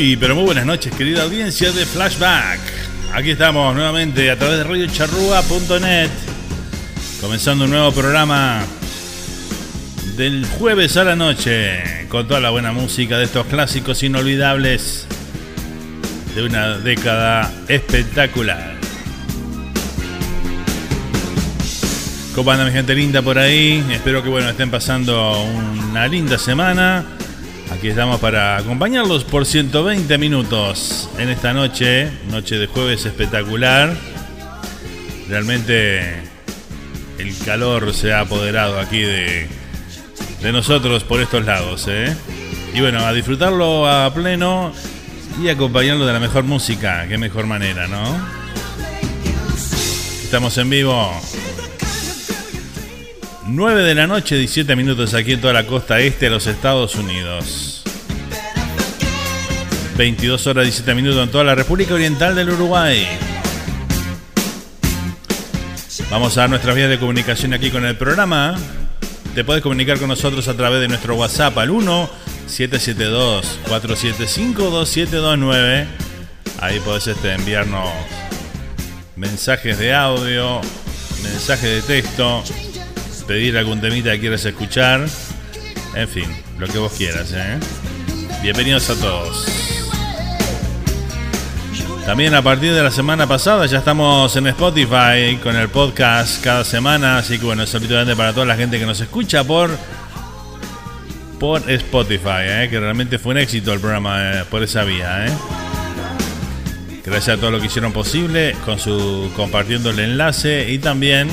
Muy, 0.00 0.16
pero 0.16 0.34
muy 0.34 0.44
buenas 0.44 0.64
noches, 0.64 0.94
querida 0.94 1.24
audiencia 1.24 1.72
de 1.72 1.84
Flashback. 1.84 2.58
Aquí 3.12 3.32
estamos 3.32 3.74
nuevamente 3.74 4.30
a 4.30 4.38
través 4.38 4.56
de 4.56 4.64
radiocharrúa.net, 4.64 6.08
comenzando 7.20 7.66
un 7.66 7.70
nuevo 7.70 7.92
programa 7.92 8.62
del 10.16 10.46
jueves 10.58 10.96
a 10.96 11.04
la 11.04 11.16
noche, 11.16 12.06
con 12.08 12.26
toda 12.26 12.40
la 12.40 12.48
buena 12.48 12.72
música 12.72 13.18
de 13.18 13.24
estos 13.24 13.44
clásicos 13.48 14.02
inolvidables 14.02 15.06
de 16.34 16.44
una 16.44 16.78
década 16.78 17.52
espectacular. 17.68 18.76
¿Cómo 22.34 22.52
anda 22.52 22.64
mi 22.64 22.72
gente 22.72 22.94
linda 22.94 23.20
por 23.20 23.38
ahí? 23.38 23.84
Espero 23.90 24.22
que 24.22 24.30
bueno 24.30 24.48
estén 24.48 24.70
pasando 24.70 25.42
una 25.90 26.08
linda 26.08 26.38
semana. 26.38 27.19
Aquí 27.70 27.88
estamos 27.88 28.20
para 28.20 28.56
acompañarlos 28.56 29.24
por 29.24 29.46
120 29.46 30.18
minutos 30.18 31.08
en 31.18 31.28
esta 31.28 31.52
noche, 31.52 32.10
noche 32.30 32.58
de 32.58 32.66
jueves 32.66 33.06
espectacular. 33.06 33.96
Realmente 35.28 36.22
el 37.18 37.38
calor 37.44 37.94
se 37.94 38.12
ha 38.12 38.20
apoderado 38.20 38.80
aquí 38.80 39.00
de, 39.00 39.48
nosotros 40.52 41.04
por 41.04 41.20
estos 41.20 41.44
lados. 41.44 41.86
¿eh? 41.88 42.14
Y 42.74 42.80
bueno, 42.80 43.06
a 43.06 43.12
disfrutarlo 43.12 43.88
a 43.88 44.12
pleno 44.12 44.72
y 45.40 45.48
acompañarlo 45.48 46.06
de 46.06 46.12
la 46.12 46.20
mejor 46.20 46.44
música. 46.44 47.06
Qué 47.08 47.18
mejor 47.18 47.46
manera, 47.46 47.86
¿no? 47.86 48.04
Estamos 50.24 50.58
en 50.58 50.70
vivo 50.70 51.12
9 53.52 53.82
de 53.82 53.96
la 53.96 54.06
noche, 54.06 54.36
17 54.36 54.76
minutos 54.76 55.12
aquí 55.12 55.32
en 55.32 55.40
toda 55.40 55.52
la 55.52 55.66
costa 55.66 55.98
este 55.98 56.26
de 56.26 56.30
los 56.30 56.46
Estados 56.46 56.94
Unidos. 56.94 57.82
22 59.96 60.46
horas 60.46 60.64
17 60.64 60.94
minutos 60.94 61.20
en 61.20 61.30
toda 61.32 61.42
la 61.42 61.56
República 61.56 61.94
Oriental 61.94 62.36
del 62.36 62.50
Uruguay. 62.50 63.08
Vamos 66.12 66.38
a 66.38 66.46
nuestras 66.46 66.76
vías 66.76 66.88
de 66.88 67.00
comunicación 67.00 67.52
aquí 67.52 67.72
con 67.72 67.84
el 67.84 67.96
programa. 67.96 68.56
Te 69.34 69.42
puedes 69.42 69.64
comunicar 69.64 69.98
con 69.98 70.08
nosotros 70.08 70.46
a 70.46 70.54
través 70.54 70.80
de 70.80 70.86
nuestro 70.86 71.16
WhatsApp 71.16 71.58
al 71.58 71.70
1 71.70 72.08
772 72.46 73.58
475 73.66 74.70
2729. 74.70 75.88
Ahí 76.60 76.78
podés 76.80 77.08
este, 77.08 77.32
enviarnos 77.32 77.88
mensajes 79.16 79.76
de 79.76 79.92
audio, 79.92 80.60
mensajes 81.24 81.88
de 81.88 82.00
texto 82.00 82.44
pedir 83.30 83.56
algún 83.56 83.80
temita 83.80 84.10
que 84.10 84.18
quieras 84.18 84.44
escuchar. 84.44 85.06
En 85.94 86.08
fin, 86.08 86.24
lo 86.58 86.66
que 86.66 86.78
vos 86.78 86.90
quieras. 86.98 87.32
¿eh? 87.32 87.60
Bienvenidos 88.42 88.90
a 88.90 88.96
todos. 88.96 89.46
También 92.04 92.34
a 92.34 92.42
partir 92.42 92.74
de 92.74 92.82
la 92.82 92.90
semana 92.90 93.28
pasada 93.28 93.66
ya 93.66 93.78
estamos 93.78 94.34
en 94.34 94.48
Spotify 94.48 95.38
con 95.40 95.54
el 95.54 95.68
podcast 95.68 96.42
cada 96.42 96.64
semana. 96.64 97.18
Así 97.18 97.38
que 97.38 97.46
bueno, 97.46 97.62
grande 97.88 98.16
para 98.16 98.32
toda 98.32 98.46
la 98.46 98.56
gente 98.56 98.80
que 98.80 98.84
nos 98.84 99.00
escucha 99.00 99.44
por, 99.44 99.70
por 101.38 101.70
Spotify. 101.70 102.40
¿eh? 102.40 102.66
Que 102.68 102.80
realmente 102.80 103.20
fue 103.20 103.34
un 103.34 103.38
éxito 103.38 103.72
el 103.72 103.78
programa 103.78 104.40
eh, 104.40 104.44
por 104.50 104.64
esa 104.64 104.82
vía. 104.82 105.26
Gracias 107.04 107.38
a 107.38 107.40
todo 107.40 107.52
lo 107.52 107.60
que 107.60 107.66
hicieron 107.66 107.92
posible 107.92 108.56
con 108.64 108.80
su 108.80 109.30
compartiendo 109.36 109.90
el 109.90 110.00
enlace 110.00 110.68
y 110.68 110.80
también 110.80 111.28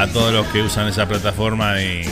a 0.00 0.06
todos 0.06 0.32
los 0.32 0.46
que 0.46 0.62
usan 0.62 0.88
esa 0.88 1.06
plataforma 1.06 1.78
y 1.82 2.02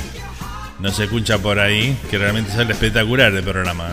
no 0.79 0.93
se 0.93 1.05
escucha 1.05 1.38
por 1.38 1.58
ahí, 1.58 1.96
que 2.11 2.19
realmente 2.19 2.52
sale 2.52 2.73
espectacular 2.73 3.32
el 3.32 3.43
programa. 3.43 3.88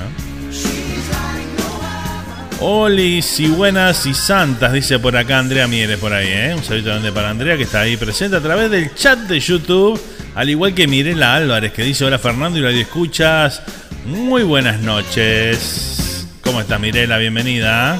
Olis 2.59 3.39
y 3.39 3.47
buenas 3.47 4.05
y 4.05 4.13
santas, 4.13 4.73
dice 4.73 4.99
por 4.99 5.15
acá 5.15 5.39
Andrea 5.39 5.67
Mieres 5.67 5.97
por 5.97 6.11
ahí, 6.11 6.27
¿eh? 6.27 6.53
Un 6.55 6.63
saludo 6.63 6.91
grande 6.91 7.13
para 7.13 7.29
Andrea 7.29 7.55
que 7.55 7.63
está 7.63 7.81
ahí 7.81 7.95
presente 7.95 8.35
a 8.35 8.41
través 8.41 8.69
del 8.69 8.93
chat 8.95 9.17
de 9.19 9.39
YouTube, 9.39 10.01
al 10.35 10.49
igual 10.49 10.73
que 10.73 10.87
Mirela 10.87 11.35
Álvarez 11.35 11.71
que 11.71 11.83
dice 11.83 12.03
hola 12.03 12.19
Fernando 12.19 12.59
y 12.59 12.63
radio 12.63 12.81
escuchas. 12.81 13.61
Muy 14.05 14.43
buenas 14.43 14.81
noches. 14.81 16.27
¿Cómo 16.43 16.59
está 16.59 16.77
Mirela? 16.79 17.17
Bienvenida. 17.17 17.97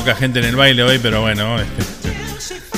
Poca 0.00 0.14
gente 0.14 0.38
en 0.38 0.46
el 0.46 0.56
baile 0.56 0.82
hoy, 0.82 0.98
pero 0.98 1.20
bueno, 1.20 1.60
este, 1.60 2.10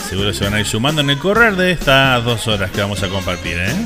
seguro 0.08 0.34
se 0.34 0.42
van 0.42 0.54
a 0.54 0.60
ir 0.60 0.66
sumando 0.66 1.02
en 1.02 1.10
el 1.10 1.18
correr 1.18 1.54
de 1.54 1.70
estas 1.70 2.24
dos 2.24 2.48
horas 2.48 2.72
que 2.72 2.80
vamos 2.80 3.00
a 3.04 3.08
compartir, 3.08 3.58
¿eh? 3.58 3.76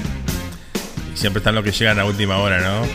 Y 1.15 1.19
siempre 1.19 1.41
están 1.41 1.55
los 1.55 1.63
que 1.63 1.71
llegan 1.71 1.99
a 1.99 2.07
última 2.07 2.39
hora, 2.39 2.63
¿no? 2.63 2.81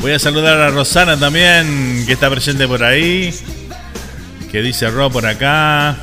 Voy 0.00 0.12
a 0.12 0.18
saludar 0.18 0.58
a 0.58 0.68
Rosana 0.68 1.18
también, 1.18 2.04
que 2.06 2.12
está 2.12 2.28
presente 2.28 2.68
por 2.68 2.84
ahí. 2.84 3.34
Que 4.52 4.60
dice 4.60 4.90
Ro 4.90 5.08
por 5.08 5.24
acá. 5.24 5.96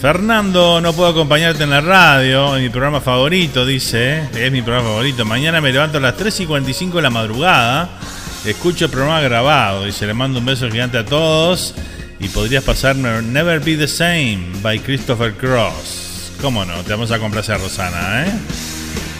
Fernando, 0.00 0.80
no 0.80 0.92
puedo 0.92 1.10
acompañarte 1.10 1.64
en 1.64 1.70
la 1.70 1.80
radio, 1.80 2.52
mi 2.52 2.68
programa 2.68 3.00
favorito, 3.00 3.66
dice. 3.66 4.22
Es 4.36 4.52
mi 4.52 4.62
programa 4.62 4.90
favorito. 4.90 5.24
Mañana 5.24 5.60
me 5.60 5.72
levanto 5.72 5.98
a 5.98 6.00
las 6.00 6.16
3 6.16 6.40
y 6.40 6.46
45 6.46 6.98
de 6.98 7.02
la 7.02 7.10
madrugada 7.10 7.98
Escucho 8.44 8.86
el 8.86 8.90
programa 8.90 9.20
grabado 9.20 9.86
y 9.86 9.92
se 9.92 10.04
le 10.04 10.14
mando 10.14 10.40
un 10.40 10.46
beso 10.46 10.68
gigante 10.68 10.98
a 10.98 11.04
todos. 11.04 11.74
Y 12.18 12.28
podrías 12.28 12.64
pasarme 12.64 13.22
Never 13.22 13.60
Be 13.60 13.76
the 13.76 13.86
Same 13.86 14.52
by 14.62 14.80
Christopher 14.80 15.34
Cross. 15.34 16.32
¿Cómo 16.40 16.64
no? 16.64 16.82
Te 16.82 16.90
vamos 16.90 17.12
a 17.12 17.18
complacer, 17.18 17.60
Rosana, 17.60 18.26
¿eh? 18.26 18.32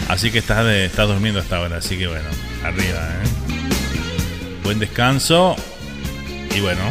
Así 0.09 0.29
que 0.29 0.39
estás, 0.39 0.65
de, 0.65 0.85
estás 0.85 1.07
durmiendo 1.07 1.39
hasta 1.39 1.57
ahora, 1.57 1.77
así 1.77 1.97
que 1.97 2.07
bueno, 2.07 2.27
arriba, 2.63 2.99
¿eh? 2.99 4.59
Buen 4.63 4.79
descanso. 4.79 5.55
Y 6.55 6.59
bueno, 6.59 6.81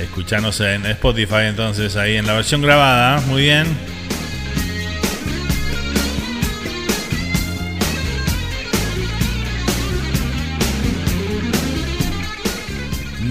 escuchanos 0.00 0.60
en 0.60 0.86
Spotify 0.86 1.46
entonces 1.48 1.96
ahí 1.96 2.16
en 2.16 2.26
la 2.26 2.34
versión 2.34 2.62
grabada. 2.62 3.20
Muy 3.22 3.42
bien. 3.42 3.95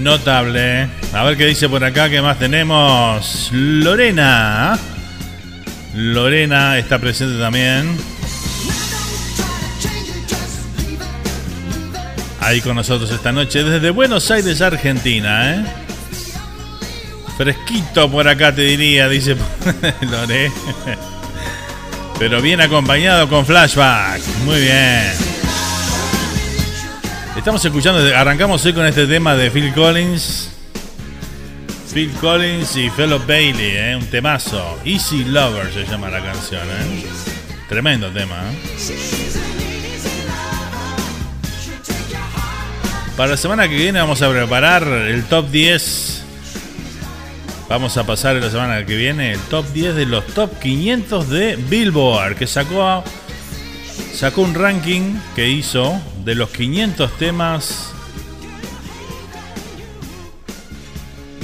Notable. 0.06 0.88
A 1.14 1.24
ver 1.24 1.36
qué 1.36 1.46
dice 1.46 1.68
por 1.68 1.82
acá, 1.82 2.08
¿qué 2.08 2.22
más 2.22 2.38
tenemos? 2.38 3.50
Lorena. 3.50 4.78
Lorena 5.96 6.78
está 6.78 7.00
presente 7.00 7.36
también. 7.40 7.98
Ahí 12.38 12.60
con 12.60 12.76
nosotros 12.76 13.10
esta 13.10 13.32
noche 13.32 13.64
desde 13.64 13.90
Buenos 13.90 14.30
Aires, 14.30 14.60
Argentina, 14.60 15.56
¿eh? 15.56 15.64
Fresquito 17.36 18.08
por 18.08 18.28
acá 18.28 18.54
te 18.54 18.62
diría, 18.62 19.08
dice 19.08 19.34
Lore. 20.02 20.52
Pero 22.20 22.40
bien 22.40 22.60
acompañado 22.60 23.28
con 23.28 23.44
flashback. 23.44 24.20
Muy 24.44 24.60
bien. 24.60 25.45
Estamos 27.36 27.62
escuchando, 27.64 28.00
arrancamos 28.16 28.64
hoy 28.64 28.72
con 28.72 28.86
este 28.86 29.06
tema 29.06 29.36
de 29.36 29.50
Phil 29.50 29.72
Collins. 29.74 30.50
Phil 31.92 32.10
Collins 32.12 32.74
y 32.76 32.88
Fellow 32.88 33.20
Bailey, 33.24 33.76
¿eh? 33.76 33.94
un 33.94 34.06
temazo. 34.06 34.78
Easy 34.84 35.22
Lover 35.22 35.70
se 35.72 35.84
llama 35.84 36.08
la 36.08 36.22
canción. 36.22 36.62
¿eh? 36.62 37.04
Tremendo 37.68 38.10
tema. 38.10 38.36
¿eh? 38.50 38.56
Para 43.18 43.32
la 43.32 43.36
semana 43.36 43.68
que 43.68 43.76
viene 43.76 44.00
vamos 44.00 44.22
a 44.22 44.30
preparar 44.30 44.84
el 44.84 45.24
top 45.24 45.50
10. 45.50 46.24
Vamos 47.68 47.96
a 47.98 48.06
pasar 48.06 48.36
la 48.36 48.50
semana 48.50 48.84
que 48.86 48.96
viene 48.96 49.32
el 49.32 49.40
top 49.40 49.66
10 49.72 49.94
de 49.94 50.06
los 50.06 50.26
top 50.28 50.58
500 50.58 51.28
de 51.28 51.56
Billboard, 51.56 52.36
que 52.36 52.46
sacó, 52.46 53.04
sacó 54.14 54.40
un 54.40 54.54
ranking 54.54 55.16
que 55.34 55.48
hizo 55.48 56.00
de 56.26 56.34
los 56.34 56.50
500 56.50 57.18
temas 57.18 57.92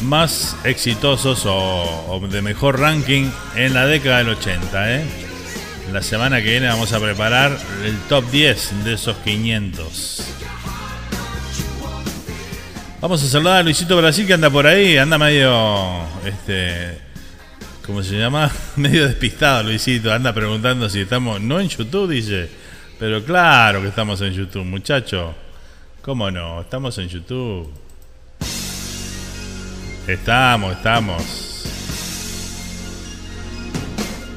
más 0.02 0.56
exitosos 0.64 1.44
o, 1.46 2.20
de 2.28 2.42
mejor 2.42 2.80
ranking 2.80 3.30
en 3.54 3.74
la 3.74 3.86
década 3.86 4.18
del 4.18 4.30
80. 4.30 4.96
¿eh? 4.96 5.04
La 5.92 6.02
semana 6.02 6.42
que 6.42 6.50
viene 6.50 6.66
vamos 6.66 6.92
a 6.92 6.98
preparar 6.98 7.56
el 7.84 7.96
top 8.08 8.28
10 8.32 8.84
de 8.84 8.94
esos 8.94 9.16
500. 9.18 10.24
Vamos 13.00 13.22
a 13.22 13.28
saludar 13.28 13.58
a 13.58 13.62
Luisito 13.62 13.96
Brasil 13.96 14.26
que 14.26 14.32
anda 14.32 14.50
por 14.50 14.66
ahí, 14.66 14.96
anda 14.96 15.16
medio, 15.16 16.00
este, 16.26 16.98
¿cómo 17.86 18.02
se 18.02 18.18
llama? 18.18 18.50
Medio 18.74 19.06
despistado 19.06 19.62
Luisito, 19.62 20.12
anda 20.12 20.32
preguntando 20.32 20.90
si 20.90 21.02
estamos, 21.02 21.40
no 21.40 21.60
en 21.60 21.68
YouTube, 21.68 22.10
dice. 22.10 22.61
Pero 23.02 23.24
claro 23.24 23.82
que 23.82 23.88
estamos 23.88 24.20
en 24.20 24.32
YouTube, 24.32 24.64
muchacho. 24.64 25.34
¿Cómo 26.02 26.30
no? 26.30 26.60
Estamos 26.60 26.96
en 26.98 27.08
YouTube. 27.08 27.68
Estamos, 30.06 30.76
estamos. 30.76 31.64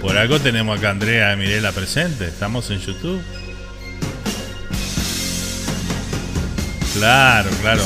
Por 0.02 0.18
algo 0.18 0.40
tenemos 0.40 0.80
acá 0.80 0.88
a 0.88 0.92
Andrea 0.94 1.34
y 1.34 1.38
Mirela 1.38 1.72
presente. 1.74 2.26
Estamos 2.26 2.68
en 2.72 2.80
YouTube. 2.80 3.22
Claro, 6.96 7.52
claro. 7.62 7.84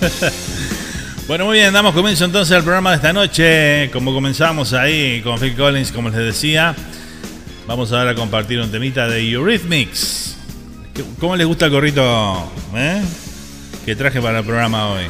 bueno, 1.28 1.44
muy 1.44 1.58
bien, 1.58 1.74
damos 1.74 1.92
comienzo 1.92 2.24
entonces 2.24 2.56
al 2.56 2.62
programa 2.62 2.92
de 2.92 2.96
esta 2.96 3.12
noche. 3.12 3.90
Como 3.92 4.14
comenzamos 4.14 4.72
ahí 4.72 5.20
con 5.20 5.38
Phil 5.38 5.54
Collins, 5.54 5.92
como 5.92 6.08
les 6.08 6.20
decía, 6.20 6.74
vamos 7.70 7.92
ahora 7.92 8.10
a 8.10 8.14
compartir 8.16 8.58
un 8.58 8.68
temita 8.68 9.06
de 9.06 9.30
Eurythmics. 9.30 10.36
¿Cómo 11.20 11.36
les 11.36 11.46
gusta 11.46 11.66
el 11.66 11.70
gorrito 11.70 12.52
eh? 12.74 13.00
que 13.84 13.94
traje 13.94 14.20
para 14.20 14.40
el 14.40 14.44
programa 14.44 14.88
hoy? 14.88 15.04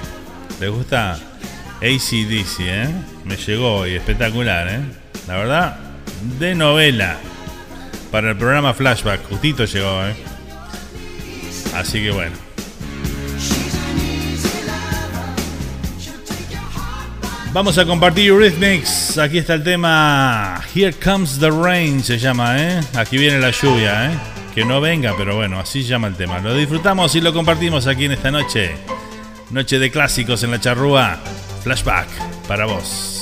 ¿Les 0.61 0.71
gusta? 0.71 1.19
ACDC, 1.79 2.61
¿eh? 2.61 2.89
Me 3.25 3.39
llegó 3.39 3.77
hoy, 3.77 3.95
espectacular, 3.95 4.69
¿eh? 4.69 4.81
La 5.27 5.39
verdad, 5.39 5.77
de 6.39 6.55
novela. 6.55 7.17
Para 8.11 8.33
el 8.33 8.37
programa 8.37 8.75
Flashback, 8.75 9.27
justito 9.27 9.65
llegó, 9.65 10.05
¿eh? 10.05 10.15
Así 11.75 12.03
que 12.03 12.11
bueno. 12.11 12.50
Vamos 17.53 17.79
a 17.79 17.85
compartir 17.85 18.29
Eurythmics. 18.29 19.19
Aquí 19.19 19.39
está 19.39 19.55
el 19.55 19.65
tema 19.65 20.61
Here 20.73 20.93
Comes 20.93 21.41
the 21.41 21.51
Rain, 21.51 22.03
se 22.03 22.17
llama, 22.17 22.57
¿eh? 22.57 22.81
Aquí 22.95 23.19
viene 23.19 23.41
la 23.41 23.51
lluvia, 23.51 24.13
¿eh? 24.13 24.19
Que 24.55 24.65
no 24.65 24.81
venga, 24.81 25.15
pero 25.19 25.35
bueno, 25.35 25.59
así 25.59 25.83
llama 25.83 26.07
el 26.07 26.15
tema. 26.15 26.39
Lo 26.39 26.55
disfrutamos 26.55 27.13
y 27.17 27.21
lo 27.21 27.33
compartimos 27.33 27.89
aquí 27.89 28.05
en 28.05 28.13
esta 28.13 28.31
noche. 28.31 28.77
Noche 29.51 29.81
de 29.81 29.91
clásicos 29.91 30.45
en 30.45 30.53
la 30.53 30.61
charrúa. 30.61 31.19
Flashback 31.65 32.09
para 32.47 32.67
vos. 32.67 33.20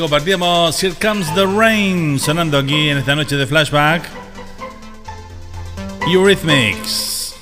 Compartíamos 0.00 0.82
Here 0.82 0.94
Comes 1.00 1.32
the 1.34 1.44
Rain 1.46 2.18
sonando 2.18 2.58
aquí 2.58 2.88
en 2.88 2.98
esta 2.98 3.14
noche 3.14 3.36
de 3.36 3.46
flashback. 3.46 4.02
Eurythmics. 6.08 7.34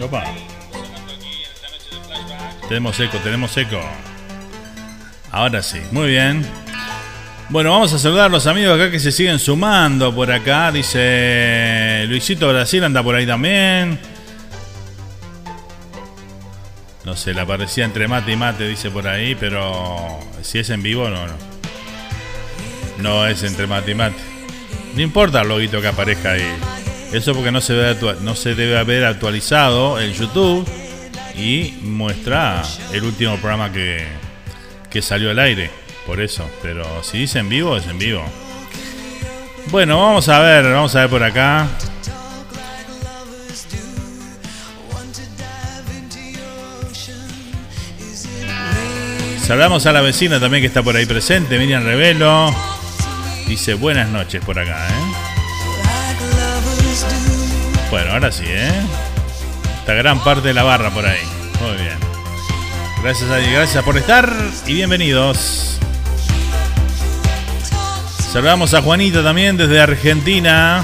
Opa. 0.00 0.24
Tenemos 2.68 3.00
eco, 3.00 3.18
tenemos 3.18 3.56
eco. 3.56 3.80
Ahora 5.32 5.62
sí, 5.62 5.80
muy 5.90 6.08
bien. 6.08 6.46
Bueno, 7.48 7.70
vamos 7.70 7.92
a 7.92 7.98
saludar 7.98 8.26
a 8.26 8.28
los 8.28 8.46
amigos 8.46 8.78
acá 8.78 8.90
que 8.90 9.00
se 9.00 9.12
siguen 9.12 9.38
sumando 9.38 10.14
por 10.14 10.30
acá. 10.30 10.70
Dice 10.70 12.04
Luisito 12.06 12.48
Brasil 12.48 12.84
anda 12.84 13.02
por 13.02 13.14
ahí 13.14 13.26
también. 13.26 13.98
No 17.04 17.16
sé, 17.16 17.34
le 17.34 17.40
aparecía 17.40 17.84
entre 17.84 18.08
mate 18.08 18.32
y 18.32 18.36
mate, 18.36 18.66
dice 18.66 18.90
por 18.90 19.06
ahí, 19.06 19.34
pero 19.34 20.20
si 20.44 20.58
es 20.58 20.70
en 20.70 20.82
vivo, 20.82 21.08
no, 21.08 21.26
no. 21.26 21.34
No 22.98 23.26
es 23.26 23.42
entre 23.42 23.66
mate 23.66 23.90
y 23.90 23.94
mate. 23.94 24.16
No 24.94 25.02
importa 25.02 25.40
el 25.40 25.48
loguito 25.48 25.80
que 25.80 25.88
aparezca 25.88 26.32
ahí. 26.32 26.46
Eso 27.12 27.34
porque 27.34 27.50
no 27.50 27.60
se 27.60 27.72
debe, 27.72 28.16
no 28.20 28.36
se 28.36 28.54
debe 28.54 28.78
haber 28.78 29.04
actualizado 29.04 29.98
el 29.98 30.14
YouTube 30.14 30.68
y 31.36 31.74
muestra 31.82 32.62
el 32.92 33.02
último 33.02 33.36
programa 33.38 33.72
que, 33.72 34.06
que 34.90 35.02
salió 35.02 35.30
al 35.30 35.38
aire. 35.38 35.70
Por 36.06 36.20
eso. 36.20 36.48
Pero 36.62 37.02
si 37.02 37.18
dice 37.18 37.38
en 37.38 37.48
vivo, 37.48 37.76
es 37.76 37.86
en 37.86 37.98
vivo. 37.98 38.24
Bueno, 39.70 39.98
vamos 39.98 40.28
a 40.28 40.40
ver, 40.40 40.64
vamos 40.64 40.94
a 40.94 41.00
ver 41.00 41.10
por 41.10 41.22
acá. 41.22 41.66
Saludamos 49.46 49.84
a 49.84 49.92
la 49.92 50.00
vecina 50.00 50.40
también 50.40 50.62
que 50.62 50.68
está 50.68 50.82
por 50.82 50.96
ahí 50.96 51.04
presente, 51.04 51.58
Miriam 51.58 51.84
Revelo. 51.84 52.50
Dice 53.46 53.74
buenas 53.74 54.08
noches 54.08 54.42
por 54.42 54.58
acá, 54.58 54.88
¿eh? 54.88 54.92
Bueno, 57.90 58.12
ahora 58.12 58.32
sí, 58.32 58.44
¿eh? 58.46 58.72
Esta 59.80 59.92
gran 59.92 60.24
parte 60.24 60.48
de 60.48 60.54
la 60.54 60.62
barra 60.62 60.88
por 60.88 61.04
ahí. 61.04 61.20
Muy 61.60 61.76
bien. 61.76 61.98
Gracias 63.02 63.30
a 63.30 63.38
gracias 63.38 63.84
por 63.84 63.98
estar 63.98 64.32
y 64.66 64.72
bienvenidos. 64.72 65.78
Saludamos 68.32 68.72
a 68.72 68.80
Juanita 68.80 69.22
también 69.22 69.58
desde 69.58 69.78
Argentina, 69.78 70.82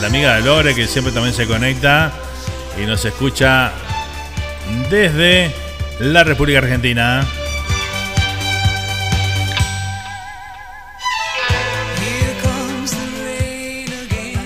la 0.00 0.06
amiga 0.08 0.34
de 0.34 0.40
Lore 0.42 0.74
que 0.74 0.88
siempre 0.88 1.12
también 1.12 1.36
se 1.36 1.46
conecta 1.46 2.12
y 2.82 2.84
nos 2.84 3.04
escucha 3.04 3.70
desde 4.90 5.54
la 6.00 6.24
República 6.24 6.58
Argentina. 6.58 7.24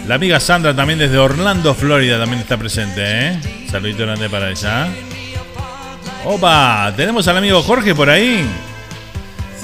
La 0.07 0.15
amiga 0.15 0.39
Sandra 0.39 0.75
también 0.75 1.01
desde 1.01 1.19
Orlando, 1.19 1.75
Florida, 1.75 2.19
también 2.19 2.41
está 2.41 2.57
presente, 2.57 3.03
¿eh? 3.03 3.41
Saludito 3.69 4.05
grande 4.05 4.31
para 4.31 4.51
ella. 4.51 4.87
Opa, 6.25 6.93
tenemos 6.97 7.27
al 7.27 7.39
amigo 7.39 7.61
Jorge 7.63 7.93
por 7.93 8.09
ahí. 8.09 8.47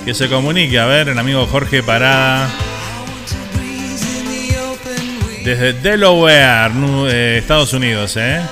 Que 0.04 0.14
se 0.14 0.28
comunique, 0.28 0.80
a 0.80 0.86
ver, 0.86 1.10
el 1.10 1.18
amigo 1.18 1.46
Jorge 1.46 1.84
para 1.84 2.48
Desde 5.44 5.74
Delaware, 5.74 6.72
eh, 7.08 7.38
Estados 7.38 7.72
Unidos, 7.72 8.16
¿eh? 8.16 8.42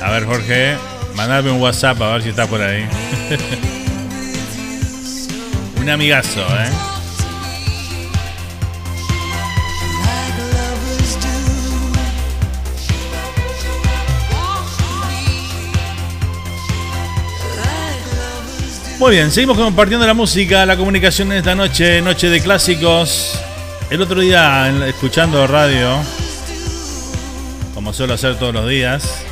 A 0.00 0.10
ver, 0.10 0.26
Jorge, 0.26 0.76
mandame 1.16 1.50
un 1.50 1.60
WhatsApp 1.60 2.00
a 2.02 2.12
ver 2.12 2.22
si 2.22 2.28
está 2.28 2.46
por 2.46 2.60
ahí. 2.60 2.84
un 5.80 5.90
amigazo, 5.90 6.40
¿eh? 6.40 6.93
Muy 18.98 19.10
bien, 19.10 19.32
seguimos 19.32 19.58
compartiendo 19.58 20.06
la 20.06 20.14
música, 20.14 20.64
la 20.64 20.76
comunicación 20.76 21.32
en 21.32 21.38
esta 21.38 21.56
noche, 21.56 22.00
noche 22.00 22.30
de 22.30 22.40
clásicos. 22.40 23.36
El 23.90 24.00
otro 24.00 24.20
día, 24.20 24.72
escuchando 24.86 25.44
radio, 25.48 25.98
como 27.74 27.92
suelo 27.92 28.14
hacer 28.14 28.38
todos 28.38 28.54
los 28.54 28.68
días, 28.68 29.24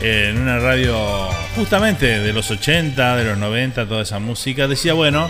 en 0.00 0.40
una 0.40 0.60
radio 0.60 0.96
justamente 1.56 2.20
de 2.20 2.32
los 2.32 2.52
80, 2.52 3.16
de 3.16 3.24
los 3.24 3.38
90, 3.38 3.88
toda 3.88 4.02
esa 4.02 4.20
música, 4.20 4.68
decía, 4.68 4.92
bueno, 4.92 5.28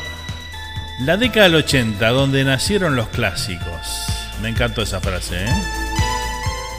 la 1.00 1.16
década 1.16 1.44
del 1.44 1.57
80, 1.57 2.07
donde 2.11 2.44
nacieron 2.44 2.94
los 2.94 3.09
clásicos. 3.09 4.05
Me 4.42 4.50
encantó 4.50 4.83
esa 4.83 5.00
frase, 5.00 5.46
¿eh? 5.46 5.62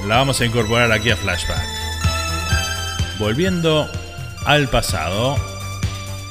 La 0.07 0.17
vamos 0.17 0.39
a 0.41 0.45
incorporar 0.45 0.91
aquí 0.91 1.09
a 1.09 1.17
Flashback. 1.17 1.65
Volviendo 3.17 3.89
al 4.45 4.67
pasado. 4.69 5.35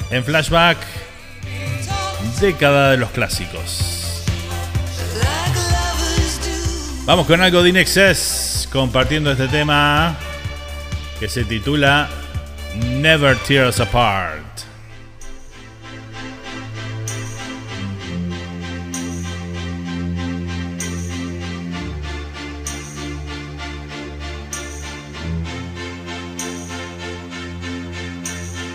En 0.09 0.23
flashback, 0.23 0.77
década 2.39 2.91
de 2.91 2.97
los 2.97 3.11
clásicos. 3.11 4.23
Vamos 7.05 7.27
con 7.27 7.41
algo 7.41 7.61
de 7.61 7.69
Inexcess 7.69 8.67
compartiendo 8.71 9.31
este 9.31 9.47
tema 9.47 10.17
que 11.19 11.29
se 11.29 11.45
titula 11.45 12.09
Never 12.99 13.37
Tear 13.37 13.67
Us 13.67 13.79
Apart. 13.79 14.54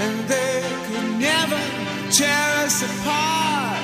and 0.00 0.28
they 0.28 0.62
could 0.86 1.08
never 1.18 1.60
tear 2.10 2.64
us 2.64 2.82
apart. 2.82 3.80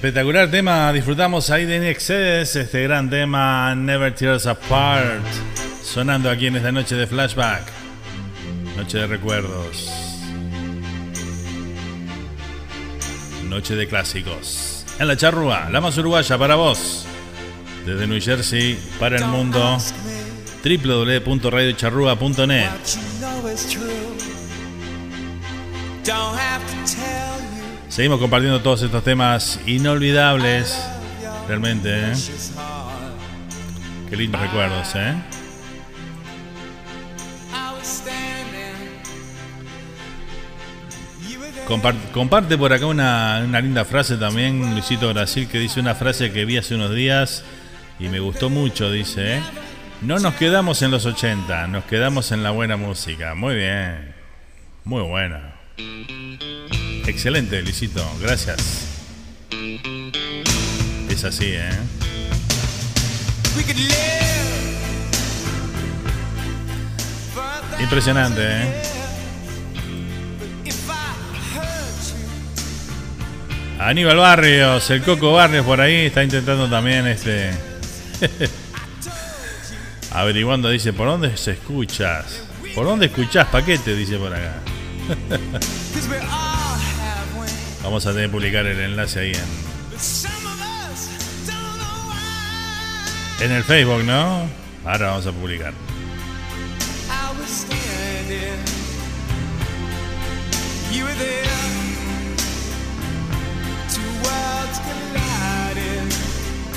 Espectacular 0.00 0.50
tema, 0.50 0.90
disfrutamos 0.94 1.50
ahí 1.50 1.66
de 1.66 1.90
Excedes, 1.90 2.56
este 2.56 2.84
gran 2.84 3.10
tema 3.10 3.74
Never 3.74 4.14
Tears 4.14 4.46
Apart, 4.46 5.22
sonando 5.84 6.30
aquí 6.30 6.46
en 6.46 6.56
esta 6.56 6.72
noche 6.72 6.94
de 6.94 7.06
flashback, 7.06 7.64
noche 8.78 8.96
de 8.96 9.06
recuerdos, 9.06 9.90
noche 13.44 13.76
de 13.76 13.86
clásicos. 13.86 14.86
En 14.98 15.06
la 15.06 15.18
charrúa, 15.18 15.68
la 15.68 15.82
más 15.82 15.98
uruguaya 15.98 16.38
para 16.38 16.54
vos, 16.54 17.04
desde 17.84 18.06
New 18.06 18.22
Jersey 18.22 18.78
para 18.98 19.18
el 19.18 19.26
mundo, 19.26 19.76
www.radiocharrúa.net. 20.64 22.70
Seguimos 27.90 28.20
compartiendo 28.20 28.62
todos 28.62 28.82
estos 28.82 29.02
temas 29.02 29.60
inolvidables. 29.66 30.80
Realmente, 31.48 31.90
¿eh? 31.92 32.12
Qué 34.08 34.16
lindos 34.16 34.40
recuerdos, 34.40 34.94
¿eh? 34.94 35.14
Comparte, 42.12 42.56
por 42.56 42.72
acá 42.72 42.86
una, 42.86 43.42
una, 43.44 43.60
linda 43.60 43.84
frase 43.84 44.16
también, 44.16 44.72
Luisito 44.72 45.12
Brasil, 45.12 45.48
que 45.48 45.58
dice 45.58 45.80
una 45.80 45.94
frase 45.96 46.32
que 46.32 46.44
vi 46.44 46.58
hace 46.58 46.76
unos 46.76 46.94
días 46.94 47.44
y 47.98 48.08
me 48.08 48.20
gustó 48.20 48.50
mucho, 48.50 48.90
dice, 48.90 49.38
¿eh? 49.38 49.42
No 50.00 50.18
nos 50.20 50.34
quedamos 50.34 50.82
en 50.82 50.92
los 50.92 51.06
80, 51.06 51.66
nos 51.66 51.84
quedamos 51.84 52.30
en 52.30 52.44
la 52.44 52.52
buena 52.52 52.76
música. 52.76 53.34
Muy 53.34 53.56
bien, 53.56 54.14
muy 54.84 55.02
buena. 55.02 55.54
Excelente, 57.10 57.60
Luisito, 57.60 58.08
gracias. 58.22 58.86
Es 61.08 61.24
así, 61.24 61.46
¿eh? 61.46 61.70
Impresionante, 67.80 68.40
¿eh? 68.40 68.82
Aníbal 73.80 74.16
Barrios, 74.16 74.88
el 74.90 75.02
Coco 75.02 75.32
Barrios 75.32 75.66
por 75.66 75.80
ahí 75.80 76.06
está 76.06 76.22
intentando 76.22 76.70
también 76.70 77.08
este. 77.08 77.50
Averiguando, 80.12 80.70
dice, 80.70 80.92
¿por 80.92 81.08
dónde 81.08 81.36
se 81.36 81.52
escuchas? 81.52 82.44
¿Por 82.72 82.86
dónde 82.86 83.06
escuchás 83.06 83.48
paquete? 83.48 83.96
Dice 83.96 84.16
por 84.16 84.32
acá. 84.32 84.54
Vamos 87.82 88.06
a 88.06 88.10
tener 88.10 88.26
que 88.26 88.32
publicar 88.32 88.66
el 88.66 88.78
enlace 88.78 89.20
ahí 89.20 89.32
en. 89.32 89.80
En 93.40 93.52
el 93.52 93.64
Facebook, 93.64 94.04
¿no? 94.04 94.48
Ahora 94.84 95.08
vamos 95.08 95.26
a 95.26 95.32
publicar. 95.32 95.72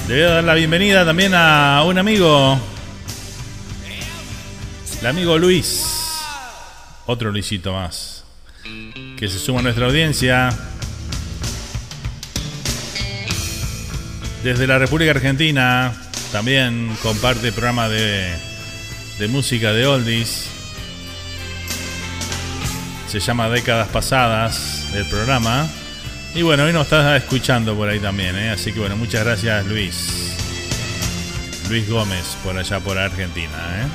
Le 0.08 0.16
voy 0.16 0.24
a 0.24 0.36
dar 0.36 0.44
la 0.44 0.54
bienvenida 0.54 1.06
también 1.06 1.34
a 1.34 1.84
un 1.86 1.98
amigo. 1.98 2.60
El 5.02 5.08
amigo 5.08 5.38
Luis. 5.38 5.86
Otro 7.06 7.32
Luisito 7.32 7.74
más. 7.74 8.24
Que 9.18 9.28
se 9.28 9.39
suma 9.39 9.60
a 9.60 9.63
nuestra 9.63 9.86
audiencia. 9.86 10.50
Desde 14.43 14.67
la 14.67 14.77
República 14.77 15.12
Argentina. 15.12 15.93
También 16.32 16.95
comparte 17.01 17.51
programa 17.51 17.88
de, 17.89 18.34
de 19.19 19.27
música 19.27 19.71
de 19.71 19.86
Oldies. 19.86 20.49
Se 23.08 23.19
llama 23.19 23.49
Décadas 23.49 23.88
Pasadas 23.89 24.91
el 24.95 25.06
programa. 25.06 25.67
Y 26.36 26.41
bueno, 26.41 26.63
hoy 26.63 26.73
nos 26.73 26.84
estás 26.84 27.21
escuchando 27.21 27.75
por 27.75 27.88
ahí 27.88 27.99
también, 27.99 28.36
¿eh? 28.36 28.49
así 28.49 28.73
que 28.73 28.79
bueno, 28.79 28.97
muchas 28.97 29.23
gracias 29.23 29.65
Luis. 29.67 30.36
Luis 31.69 31.88
Gómez, 31.88 32.38
por 32.43 32.58
allá 32.58 32.79
por 32.79 32.97
Argentina. 32.97 33.51
¿eh? 33.51 33.86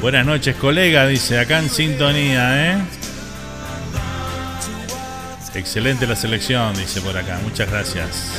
Buenas 0.00 0.24
noches, 0.24 0.56
colega, 0.56 1.06
dice 1.06 1.38
acá 1.38 1.58
en 1.58 1.68
sintonía. 1.68 2.72
¿eh? 2.72 3.01
Excelente 5.54 6.06
la 6.06 6.16
selección, 6.16 6.74
dice 6.74 7.00
por 7.00 7.16
acá. 7.16 7.38
Muchas 7.42 7.70
gracias. 7.70 8.32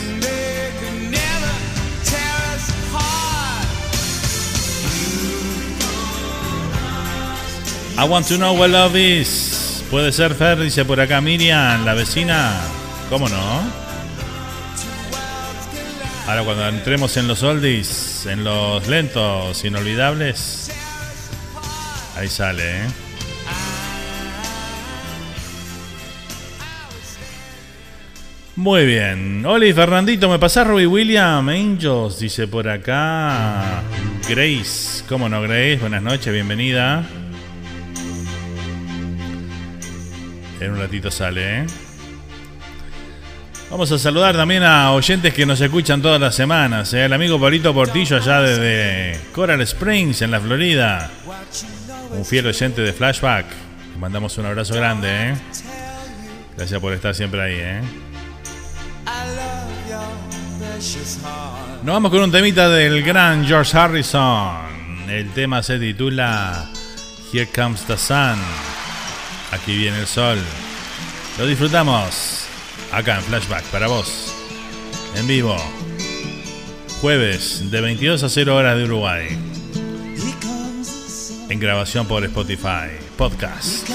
I 7.95 8.05
want 8.05 8.27
to 8.27 8.37
know 8.37 8.53
what 8.53 8.69
love 8.69 8.95
is. 8.95 9.83
Puede 9.91 10.11
ser 10.11 10.33
Fer, 10.33 10.59
dice 10.59 10.83
por 10.83 10.99
acá 10.99 11.21
Miriam, 11.21 11.85
la 11.85 11.93
vecina. 11.93 12.59
¿Cómo 13.09 13.29
no? 13.29 13.83
Ahora 16.27 16.43
cuando 16.43 16.67
entremos 16.67 17.15
en 17.17 17.27
los 17.27 17.43
oldies, 17.43 18.25
en 18.25 18.43
los 18.43 18.87
lentos, 18.87 19.63
inolvidables, 19.63 20.71
ahí 22.15 22.27
sale, 22.27 22.77
¿eh? 22.77 23.02
Muy 28.55 28.85
bien. 28.85 29.43
Oli, 29.45 29.73
Fernandito, 29.73 30.29
¿me 30.29 30.37
pasás 30.37 30.67
Robbie 30.67 30.85
William? 30.85 31.49
Angels, 31.49 32.19
dice 32.19 32.47
por 32.47 32.69
acá. 32.69 33.81
Grace, 34.29 35.03
¿cómo 35.09 35.27
no, 35.27 35.41
Grace? 35.41 35.77
Buenas 35.77 36.03
noches, 36.03 36.31
bienvenida. 36.31 37.03
En 40.59 40.71
un 40.71 40.77
ratito 40.77 41.09
sale, 41.09 41.61
¿eh? 41.61 41.65
Vamos 43.71 43.91
a 43.91 43.97
saludar 43.97 44.35
también 44.35 44.61
a 44.61 44.91
oyentes 44.91 45.33
que 45.33 45.47
nos 45.47 45.59
escuchan 45.59 45.99
todas 45.99 46.21
las 46.21 46.35
semanas. 46.35 46.93
¿eh? 46.93 47.05
El 47.05 47.13
amigo 47.13 47.41
Pablito 47.41 47.73
Portillo 47.73 48.17
allá 48.17 48.39
desde 48.39 49.19
Coral 49.31 49.61
Springs, 49.61 50.21
en 50.21 50.29
la 50.29 50.39
Florida. 50.39 51.09
Un 52.11 52.23
fiel 52.23 52.45
oyente 52.45 52.83
de 52.83 52.93
Flashback. 52.93 53.47
Mandamos 53.99 54.37
un 54.37 54.45
abrazo 54.45 54.75
grande. 54.75 55.09
¿eh? 55.09 55.33
Gracias 56.55 56.79
por 56.79 56.93
estar 56.93 57.15
siempre 57.15 57.41
ahí. 57.41 57.55
¿eh? 57.57 57.81
Nos 61.83 61.93
vamos 61.93 62.11
con 62.11 62.21
un 62.21 62.31
temita 62.31 62.69
del 62.69 63.03
gran 63.03 63.45
George 63.45 63.77
Harrison. 63.77 65.09
El 65.09 65.29
tema 65.31 65.61
se 65.61 65.79
titula 65.79 66.69
Here 67.31 67.47
Comes 67.53 67.81
the 67.81 67.97
Sun. 67.97 68.37
Aquí 69.51 69.77
viene 69.77 69.99
el 69.99 70.07
sol. 70.07 70.37
Lo 71.37 71.45
disfrutamos 71.45 72.45
acá 72.91 73.17
en 73.17 73.23
Flashback 73.23 73.63
para 73.65 73.87
vos. 73.87 74.33
En 75.15 75.27
vivo. 75.27 75.57
Jueves 77.01 77.69
de 77.69 77.81
22 77.81 78.23
a 78.23 78.29
0 78.29 78.55
horas 78.55 78.77
de 78.77 78.85
Uruguay. 78.85 79.27
En 81.49 81.59
grabación 81.59 82.07
por 82.07 82.23
Spotify. 82.23 82.89
Podcast. 83.17 83.89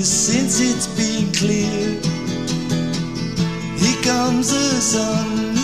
Years 0.00 0.08
since 0.08 0.60
it's 0.60 0.86
been 0.96 1.32
clear. 1.32 2.00
Here 3.78 4.02
comes 4.02 4.50
the 4.50 4.80
sun, 4.80 5.56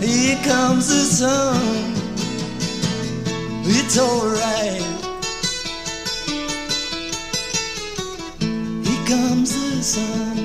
here 0.00 0.38
comes 0.44 0.88
the 0.88 1.04
sun. 1.04 1.94
It's 3.64 3.98
alright. 3.98 4.82
Here 8.86 9.06
comes 9.06 9.52
the 9.52 9.82
sun, 9.82 10.36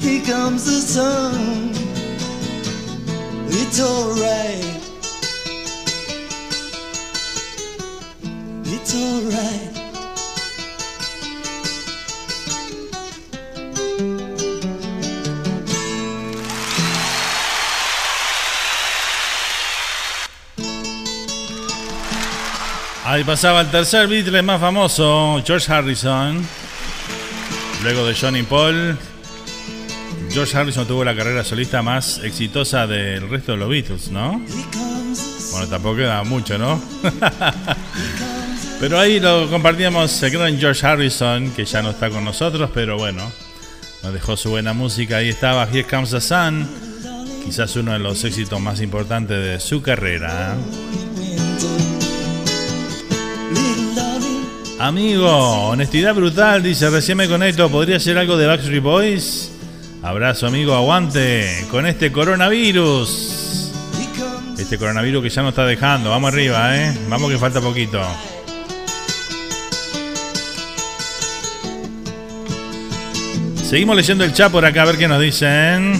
here 0.00 0.24
comes 0.24 0.64
the 0.64 0.80
sun. 0.80 1.70
It's 3.48 3.80
alright. 3.80 4.73
Ahí 23.14 23.22
pasaba 23.22 23.60
el 23.60 23.70
tercer 23.70 24.08
Beatle 24.08 24.42
más 24.42 24.60
famoso, 24.60 25.40
George 25.46 25.72
Harrison. 25.72 26.44
Luego 27.84 28.04
de 28.04 28.12
Johnny 28.12 28.42
Paul, 28.42 28.98
George 30.32 30.56
Harrison 30.56 30.84
tuvo 30.84 31.04
la 31.04 31.14
carrera 31.14 31.44
solista 31.44 31.80
más 31.80 32.18
exitosa 32.24 32.88
del 32.88 33.30
resto 33.30 33.52
de 33.52 33.58
los 33.58 33.68
Beatles, 33.68 34.08
¿no? 34.10 34.42
Bueno, 35.52 35.68
tampoco 35.68 35.98
queda 35.98 36.24
mucho, 36.24 36.58
¿no? 36.58 36.82
pero 38.80 38.98
ahí 38.98 39.20
lo 39.20 39.48
compartíamos 39.48 40.20
el 40.20 40.30
gran 40.32 40.58
George 40.58 40.84
Harrison, 40.84 41.52
que 41.52 41.64
ya 41.64 41.82
no 41.82 41.90
está 41.90 42.10
con 42.10 42.24
nosotros, 42.24 42.68
pero 42.74 42.98
bueno, 42.98 43.30
nos 44.02 44.12
dejó 44.12 44.36
su 44.36 44.50
buena 44.50 44.72
música. 44.72 45.18
Ahí 45.18 45.28
estaba 45.28 45.68
Here 45.72 45.84
Comes 45.84 46.10
the 46.10 46.20
Sun, 46.20 46.68
quizás 47.44 47.76
uno 47.76 47.92
de 47.92 48.00
los 48.00 48.24
éxitos 48.24 48.60
más 48.60 48.80
importantes 48.80 49.40
de 49.40 49.60
su 49.60 49.82
carrera. 49.82 50.56
Amigo, 54.78 55.68
honestidad 55.68 56.14
brutal, 56.14 56.62
dice, 56.62 56.90
recién 56.90 57.16
me 57.16 57.28
conecto, 57.28 57.70
¿podría 57.70 58.00
ser 58.00 58.18
algo 58.18 58.36
de 58.36 58.46
Backstreet 58.46 58.82
Boys? 58.82 59.52
Abrazo 60.02 60.48
amigo, 60.48 60.74
aguante 60.74 61.64
con 61.70 61.86
este 61.86 62.10
coronavirus. 62.10 63.70
Este 64.58 64.76
coronavirus 64.76 65.22
que 65.22 65.30
ya 65.30 65.42
nos 65.42 65.50
está 65.50 65.64
dejando. 65.64 66.10
Vamos 66.10 66.32
arriba, 66.32 66.76
¿eh? 66.76 66.94
Vamos 67.08 67.30
que 67.30 67.38
falta 67.38 67.60
poquito. 67.60 68.00
Seguimos 73.64 73.96
leyendo 73.96 74.24
el 74.24 74.32
chat 74.32 74.52
por 74.52 74.64
acá 74.64 74.82
a 74.82 74.86
ver 74.86 74.98
qué 74.98 75.08
nos 75.08 75.20
dicen. 75.20 75.94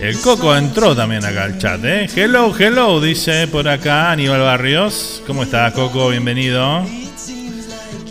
El 0.00 0.20
Coco 0.20 0.54
entró 0.54 0.94
también 0.94 1.24
acá 1.24 1.44
al 1.44 1.58
chat, 1.58 1.84
¿eh? 1.84 2.06
Hello, 2.14 2.54
hello, 2.56 3.00
dice 3.00 3.48
por 3.48 3.66
acá 3.66 4.12
Aníbal 4.12 4.40
Barrios. 4.40 5.22
¿Cómo 5.26 5.42
estás, 5.42 5.72
Coco? 5.72 6.10
Bienvenido. 6.10 7.03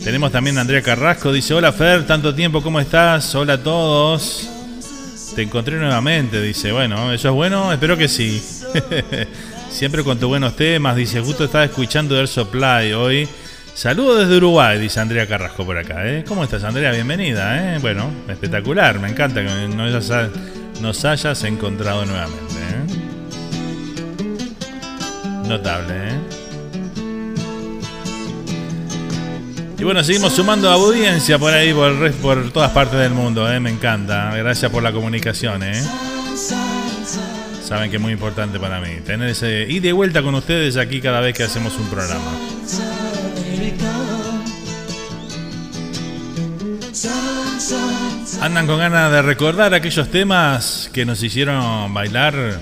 Tenemos 0.03 0.33
también 0.33 0.57
a 0.57 0.61
Andrea 0.61 0.81
Carrasco, 0.81 1.31
dice, 1.31 1.53
hola 1.53 1.71
Fer, 1.71 2.05
tanto 2.05 2.35
tiempo, 2.35 2.61
¿cómo 2.61 2.81
estás? 2.81 3.33
Hola 3.35 3.53
a 3.53 3.63
todos. 3.63 4.49
Te 5.33 5.43
encontré 5.43 5.77
nuevamente, 5.77 6.41
dice, 6.41 6.73
bueno, 6.73 7.13
eso 7.13 7.29
es 7.29 7.33
bueno, 7.33 7.71
espero 7.71 7.95
que 7.95 8.09
sí. 8.09 8.43
Siempre 9.69 10.03
con 10.03 10.19
tus 10.19 10.27
buenos 10.27 10.57
temas, 10.57 10.97
dice, 10.97 11.21
justo 11.21 11.45
estaba 11.45 11.63
escuchando 11.63 12.17
Air 12.19 12.27
Supply 12.27 12.91
hoy. 12.91 13.29
Saludos 13.73 14.19
desde 14.19 14.35
Uruguay, 14.35 14.77
dice 14.77 14.99
Andrea 14.99 15.25
Carrasco 15.25 15.65
por 15.65 15.77
acá, 15.77 16.05
¿eh? 16.05 16.25
¿Cómo 16.27 16.43
estás, 16.43 16.65
Andrea? 16.65 16.91
Bienvenida, 16.91 17.75
¿eh? 17.75 17.79
Bueno, 17.79 18.11
espectacular, 18.27 18.99
me 18.99 19.07
encanta 19.07 19.41
que 19.41 19.69
nos 19.69 20.11
hayas, 20.11 20.31
nos 20.81 21.05
hayas 21.05 21.41
encontrado 21.45 22.05
nuevamente, 22.05 22.55
¿eh? 22.55 22.83
Notable, 25.47 25.93
¿eh? 25.93 26.42
Y 29.83 29.85
bueno, 29.85 30.01
seguimos 30.01 30.31
sumando 30.31 30.69
audiencia 30.69 31.37
por 31.37 31.53
ahí, 31.53 31.73
por, 31.73 31.91
el 31.91 32.13
por 32.13 32.51
todas 32.51 32.71
partes 32.71 32.97
del 32.97 33.11
mundo, 33.11 33.51
¿eh? 33.51 33.59
me 33.59 33.69
encanta. 33.69 34.33
Gracias 34.33 34.71
por 34.71 34.81
la 34.81 34.93
comunicación. 34.93 35.61
¿eh? 35.61 35.83
Saben 37.61 37.89
que 37.89 37.97
es 37.97 38.01
muy 38.01 38.13
importante 38.13 38.61
para 38.61 38.79
mí. 38.79 39.01
Tener 39.05 39.27
ese. 39.27 39.65
Y 39.67 39.81
de 39.81 39.91
vuelta 39.91 40.23
con 40.23 40.35
ustedes 40.35 40.77
aquí 40.77 41.01
cada 41.01 41.19
vez 41.19 41.35
que 41.35 41.43
hacemos 41.43 41.75
un 41.77 41.87
programa. 41.87 42.31
Andan 48.39 48.65
con 48.65 48.79
ganas 48.79 49.11
de 49.11 49.21
recordar 49.21 49.73
aquellos 49.73 50.07
temas 50.07 50.89
que 50.93 51.05
nos 51.05 51.21
hicieron 51.21 51.93
bailar, 51.93 52.61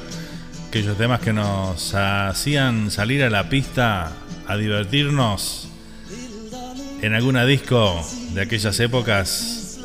aquellos 0.69 0.97
temas 0.97 1.19
que 1.19 1.33
nos 1.33 1.93
hacían 1.93 2.89
salir 2.89 3.21
a 3.23 3.29
la 3.29 3.47
pista 3.47 4.11
a 4.47 4.57
divertirnos 4.57 5.60
en 7.01 7.15
alguna 7.15 7.45
disco 7.45 8.05
de 8.33 8.41
aquellas 8.41 8.79
épocas. 8.79 9.79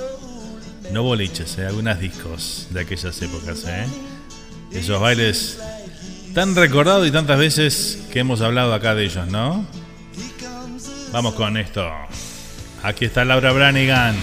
No 0.93 1.03
boliches, 1.03 1.59
¿eh? 1.59 1.67
algunas 1.67 1.99
discos 1.99 2.69
de 2.71 2.81
aquellas 2.81 3.21
épocas. 3.23 3.65
¿eh? 3.67 3.87
Esos 4.71 5.01
bailes 5.01 5.59
tan 6.35 6.55
recordados 6.55 7.09
y 7.09 7.11
tantas 7.11 7.39
veces 7.39 8.07
que 8.13 8.21
hemos 8.21 8.43
hablado 8.43 8.75
acá 8.75 8.95
de 8.95 9.05
ellos, 9.05 9.27
¿no? 9.29 9.67
Vamos 11.13 11.35
con 11.35 11.57
esto. 11.57 11.91
Aquí 12.83 13.07
está 13.07 13.25
Laura 13.25 13.53
Branigan. 13.53 14.15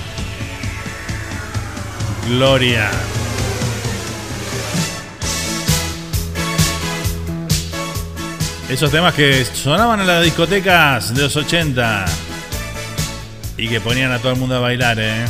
Gloria. 2.30 2.90
Esos 8.70 8.92
temas 8.92 9.14
que 9.14 9.44
sonaban 9.44 10.00
en 10.00 10.08
las 10.08 10.24
discotecas 10.24 11.14
de 11.14 11.24
los 11.24 11.36
80 11.36 12.06
y 13.58 13.68
que 13.68 13.80
ponían 13.80 14.12
a 14.12 14.20
todo 14.20 14.34
el 14.34 14.40
mundo 14.40 14.56
a 14.56 14.60
bailar, 14.60 14.98
¿eh? 15.00 15.26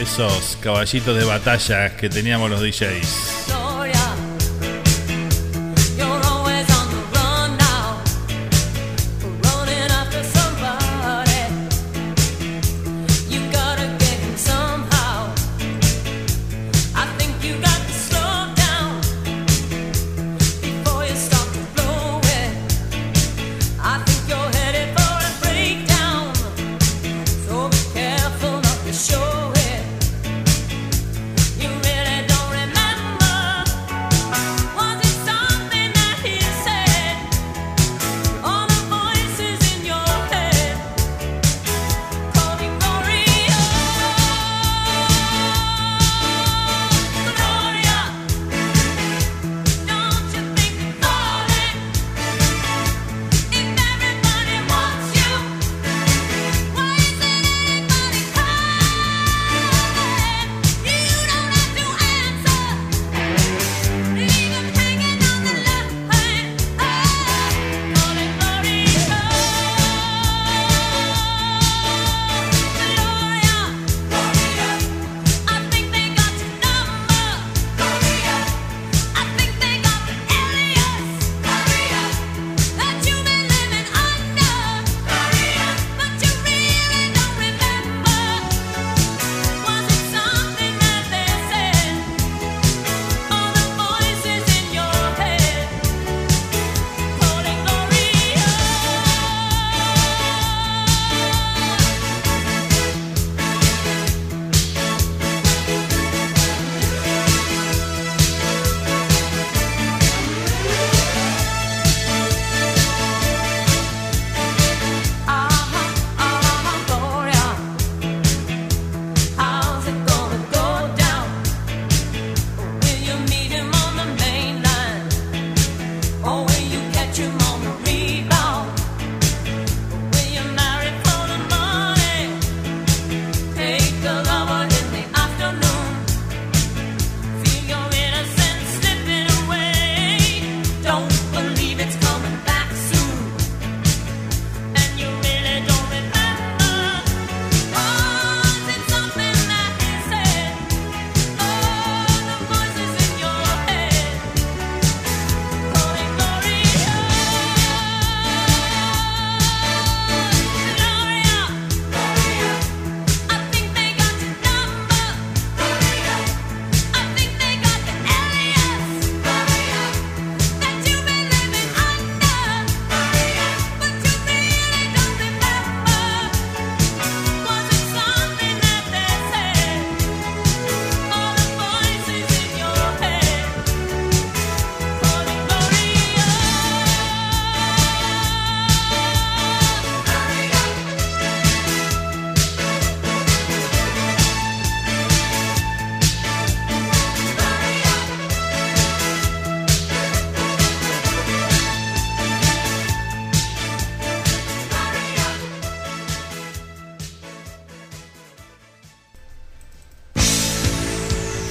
Esos 0.00 0.56
caballitos 0.60 1.16
de 1.16 1.24
batalla 1.24 1.96
que 1.96 2.08
teníamos 2.08 2.50
los 2.50 2.60
DJs. 2.60 3.37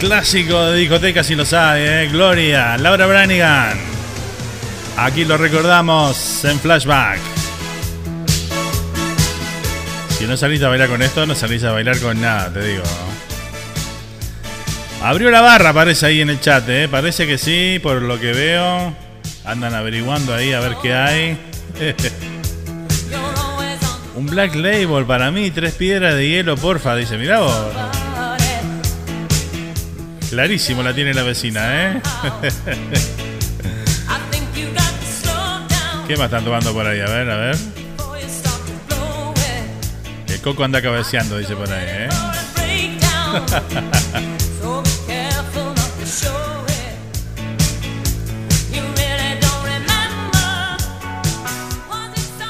Clásico 0.08 0.68
de 0.68 0.78
discoteca 0.78 1.22
si 1.22 1.36
lo 1.36 1.44
sabe, 1.44 2.06
¿eh? 2.06 2.08
Gloria, 2.08 2.78
Laura 2.78 3.06
Branigan. 3.08 3.78
Aquí 4.96 5.26
lo 5.26 5.36
recordamos 5.36 6.46
en 6.46 6.58
flashback. 6.62 7.20
Si 10.18 10.26
no 10.26 10.38
salís 10.38 10.64
a 10.64 10.70
bailar 10.70 10.88
con 10.88 11.02
esto, 11.02 11.26
no 11.26 11.36
salís 11.36 11.66
a 11.66 11.74
bailar 11.74 12.00
con 12.00 12.22
nada, 12.22 12.54
te 12.54 12.66
digo. 12.66 12.84
Abrió 15.04 15.30
la 15.30 15.42
barra, 15.42 15.74
parece 15.74 16.06
ahí 16.06 16.22
en 16.22 16.30
el 16.30 16.40
chat, 16.40 16.64
¿eh? 16.70 16.88
Parece 16.90 17.28
que 17.28 17.38
sí, 17.38 17.78
por 17.84 18.02
lo 18.02 18.18
que 18.18 18.32
veo. 18.32 18.96
Andan 19.44 19.74
averiguando 19.76 20.34
ahí 20.34 20.54
a 20.54 20.62
ver 20.62 20.78
qué 20.82 20.94
hay. 20.94 21.38
Un 24.16 24.26
Black 24.26 24.56
Label 24.56 25.04
para 25.06 25.32
mí, 25.32 25.52
tres 25.52 25.74
piedras 25.74 26.16
de 26.16 26.30
hielo, 26.30 26.56
porfa. 26.56 26.96
Dice, 26.96 27.18
mirá 27.18 27.42
vos. 27.42 27.87
Clarísimo 30.30 30.84
la 30.84 30.94
tiene 30.94 31.14
la 31.14 31.24
vecina, 31.24 31.92
¿eh? 31.92 32.02
¿Qué 36.08 36.16
más 36.16 36.26
están 36.26 36.44
tomando 36.44 36.74
por 36.74 36.86
ahí? 36.86 37.00
A 37.00 37.06
ver, 37.06 37.30
a 37.30 37.38
ver. 37.38 37.56
El 40.28 40.42
coco 40.42 40.64
anda 40.64 40.82
cabeceando, 40.82 41.38
dice 41.38 41.56
por 41.56 41.72
ahí, 41.72 41.86
¿eh? 41.88 42.10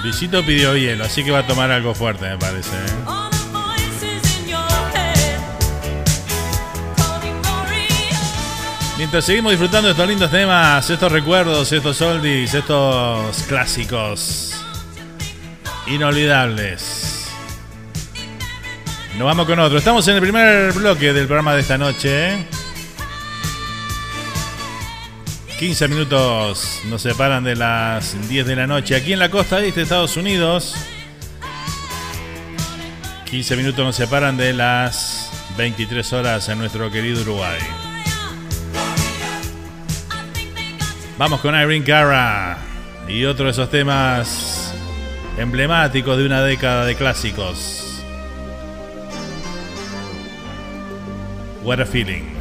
Visito 0.04 0.44
pidió 0.46 0.76
hielo, 0.78 1.04
así 1.04 1.24
que 1.24 1.32
va 1.32 1.40
a 1.40 1.48
tomar 1.48 1.70
algo 1.70 1.94
fuerte, 1.94 2.30
me 2.30 2.38
parece. 2.38 2.70
¿eh? 2.70 3.27
Mientras 9.08 9.24
seguimos 9.24 9.54
disfrutando 9.54 9.90
estos 9.90 10.06
lindos 10.06 10.30
temas, 10.30 10.90
estos 10.90 11.10
recuerdos, 11.10 11.72
estos 11.72 12.02
oldies, 12.02 12.54
estos 12.54 13.42
clásicos 13.44 14.54
inolvidables. 15.86 17.30
Nos 19.18 19.26
vamos 19.26 19.46
con 19.46 19.60
otro. 19.60 19.78
Estamos 19.78 20.06
en 20.10 20.16
el 20.16 20.22
primer 20.22 20.74
bloque 20.74 21.14
del 21.14 21.26
programa 21.26 21.54
de 21.54 21.62
esta 21.62 21.78
noche. 21.78 22.34
¿eh? 22.34 22.46
15 25.58 25.88
minutos 25.88 26.82
nos 26.90 27.02
separan 27.02 27.46
de 27.46 27.56
las 27.56 28.28
10 28.28 28.46
de 28.46 28.56
la 28.58 28.68
noche 28.68 28.94
aquí 28.94 29.14
en 29.14 29.20
la 29.20 29.32
costa 29.32 29.64
este 29.64 29.80
de 29.80 29.84
Estados 29.84 30.18
Unidos. 30.18 30.76
15 33.24 33.56
minutos 33.56 33.86
nos 33.86 33.96
separan 33.96 34.36
de 34.36 34.52
las 34.52 35.32
23 35.58 36.12
horas 36.12 36.50
en 36.50 36.58
nuestro 36.58 36.92
querido 36.92 37.22
Uruguay. 37.22 37.87
Vamos 41.18 41.42
con 41.42 41.56
Irene 41.56 41.84
Cara 41.84 42.60
y 43.08 43.26
otro 43.26 43.46
de 43.46 43.52
esos 43.52 43.72
temas 43.72 44.72
emblemáticos 45.40 46.16
de 46.16 46.26
una 46.28 46.44
década 46.44 46.86
de 46.86 46.96
clásicos. 46.96 48.04
What 51.64 51.82
a 51.82 51.86
feeling. 51.86 52.37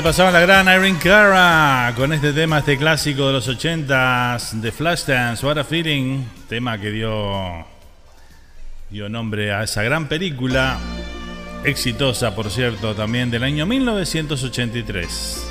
Ahí 0.00 0.04
pasaba 0.04 0.30
la 0.30 0.40
gran 0.40 0.66
Irene 0.66 0.98
Cara 0.98 1.92
con 1.94 2.14
este 2.14 2.32
tema, 2.32 2.60
este 2.60 2.78
clásico 2.78 3.26
de 3.26 3.34
los 3.34 3.46
80s 3.46 4.52
de 4.52 4.72
Flashdance, 4.72 5.44
What 5.44 5.58
a 5.58 5.64
Feeling, 5.64 6.24
tema 6.48 6.78
que 6.80 6.90
dio, 6.90 7.66
dio 8.88 9.10
nombre 9.10 9.52
a 9.52 9.62
esa 9.62 9.82
gran 9.82 10.08
película, 10.08 10.78
exitosa 11.64 12.34
por 12.34 12.50
cierto, 12.50 12.94
también 12.94 13.30
del 13.30 13.42
año 13.42 13.66
1983. 13.66 15.46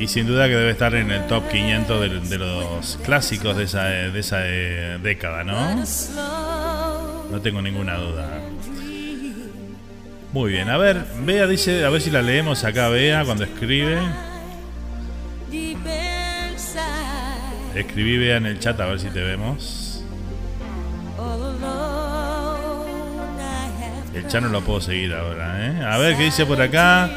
Y 0.00 0.08
sin 0.08 0.26
duda 0.26 0.48
que 0.48 0.56
debe 0.56 0.70
estar 0.72 0.92
en 0.96 1.12
el 1.12 1.24
top 1.28 1.48
500 1.48 2.00
de, 2.00 2.20
de 2.30 2.38
los 2.38 2.98
clásicos 3.04 3.56
de 3.56 3.62
esa, 3.62 3.84
de 3.84 4.18
esa 4.18 4.40
eh, 4.40 4.98
década, 5.00 5.44
¿no? 5.44 5.84
No 7.30 7.40
tengo 7.40 7.62
ninguna 7.62 7.94
duda. 7.94 8.53
Muy 10.34 10.50
bien, 10.50 10.68
a 10.68 10.76
ver, 10.76 11.06
Bea 11.20 11.46
dice, 11.46 11.84
a 11.84 11.90
ver 11.90 12.00
si 12.00 12.10
la 12.10 12.20
leemos 12.20 12.64
acá, 12.64 12.88
Bea, 12.88 13.24
cuando 13.24 13.44
escribe. 13.44 14.00
Escribí 17.72 18.18
Bea 18.18 18.38
en 18.38 18.46
el 18.46 18.58
chat 18.58 18.80
a 18.80 18.86
ver 18.86 18.98
si 18.98 19.10
te 19.10 19.20
vemos. 19.20 20.02
El 24.12 24.26
chat 24.26 24.42
no 24.42 24.48
lo 24.48 24.60
puedo 24.62 24.80
seguir 24.80 25.14
ahora, 25.14 25.68
¿eh? 25.68 25.84
A 25.84 25.98
ver 25.98 26.16
qué 26.16 26.24
dice 26.24 26.44
por 26.44 26.60
acá. 26.60 27.08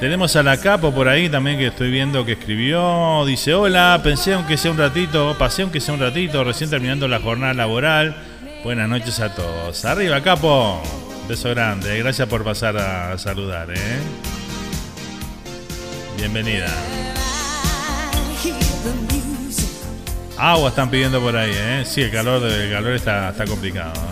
Tenemos 0.00 0.34
a 0.34 0.42
la 0.42 0.56
Capo 0.56 0.92
por 0.92 1.06
ahí 1.06 1.28
también 1.28 1.58
que 1.58 1.68
estoy 1.68 1.92
viendo 1.92 2.24
que 2.24 2.32
escribió. 2.32 3.24
Dice, 3.24 3.54
hola, 3.54 4.00
pensé 4.02 4.34
aunque 4.34 4.56
sea 4.56 4.72
un 4.72 4.78
ratito, 4.78 5.36
pasé 5.38 5.62
aunque 5.62 5.80
sea 5.80 5.94
un 5.94 6.00
ratito, 6.00 6.42
recién 6.42 6.68
terminando 6.68 7.06
la 7.06 7.20
jornada 7.20 7.54
laboral. 7.54 8.16
Buenas 8.64 8.88
noches 8.88 9.20
a 9.20 9.32
todos. 9.32 9.84
Arriba, 9.84 10.20
Capo. 10.22 11.07
Beso 11.28 11.50
grande. 11.50 11.98
Gracias 11.98 12.26
por 12.26 12.42
pasar 12.42 12.78
a 12.78 13.18
saludar, 13.18 13.68
¿eh? 13.70 13.98
Bienvenida. 16.16 16.74
Agua 20.38 20.70
están 20.70 20.88
pidiendo 20.88 21.20
por 21.20 21.36
ahí, 21.36 21.52
¿eh? 21.54 21.84
Sí, 21.84 22.00
el 22.00 22.10
calor, 22.10 22.42
el 22.44 22.72
calor 22.72 22.94
está, 22.94 23.28
está 23.28 23.44
complicado. 23.44 23.92
¿eh? 23.92 24.06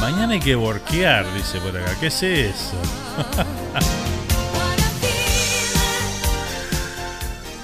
Mañana 0.00 0.32
hay 0.32 0.40
que 0.40 0.56
borquear, 0.56 1.24
dice 1.34 1.60
por 1.60 1.76
acá. 1.76 1.94
¿Qué 2.00 2.08
es 2.08 2.20
eso? 2.24 2.72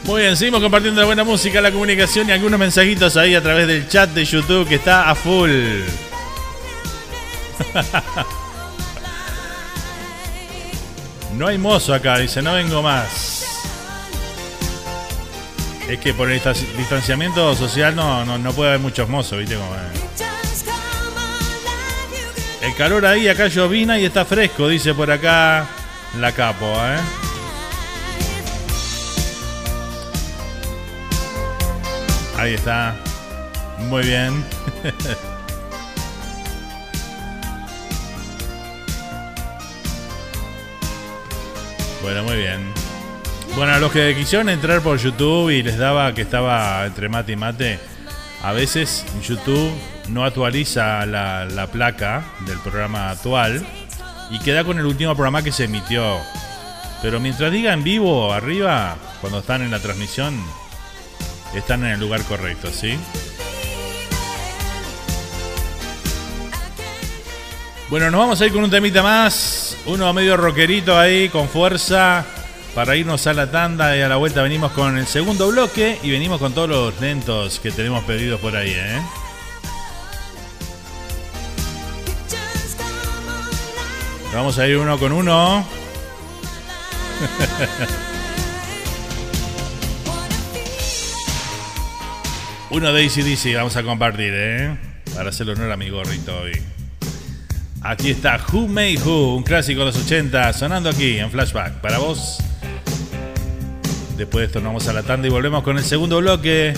Muy 0.04 0.22
bien, 0.22 0.36
seguimos 0.36 0.60
compartiendo 0.60 1.00
la 1.00 1.06
buena 1.06 1.24
música, 1.24 1.60
la 1.60 1.72
comunicación 1.72 2.28
y 2.28 2.32
algunos 2.32 2.60
mensajitos 2.60 3.16
ahí 3.16 3.34
a 3.34 3.42
través 3.42 3.66
del 3.66 3.88
chat 3.88 4.10
de 4.10 4.24
YouTube 4.24 4.68
que 4.68 4.76
está 4.76 5.10
a 5.10 5.16
full. 5.16 5.50
No 11.36 11.46
hay 11.46 11.56
mozo 11.56 11.94
acá, 11.94 12.18
dice, 12.18 12.42
no 12.42 12.52
vengo 12.52 12.82
más. 12.82 13.44
Es 15.88 15.98
que 15.98 16.12
por 16.14 16.30
el 16.30 16.40
distanciamiento 16.76 17.54
social 17.56 17.96
no, 17.96 18.24
no, 18.24 18.38
no 18.38 18.52
puede 18.52 18.70
haber 18.70 18.80
muchos 18.80 19.08
mozos, 19.08 19.38
¿viste 19.38 19.56
cómo 19.56 19.74
es? 19.74 19.80
El 22.62 22.74
calor 22.76 23.04
ahí, 23.06 23.28
acá 23.28 23.48
llovina 23.48 23.98
y 23.98 24.04
está 24.04 24.24
fresco, 24.24 24.68
dice 24.68 24.94
por 24.94 25.10
acá 25.10 25.66
la 26.20 26.32
capo, 26.32 26.66
¿eh? 26.66 26.98
Ahí 32.38 32.54
está. 32.54 32.94
Muy 33.78 34.02
bien. 34.02 34.44
bueno, 42.02 42.24
muy 42.24 42.36
bien. 42.36 42.60
Bueno, 43.56 43.74
a 43.74 43.78
los 43.78 43.92
que 43.92 44.14
quisieron 44.16 44.48
entrar 44.48 44.80
por 44.80 44.98
YouTube 44.98 45.50
y 45.50 45.62
les 45.62 45.78
daba 45.78 46.12
que 46.14 46.22
estaba 46.22 46.84
entre 46.84 47.08
mate 47.08 47.32
y 47.32 47.36
mate, 47.36 47.78
a 48.42 48.52
veces 48.52 49.04
YouTube 49.26 49.70
no 50.08 50.24
actualiza 50.24 51.06
la, 51.06 51.44
la, 51.44 51.66
placa 51.68 52.24
del 52.46 52.58
programa 52.58 53.10
actual 53.10 53.64
y 54.30 54.38
queda 54.40 54.64
con 54.64 54.78
el 54.78 54.86
último 54.86 55.14
programa 55.14 55.42
que 55.42 55.52
se 55.52 55.64
emitió. 55.64 56.18
Pero 57.02 57.20
mientras 57.20 57.52
diga 57.52 57.72
en 57.72 57.84
vivo 57.84 58.32
arriba, 58.32 58.96
cuando 59.20 59.40
están 59.40 59.62
en 59.62 59.70
la 59.70 59.80
transmisión, 59.80 60.40
están 61.54 61.84
en 61.84 61.92
el 61.92 62.00
lugar 62.00 62.22
correcto, 62.22 62.68
¿sí? 62.72 62.98
Bueno, 67.92 68.10
nos 68.10 68.18
vamos 68.20 68.40
a 68.40 68.46
ir 68.46 68.52
con 68.54 68.64
un 68.64 68.70
temita 68.70 69.02
más, 69.02 69.76
uno 69.84 70.10
medio 70.14 70.38
rockerito 70.38 70.98
ahí, 70.98 71.28
con 71.28 71.46
fuerza, 71.46 72.24
para 72.74 72.96
irnos 72.96 73.26
a 73.26 73.34
la 73.34 73.50
tanda 73.50 73.94
y 73.94 74.00
a 74.00 74.08
la 74.08 74.16
vuelta 74.16 74.40
venimos 74.40 74.72
con 74.72 74.96
el 74.96 75.06
segundo 75.06 75.48
bloque 75.48 75.98
y 76.02 76.10
venimos 76.10 76.38
con 76.38 76.54
todos 76.54 76.70
los 76.70 76.98
lentos 77.02 77.60
que 77.60 77.70
tenemos 77.70 78.02
pedidos 78.04 78.40
por 78.40 78.56
ahí, 78.56 78.72
¿eh? 78.74 78.98
Vamos 84.32 84.58
a 84.58 84.66
ir 84.66 84.78
uno 84.78 84.98
con 84.98 85.12
uno. 85.12 85.60
uno 92.70 92.90
de 92.90 93.04
ACDC 93.04 93.54
vamos 93.54 93.76
a 93.76 93.82
compartir, 93.82 94.32
¿eh? 94.34 94.78
Para 95.14 95.28
hacerle 95.28 95.52
honor 95.52 95.72
a 95.72 95.76
mi 95.76 95.90
gorrito 95.90 96.34
hoy. 96.38 96.58
Aquí 97.84 98.10
está 98.10 98.40
Who 98.52 98.68
Made 98.68 98.98
Who, 99.04 99.36
un 99.36 99.42
clásico 99.42 99.80
de 99.80 99.86
los 99.86 99.96
80, 99.96 100.52
sonando 100.52 100.90
aquí 100.90 101.18
en 101.18 101.30
flashback. 101.30 101.80
Para 101.80 101.98
vos. 101.98 102.38
Después 104.16 104.42
de 104.42 104.46
esto 104.46 104.60
nos 104.60 104.68
vamos 104.68 104.88
a 104.88 104.92
la 104.92 105.02
tanda 105.02 105.26
y 105.26 105.30
volvemos 105.30 105.62
con 105.64 105.78
el 105.78 105.84
segundo 105.84 106.18
bloque. 106.18 106.74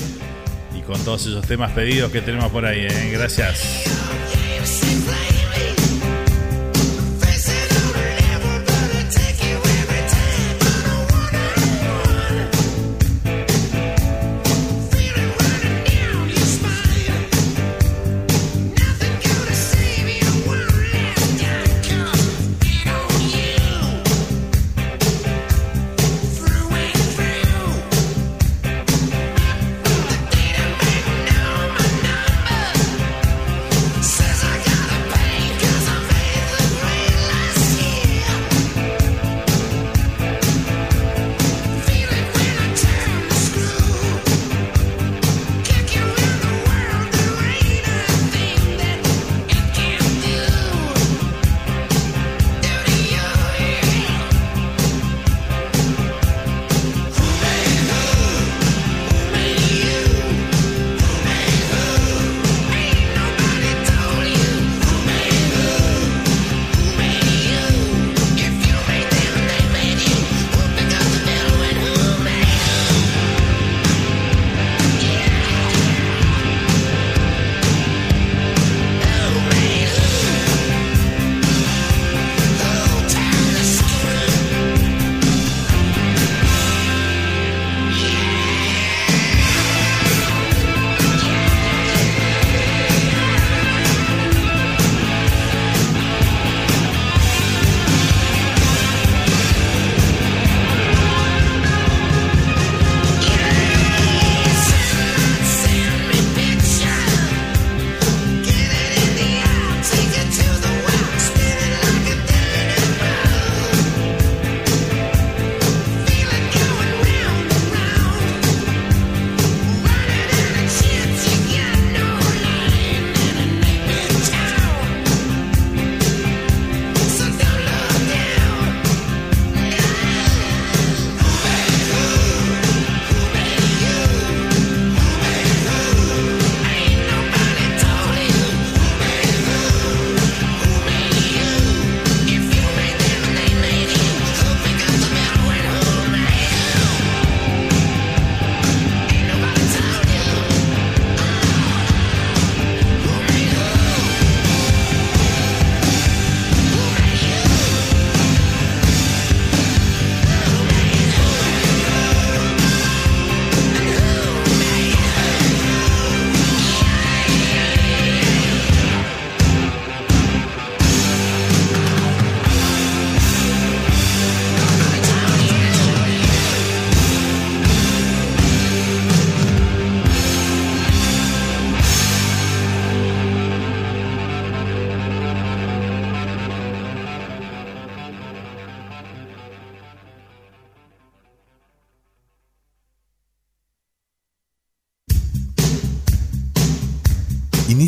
Y 0.74 0.80
con 0.80 1.02
todos 1.04 1.26
esos 1.26 1.46
temas 1.46 1.72
pedidos 1.72 2.10
que 2.10 2.20
tenemos 2.20 2.50
por 2.50 2.64
ahí, 2.64 2.86
¿eh? 2.88 3.10
Gracias. 3.12 4.03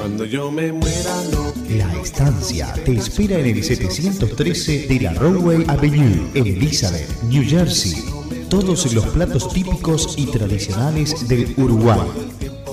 Cuando 0.00 0.24
yo 0.24 0.50
me 0.50 0.72
muera, 0.72 1.14
no 1.30 1.52
La 1.76 1.94
estancia 2.00 2.72
te 2.86 2.92
espera 2.92 3.38
en 3.38 3.44
el 3.44 3.62
713 3.62 4.86
de 4.86 4.98
la 4.98 5.12
Broadway 5.12 5.62
Avenue, 5.68 6.26
en 6.32 6.46
Elizabeth, 6.46 7.22
New 7.24 7.44
Jersey. 7.46 8.02
Todos 8.48 8.90
los 8.94 9.06
platos 9.08 9.52
típicos 9.52 10.14
y 10.16 10.24
tradicionales 10.24 11.28
del 11.28 11.52
Uruguay. 11.58 12.00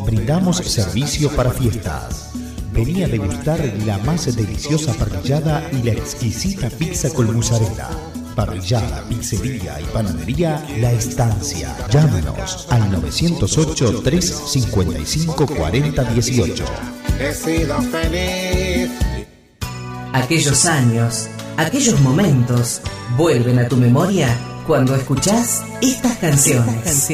Brindamos 0.05 0.55
servicio 0.59 1.29
para 1.35 1.51
fiestas. 1.51 2.31
Vení 2.71 3.03
a 3.03 3.09
degustar 3.09 3.59
la 3.85 3.97
más 3.97 4.33
deliciosa 4.33 4.93
parrillada 4.93 5.69
y 5.73 5.83
la 5.83 5.91
exquisita 5.91 6.69
pizza 6.69 7.09
con 7.13 7.35
mozzarella. 7.35 7.89
Parrillada, 8.37 9.03
pizzería 9.09 9.81
y 9.81 9.83
panadería 9.91 10.65
La 10.79 10.93
Estancia. 10.93 11.75
Llámanos 11.89 12.67
al 12.69 12.89
908 12.89 14.01
355 14.01 15.45
4018. 15.45 16.63
He 17.19 17.33
sido 17.33 17.81
feliz. 17.81 18.89
Aquellos 20.13 20.65
años, 20.65 21.27
aquellos 21.57 21.99
momentos 22.01 22.81
vuelven 23.17 23.59
a 23.59 23.67
tu 23.67 23.77
memoria 23.77 24.35
cuando 24.65 24.95
escuchás 24.95 25.63
estas 25.81 26.17
canciones. 26.17 27.09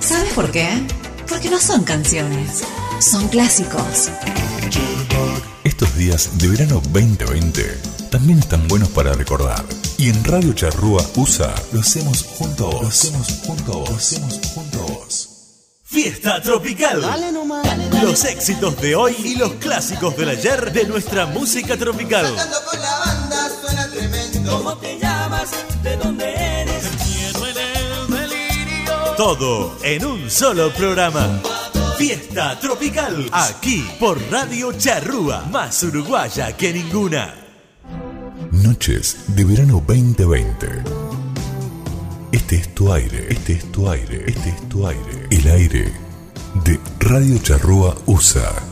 ¿Sabes 0.00 0.32
por 0.34 0.50
qué? 0.50 0.68
Porque 1.28 1.50
no 1.50 1.58
son 1.58 1.84
canciones, 1.84 2.62
son 3.00 3.28
clásicos. 3.28 4.10
Estos 5.64 5.96
días 5.96 6.30
de 6.38 6.48
verano 6.48 6.82
2020 6.92 7.92
también 8.10 8.40
están 8.40 8.66
buenos 8.68 8.90
para 8.90 9.12
recordar. 9.14 9.64
Y 9.96 10.10
en 10.10 10.24
Radio 10.24 10.52
Charrúa 10.52 11.02
USA 11.16 11.54
lo 11.72 11.80
hacemos 11.80 12.24
junto 12.24 12.66
a 12.66 12.70
vos. 12.70 12.82
Lo 12.82 12.88
hacemos 12.88 13.40
junto 13.46 13.72
a 13.72 13.76
vos. 13.76 13.90
Lo 13.90 13.96
hacemos 13.96 14.40
junto 14.54 14.78
a 14.80 14.82
vos. 14.82 15.31
Fiesta 15.92 16.40
Tropical. 16.40 17.02
Los 18.02 18.24
éxitos 18.24 18.80
de 18.80 18.96
hoy 18.96 19.14
y 19.24 19.34
los 19.34 19.52
clásicos 19.56 20.16
del 20.16 20.30
ayer 20.30 20.72
de 20.72 20.86
nuestra 20.86 21.26
música 21.26 21.76
tropical. 21.76 22.24
con 22.24 22.80
la 22.80 22.98
banda 22.98 23.50
suena 23.60 23.90
tremendo. 23.90 24.56
¿Cómo 24.56 24.78
te 24.78 24.98
llamas? 24.98 25.50
¿De 25.82 25.96
dónde 25.98 26.32
eres? 26.34 26.86
El 26.86 26.96
miedo 26.96 27.46
en 27.46 27.56
el 27.58 28.30
delirio. 28.30 28.92
Todo 29.18 29.76
en 29.82 30.06
un 30.06 30.30
solo 30.30 30.72
programa. 30.72 31.42
Fiesta 31.98 32.58
Tropical. 32.58 33.28
Aquí 33.30 33.86
por 34.00 34.18
Radio 34.30 34.72
Charrúa. 34.72 35.44
Más 35.50 35.82
uruguaya 35.82 36.56
que 36.56 36.72
ninguna. 36.72 37.34
Noches 38.50 39.18
de 39.26 39.44
verano 39.44 39.84
2020. 39.86 41.11
Este 42.32 42.56
es 42.56 42.74
tu 42.74 42.90
aire, 42.90 43.26
este 43.28 43.52
es 43.52 43.70
tu 43.70 43.90
aire, 43.90 44.24
este 44.26 44.48
es 44.48 44.68
tu 44.70 44.86
aire. 44.86 45.26
El 45.30 45.46
aire 45.48 45.92
de 46.64 46.80
Radio 47.00 47.36
Charrúa 47.36 47.94
USA. 48.06 48.71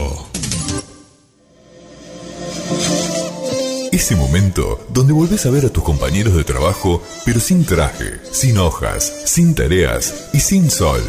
Ese 3.91 4.15
momento 4.15 4.79
donde 4.89 5.11
volvés 5.13 5.45
a 5.45 5.49
ver 5.49 5.65
a 5.65 5.69
tus 5.69 5.83
compañeros 5.83 6.33
de 6.35 6.43
trabajo, 6.43 7.01
pero 7.25 7.39
sin 7.39 7.65
traje, 7.65 8.19
sin 8.31 8.57
hojas, 8.57 9.11
sin 9.25 9.53
tareas 9.53 10.29
y 10.33 10.39
sin 10.39 10.71
sol. 10.71 11.01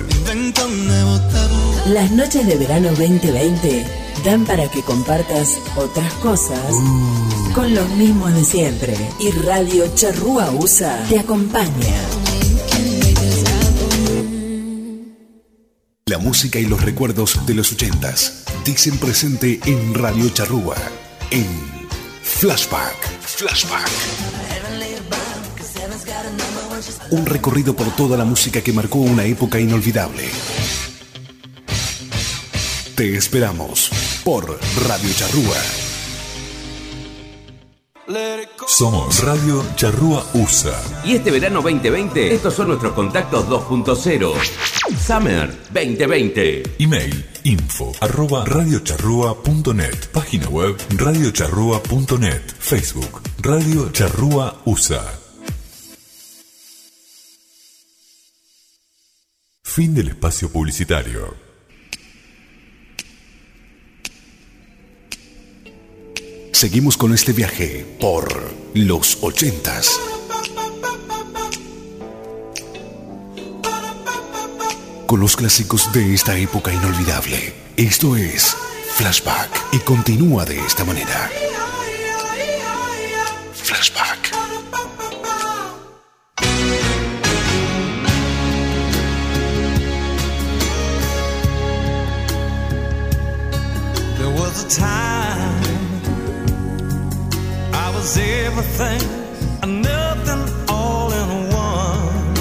Las 1.87 2.11
noches 2.11 2.47
de 2.47 2.57
verano 2.57 2.89
2020 2.89 3.85
dan 4.25 4.45
para 4.45 4.69
que 4.69 4.83
compartas 4.83 5.59
otras 5.77 6.13
cosas 6.15 6.75
con 7.55 7.75
los 7.75 7.89
mismos 7.91 8.35
de 8.35 8.45
siempre. 8.45 8.95
Y 9.21 9.31
Radio 9.31 9.85
Charrúa 9.95 10.51
USA 10.51 11.05
te 11.09 11.19
acompaña. 11.19 12.42
La 16.07 16.19
música 16.19 16.59
y 16.59 16.67
los 16.67 16.83
recuerdos 16.83 17.47
de 17.47 17.55
los 17.55 17.71
ochentas 17.71 18.45
dicen 18.65 18.99
presente 18.99 19.61
en 19.67 19.95
Radio 19.95 20.29
Charrúa, 20.31 20.75
en 21.31 21.47
Flashback. 22.23 22.97
Flashback. 23.21 23.89
Un 27.11 27.25
recorrido 27.25 27.77
por 27.77 27.95
toda 27.95 28.17
la 28.17 28.25
música 28.25 28.63
que 28.63 28.73
marcó 28.73 28.99
una 28.99 29.25
época 29.25 29.61
inolvidable. 29.61 30.25
Te 32.97 33.17
esperamos 33.17 33.89
por 34.25 34.59
Radio 34.89 35.13
Charrúa. 35.15 35.82
Somos 38.67 39.25
Radio 39.25 39.65
Charrúa 39.75 40.25
USA. 40.35 40.79
Y 41.05 41.15
este 41.15 41.31
verano 41.31 41.63
2020, 41.63 42.35
estos 42.35 42.55
son 42.55 42.69
nuestros 42.69 42.93
contactos 42.93 43.47
2.0. 43.49 44.35
Summer 44.99 45.49
2020. 45.73 46.63
Email 46.79 47.25
info 47.45 47.93
arroba 48.01 48.45
radiocharrúa.net. 48.45 50.09
Página 50.13 50.49
web 50.49 50.77
radiocharrúa.net. 50.91 52.43
Facebook 52.59 53.23
Radio 53.41 53.91
Charrúa 53.91 54.61
USA. 54.65 55.03
Fin 59.65 59.95
del 59.95 60.09
espacio 60.09 60.51
publicitario. 60.51 61.42
Seguimos 66.63 66.97
con 66.97 67.13
este 67.13 67.33
viaje 67.33 67.85
por 67.99 68.55
los 68.73 69.19
ochentas. 69.21 69.99
Con 75.09 75.19
los 75.19 75.35
clásicos 75.35 75.93
de 75.93 76.15
esta 76.15 76.37
época 76.37 76.73
inolvidable. 76.73 77.53
Esto 77.77 78.15
es 78.15 78.57
Flashback 78.95 79.51
y 79.73 79.81
continúa 79.81 80.45
de 80.45 80.61
esta 80.61 80.85
manera. 80.85 81.29
Flashback. 83.55 84.31
There 94.17 94.31
was 94.31 94.65
a 94.65 94.69
time 94.69 95.32
was 98.03 98.19
everything 98.19 99.03
and 99.63 99.81
nothing 99.81 100.43
all 100.69 101.13
in 101.13 101.29
one. 101.51 102.35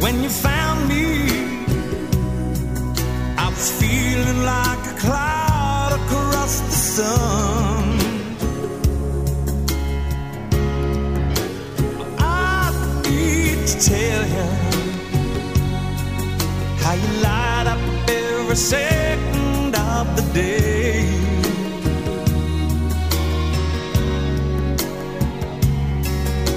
When 0.00 0.22
you 0.22 0.30
found 0.30 0.88
me, 0.88 1.04
I 3.36 3.46
was 3.50 3.70
feeling 3.80 4.40
like 4.52 4.82
a 4.92 4.96
cloud 5.04 5.90
across 6.00 6.54
the 6.68 6.76
sun. 6.94 7.84
I 12.18 12.70
need 13.06 13.58
to 13.70 13.76
tell 13.92 14.22
you 14.36 14.48
how 16.82 16.94
you 17.02 17.10
light 17.26 17.66
up 17.74 17.80
every 18.08 18.56
second 18.56 19.33
of 20.00 20.06
the 20.16 20.22
day. 20.32 21.04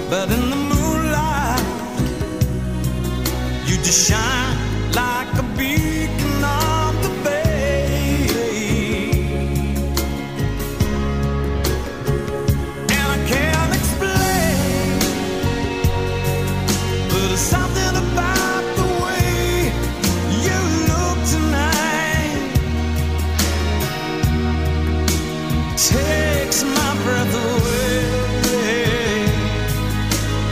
But 0.10 0.28
in 0.36 0.44
the 0.54 0.62
moonlight, 0.72 1.66
you 3.68 3.76
just 3.88 4.02
shine 4.08 4.58
like 5.02 5.32
a 5.44 5.46
beacon 5.58 5.87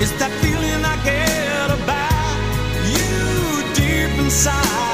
It's 0.08 0.14
that 0.20 0.32
feeling 0.39 0.86
I 0.86 0.95
get 1.03 1.72
about 1.82 2.38
you 2.93 3.74
deep 3.74 4.24
inside. 4.24 4.85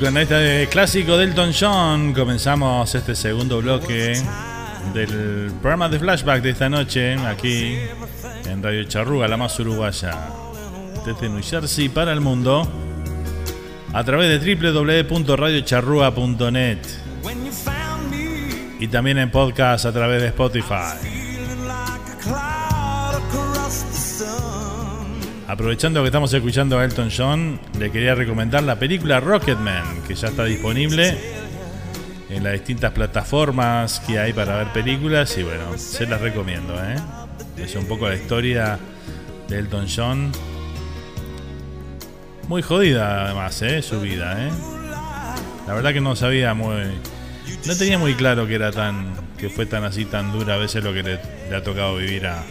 Con 0.00 0.16
este 0.16 0.66
clásico 0.70 1.18
de 1.18 1.30
John 1.58 2.14
comenzamos 2.14 2.94
este 2.94 3.14
segundo 3.14 3.60
bloque 3.60 4.14
del 4.94 5.52
programa 5.60 5.90
de 5.90 5.98
flashback 5.98 6.42
de 6.42 6.50
esta 6.50 6.70
noche 6.70 7.14
aquí 7.14 7.76
en 8.46 8.62
Radio 8.62 8.84
Charruga, 8.84 9.26
la 9.28 9.36
más 9.36 9.58
uruguaya 9.60 10.16
desde 11.04 11.28
New 11.28 11.42
Jersey 11.42 11.90
para 11.90 12.12
el 12.12 12.20
mundo. 12.20 12.66
a 13.92 14.04
través 14.04 14.40
de 14.40 14.54
www.radiocharrúa.net 14.54 16.78
y 18.78 18.86
también 18.88 19.18
en 19.18 19.30
podcast 19.30 19.84
a 19.84 19.92
través 19.92 20.22
de 20.22 20.28
Spotify. 20.28 21.09
Aprovechando 25.60 26.00
que 26.00 26.06
estamos 26.06 26.32
escuchando 26.32 26.78
a 26.78 26.86
Elton 26.86 27.10
John, 27.14 27.60
le 27.78 27.92
quería 27.92 28.14
recomendar 28.14 28.62
la 28.62 28.78
película 28.78 29.20
Rocketman, 29.20 30.00
que 30.08 30.14
ya 30.14 30.28
está 30.28 30.46
disponible 30.46 31.14
en 32.30 32.42
las 32.42 32.54
distintas 32.54 32.92
plataformas 32.92 34.00
que 34.00 34.18
hay 34.18 34.32
para 34.32 34.56
ver 34.56 34.68
películas 34.68 35.36
y 35.36 35.42
bueno, 35.42 35.76
se 35.76 36.06
las 36.06 36.22
recomiendo. 36.22 36.74
¿eh? 36.82 36.96
Es 37.58 37.74
un 37.76 37.84
poco 37.84 38.08
la 38.08 38.14
historia 38.14 38.78
de 39.50 39.58
Elton 39.58 39.86
John. 39.94 40.32
Muy 42.48 42.62
jodida 42.62 43.26
además, 43.26 43.60
¿eh? 43.60 43.82
su 43.82 44.00
vida. 44.00 44.36
¿eh? 44.38 44.50
La 45.66 45.74
verdad 45.74 45.92
que 45.92 46.00
no 46.00 46.16
sabía 46.16 46.54
muy... 46.54 46.84
No 47.66 47.76
tenía 47.76 47.98
muy 47.98 48.14
claro 48.14 48.46
que 48.46 48.54
era 48.54 48.72
tan... 48.72 49.12
que 49.36 49.50
fue 49.50 49.66
tan 49.66 49.84
así, 49.84 50.06
tan 50.06 50.32
dura 50.32 50.54
a 50.54 50.56
veces 50.56 50.82
lo 50.82 50.94
que 50.94 51.02
le, 51.02 51.20
le 51.50 51.54
ha 51.54 51.62
tocado 51.62 51.96
vivir 51.96 52.26
a... 52.28 52.42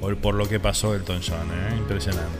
o 0.00 0.14
por 0.16 0.34
lo 0.34 0.48
que 0.48 0.60
pasó 0.60 0.94
Elton 0.94 1.20
John, 1.26 1.48
¿eh? 1.50 1.76
Impresionante. 1.76 2.38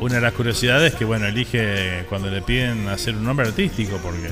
Una 0.00 0.16
de 0.16 0.20
las 0.20 0.32
curiosidades 0.32 0.92
es 0.92 0.98
que, 0.98 1.04
bueno, 1.04 1.26
elige 1.26 2.06
cuando 2.08 2.28
le 2.28 2.42
piden 2.42 2.88
hacer 2.88 3.14
un 3.14 3.24
nombre 3.24 3.46
artístico, 3.46 3.98
porque 4.02 4.30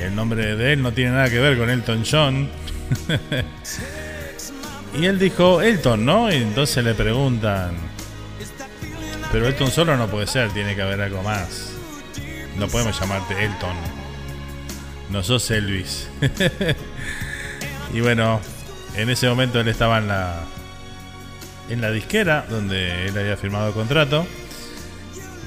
el 0.00 0.14
nombre 0.14 0.56
de 0.56 0.72
él 0.72 0.82
no 0.82 0.92
tiene 0.92 1.10
nada 1.10 1.28
que 1.28 1.38
ver 1.38 1.58
con 1.58 1.68
Elton 1.68 2.02
John. 2.10 2.48
y 4.98 5.04
él 5.04 5.18
dijo 5.18 5.60
Elton, 5.60 6.02
¿no? 6.02 6.32
Y 6.32 6.36
entonces 6.36 6.82
le 6.82 6.94
preguntan, 6.94 7.72
pero 9.30 9.46
Elton 9.46 9.70
solo 9.70 9.98
no 9.98 10.08
puede 10.08 10.26
ser, 10.26 10.50
tiene 10.52 10.74
que 10.74 10.80
haber 10.80 11.02
algo 11.02 11.22
más. 11.22 11.72
No 12.56 12.68
podemos 12.68 12.98
llamarte 12.98 13.44
Elton. 13.44 13.76
No 15.10 15.22
sos 15.22 15.50
Elvis. 15.50 16.08
y 17.92 18.00
bueno, 18.00 18.40
en 18.96 19.10
ese 19.10 19.28
momento 19.28 19.60
él 19.60 19.68
estaba 19.68 19.98
en 19.98 20.08
la 20.08 20.40
en 21.68 21.80
la 21.80 21.90
disquera 21.90 22.46
donde 22.48 23.06
él 23.06 23.18
había 23.18 23.36
firmado 23.36 23.68
el 23.68 23.74
contrato. 23.74 24.26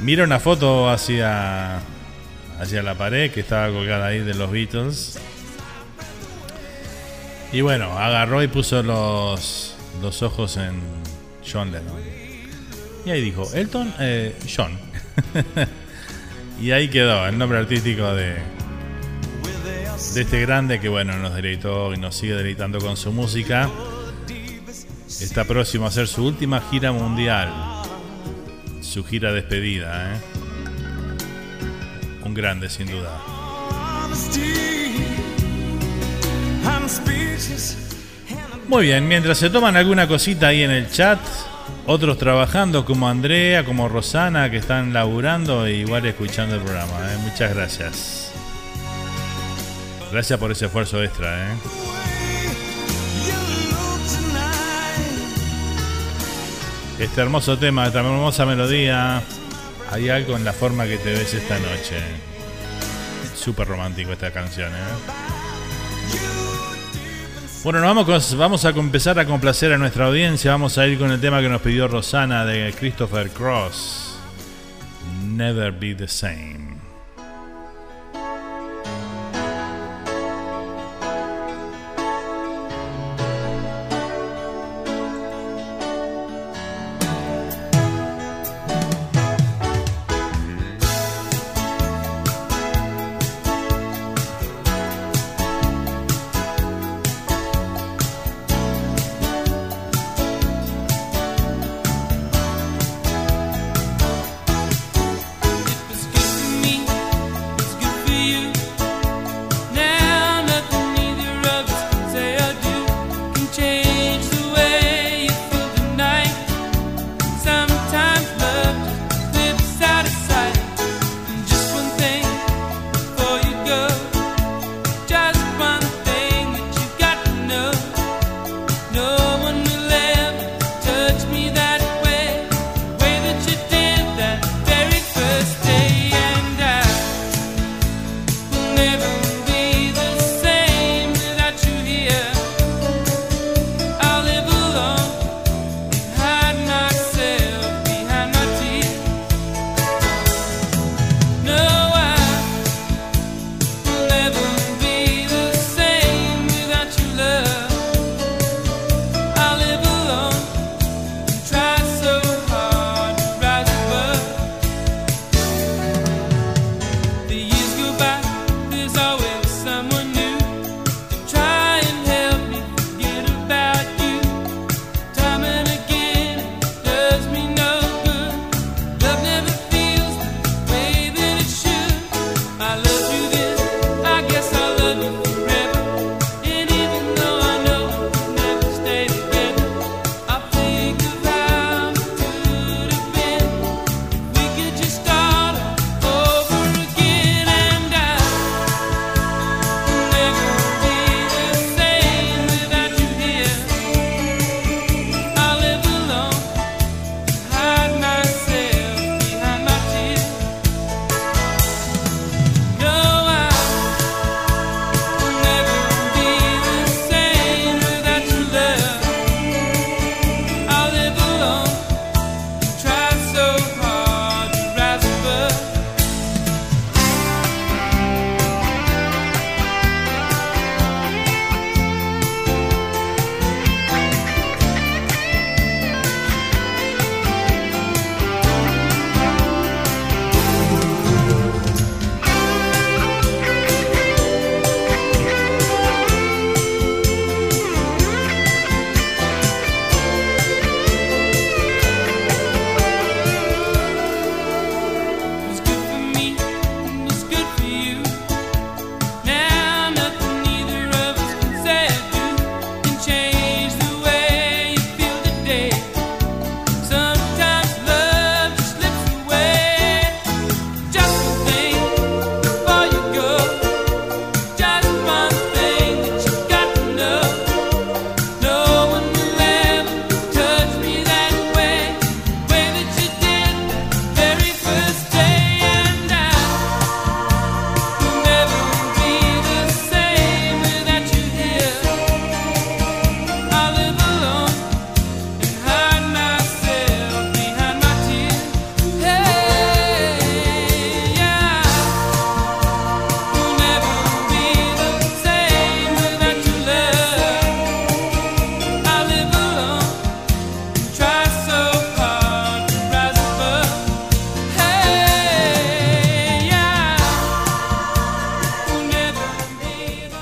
Mira 0.01 0.23
una 0.23 0.39
foto 0.39 0.89
hacia 0.89 1.79
hacia 2.59 2.83
la 2.83 2.95
pared 2.95 3.31
que 3.31 3.39
estaba 3.39 3.71
colgada 3.71 4.07
ahí 4.07 4.19
de 4.19 4.33
los 4.35 4.51
Beatles. 4.51 5.19
Y 7.51 7.61
bueno, 7.61 7.97
agarró 7.97 8.41
y 8.41 8.47
puso 8.47 8.81
los, 8.81 9.75
los 10.01 10.21
ojos 10.21 10.57
en 10.57 10.79
John 11.51 11.71
Lennon. 11.71 11.99
Y 13.05 13.09
ahí 13.09 13.21
dijo, 13.21 13.49
Elton, 13.53 13.93
eh, 13.99 14.35
John. 14.55 14.79
y 16.61 16.71
ahí 16.71 16.87
quedó 16.87 17.27
el 17.27 17.37
nombre 17.37 17.57
artístico 17.57 18.13
de, 18.13 18.37
de 20.13 20.21
este 20.21 20.41
grande 20.41 20.79
que 20.79 20.89
bueno, 20.89 21.17
nos 21.17 21.33
deleitó 21.35 21.93
y 21.93 21.97
nos 21.97 22.15
sigue 22.15 22.33
deleitando 22.33 22.79
con 22.79 22.97
su 22.97 23.11
música. 23.11 23.69
Está 25.07 25.45
próximo 25.45 25.85
a 25.85 25.87
hacer 25.89 26.07
su 26.07 26.25
última 26.25 26.61
gira 26.69 26.91
mundial. 26.91 27.49
Su 28.81 29.05
gira 29.05 29.31
despedida, 29.31 30.15
¿eh? 30.15 30.17
Un 32.25 32.33
grande 32.33 32.69
sin 32.69 32.87
duda. 32.87 33.21
Muy 38.67 38.85
bien, 38.85 39.07
mientras 39.07 39.37
se 39.37 39.49
toman 39.49 39.77
alguna 39.77 40.07
cosita 40.07 40.47
ahí 40.47 40.63
en 40.63 40.71
el 40.71 40.89
chat, 40.89 41.19
otros 41.85 42.17
trabajando 42.17 42.83
como 42.83 43.07
Andrea, 43.07 43.63
como 43.63 43.87
Rosana, 43.87 44.49
que 44.49 44.57
están 44.57 44.93
laburando 44.93 45.65
e 45.65 45.75
igual 45.75 46.05
escuchando 46.05 46.55
el 46.55 46.61
programa. 46.61 47.13
¿eh? 47.13 47.17
Muchas 47.23 47.53
gracias. 47.53 48.30
Gracias 50.11 50.37
por 50.39 50.51
ese 50.51 50.65
esfuerzo 50.65 51.01
extra. 51.03 51.53
¿eh? 51.53 51.57
Este 56.99 57.21
hermoso 57.21 57.57
tema, 57.57 57.87
esta 57.87 57.99
hermosa 57.99 58.45
melodía. 58.45 59.21
Hay 59.91 60.09
algo 60.09 60.35
en 60.37 60.43
la 60.45 60.53
forma 60.53 60.85
que 60.85 60.97
te 60.97 61.11
ves 61.13 61.33
esta 61.33 61.57
noche. 61.59 61.97
Súper 63.35 63.67
romántico 63.67 64.11
esta 64.13 64.31
canción, 64.31 64.71
¿eh? 64.71 64.77
Bueno, 67.63 67.79
nos 67.79 67.87
vamos, 67.95 68.05
con- 68.05 68.39
vamos 68.39 68.65
a 68.65 68.69
empezar 68.69 69.19
a 69.19 69.25
complacer 69.25 69.73
a 69.73 69.77
nuestra 69.77 70.05
audiencia. 70.07 70.51
Vamos 70.51 70.77
a 70.77 70.87
ir 70.87 70.97
con 70.97 71.11
el 71.11 71.19
tema 71.19 71.41
que 71.41 71.49
nos 71.49 71.61
pidió 71.61 71.87
Rosana 71.87 72.45
de 72.45 72.73
Christopher 72.77 73.29
Cross. 73.29 74.15
Never 75.25 75.71
be 75.71 75.93
the 75.95 76.07
same. 76.07 76.60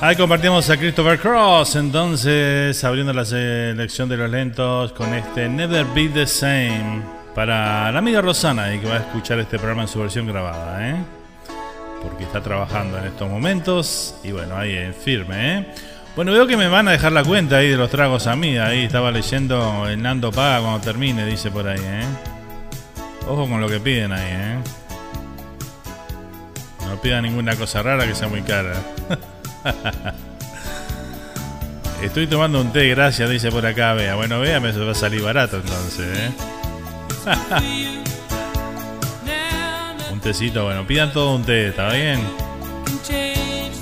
Ahí 0.10 0.16
compartimos 0.16 0.68
a 0.72 0.76
Christopher 0.76 1.20
Cross, 1.20 1.76
entonces 1.76 2.84
abriendo 2.84 3.14
la 3.14 3.24
selección 3.24 4.10
de 4.10 4.18
los 4.18 4.28
lentos 4.28 4.92
con 4.94 5.14
este 5.14 5.48
Never 5.48 5.86
Be 5.94 6.10
the 6.10 6.26
Same 6.26 7.04
para 7.36 7.92
la 7.92 8.00
amiga 8.00 8.20
Rosana 8.20 8.74
y 8.74 8.80
que 8.80 8.88
va 8.88 8.96
a 8.96 9.00
escuchar 9.02 9.38
este 9.38 9.60
programa 9.60 9.84
en 9.84 9.88
su 9.88 10.00
versión 10.00 10.26
grabada, 10.26 10.90
¿eh? 10.90 10.96
porque 12.02 12.24
está 12.24 12.42
trabajando 12.42 12.98
en 12.98 13.06
estos 13.06 13.30
momentos 13.30 14.16
y 14.24 14.32
bueno, 14.32 14.58
ahí 14.58 14.76
en 14.78 14.96
firme. 14.96 15.60
¿eh? 15.60 15.68
Bueno, 16.16 16.32
veo 16.32 16.48
que 16.48 16.58
me 16.58 16.70
van 16.70 16.88
a 16.88 16.92
dejar 16.94 17.12
la 17.12 17.24
cuenta 17.24 17.58
ahí 17.58 17.70
de 17.70 17.78
los 17.78 17.92
tragos 17.92 18.26
a 18.26 18.36
mí, 18.36 18.58
ahí 18.58 18.86
estaba 18.86 19.12
leyendo 19.12 19.88
el 19.88 20.02
Nando 20.02 20.32
paga 20.32 20.62
cuando 20.62 20.82
termine, 20.82 21.24
dice 21.28 21.52
por 21.52 21.68
ahí. 21.68 21.82
¿eh? 21.84 22.06
Ojo 23.28 23.48
con 23.48 23.62
lo 23.62 23.70
que 23.70 23.80
piden 23.80 24.12
ahí, 24.14 24.28
¿eh? 24.28 24.58
No 26.88 27.00
pidan 27.00 27.26
ninguna 27.26 27.56
cosa 27.56 27.84
rara 27.84 28.08
que 28.08 28.16
sea 28.16 28.28
muy 28.28 28.42
cara. 28.42 28.74
Estoy 32.02 32.28
tomando 32.28 32.62
un 32.62 32.72
té, 32.72 32.88
gracias, 32.90 33.30
dice 33.30 33.52
por 33.52 33.66
acá 33.66 33.94
Bea. 33.94 34.16
Bueno, 34.16 34.40
Bea 34.40 34.60
me 34.60 34.72
va 34.72 34.92
a 34.92 34.96
salir 34.96 35.22
barato 35.22 35.58
entonces, 35.58 36.18
¿eh? 36.18 36.32
un 40.12 40.20
tecito, 40.20 40.66
bueno, 40.66 40.88
pidan 40.88 41.12
todo 41.12 41.36
un 41.36 41.44
té, 41.44 41.68
¿está 41.68 41.92
bien? 41.92 42.22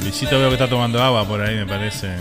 Luisito 0.02 0.40
veo 0.40 0.50
que 0.50 0.56
está 0.56 0.70
tomando 0.70 1.04
agua 1.04 1.28
por 1.28 1.42
ahí, 1.42 1.56
me 1.56 1.66
parece. 1.66 2.08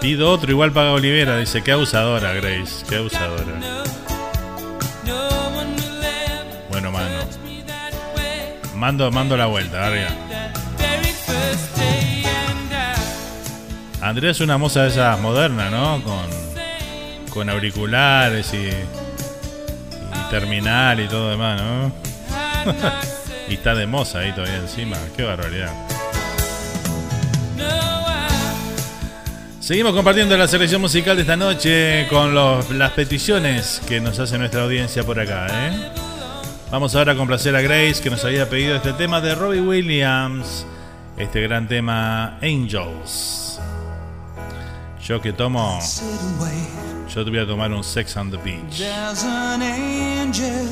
Pido 0.00 0.30
otro, 0.30 0.50
igual 0.50 0.72
paga 0.72 0.92
Olivera. 0.92 1.36
Dice, 1.36 1.62
qué 1.62 1.72
abusadora, 1.72 2.32
Grace. 2.32 2.86
Qué 2.88 2.96
abusadora. 2.96 3.69
Mando, 8.80 9.10
mando 9.10 9.36
la 9.36 9.44
vuelta, 9.44 9.86
arriba. 9.88 10.08
Andrea 14.00 14.30
es 14.30 14.40
una 14.40 14.56
moza 14.56 14.84
de 14.84 14.88
esas 14.88 15.20
modernas, 15.20 15.70
¿no? 15.70 16.02
Con, 16.02 16.24
con 17.30 17.50
auriculares 17.50 18.54
y, 18.54 18.68
y 18.68 20.30
terminal 20.30 20.98
y 20.98 21.08
todo 21.08 21.28
demás, 21.30 21.60
¿no? 21.60 21.92
y 23.50 23.54
está 23.54 23.74
de 23.74 23.86
moza 23.86 24.20
ahí 24.20 24.32
todavía 24.32 24.56
encima. 24.56 24.96
Qué 25.14 25.24
barbaridad. 25.24 25.72
Seguimos 29.60 29.92
compartiendo 29.92 30.38
la 30.38 30.48
selección 30.48 30.80
musical 30.80 31.16
de 31.16 31.22
esta 31.22 31.36
noche 31.36 32.06
con 32.08 32.34
los- 32.34 32.70
las 32.70 32.92
peticiones 32.92 33.82
que 33.86 34.00
nos 34.00 34.18
hace 34.18 34.38
nuestra 34.38 34.62
audiencia 34.62 35.04
por 35.04 35.20
acá. 35.20 35.46
¿eh? 35.50 35.99
Vamos 36.70 36.94
ahora 36.94 37.12
a 37.12 37.16
complacer 37.16 37.56
a 37.56 37.60
Grace 37.62 38.00
que 38.00 38.10
nos 38.10 38.24
había 38.24 38.48
pedido 38.48 38.76
este 38.76 38.92
tema 38.92 39.20
de 39.20 39.34
Robbie 39.34 39.60
Williams, 39.60 40.64
este 41.16 41.40
gran 41.40 41.66
tema 41.66 42.38
Angels. 42.42 43.58
Yo 45.04 45.20
que 45.20 45.32
tomo, 45.32 45.80
yo 47.12 47.24
te 47.24 47.30
voy 47.30 47.40
a 47.40 47.46
tomar 47.46 47.72
un 47.72 47.82
Sex 47.82 48.16
on 48.16 48.30
the 48.30 48.36
Beach. 48.36 48.82
An 49.24 49.62
angel 49.62 50.68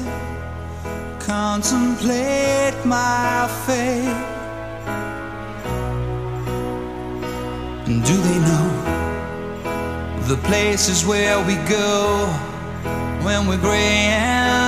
contemplate 1.18 2.76
my 2.84 3.48
fate. 3.66 4.14
Do 7.86 8.16
they 8.22 8.38
know 8.38 8.70
the 10.28 10.36
places 10.44 11.04
where 11.04 11.40
we 11.44 11.56
go 11.68 12.28
when 13.24 13.48
we're 13.48 13.58
gray 13.60 14.67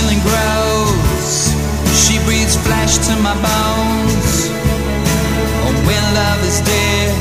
feeling 0.00 0.20
grows, 0.20 1.52
she 1.92 2.18
breathes 2.24 2.56
flesh 2.56 2.96
to 2.98 3.12
my 3.20 3.34
bones. 3.34 4.48
Oh, 5.64 5.74
when 5.86 6.04
love 6.14 6.40
is 6.44 6.60
dead, 6.60 7.14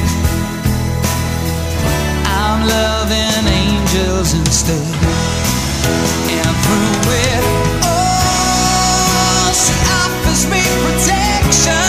I'm 2.26 2.60
loving 2.68 3.46
angels 3.48 4.34
instead. 4.34 4.96
And 6.36 6.56
through 6.64 7.12
it, 7.28 7.44
oh, 7.84 9.52
she 9.62 9.76
offers 10.00 10.44
me 10.52 10.62
protection, 10.84 11.89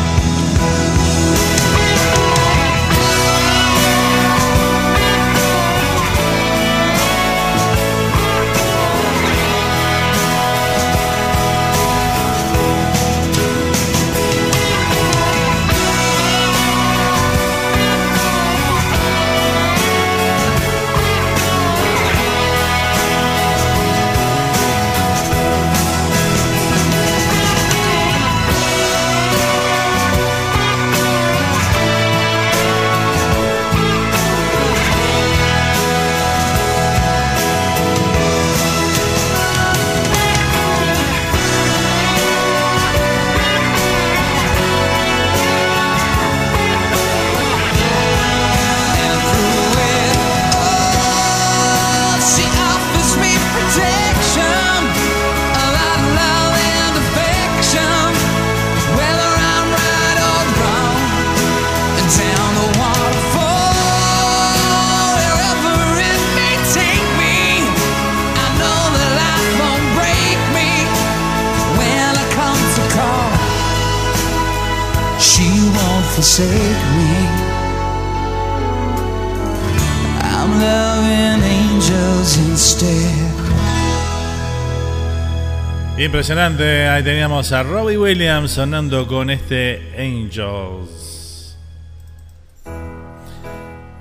Impresionante, 86.21 86.87
ahí 86.87 87.01
teníamos 87.01 87.51
a 87.51 87.63
Robbie 87.63 87.97
Williams 87.97 88.51
sonando 88.51 89.07
con 89.07 89.31
este 89.31 89.91
Angels. 89.97 91.57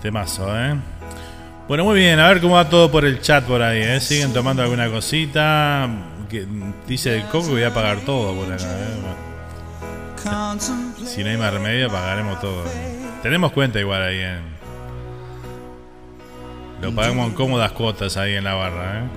Temazo, 0.03 0.55
¿eh? 0.55 0.75
Bueno, 1.67 1.85
muy 1.85 1.99
bien, 1.99 2.21
a 2.21 2.29
ver 2.29 2.43
cómo 2.43 2.57
va 2.57 2.69
todo 2.69 2.91
por 2.91 3.07
el 3.07 3.23
chat 3.23 3.47
por 3.47 3.63
ahí, 3.63 3.81
¿eh? 3.81 4.01
Siguen 4.01 4.35
tomando 4.35 4.63
alguna 4.63 4.91
cosita. 4.91 5.89
Dice 6.87 7.17
el 7.17 7.23
coco 7.23 7.47
que 7.47 7.53
voy 7.53 7.63
a 7.63 7.73
pagar 7.73 8.01
todo 8.01 8.35
por 8.35 8.53
acá, 8.53 8.67
¿eh? 8.67 9.01
Si 11.07 11.25
no 11.25 11.31
hay 11.31 11.39
más 11.39 11.55
remedio, 11.55 11.89
pagaremos 11.89 12.39
todo. 12.39 12.65
Tenemos 13.23 13.51
cuenta 13.53 13.81
igual 13.81 14.03
ahí 14.03 14.21
en. 14.21 14.43
Lo 16.83 16.95
pagamos 16.95 17.29
en 17.29 17.35
cómodas 17.35 17.73
cuotas 17.73 18.19
ahí 18.19 18.35
en 18.35 18.45
la 18.45 18.53
barra, 18.53 18.99
¿eh? 18.99 19.09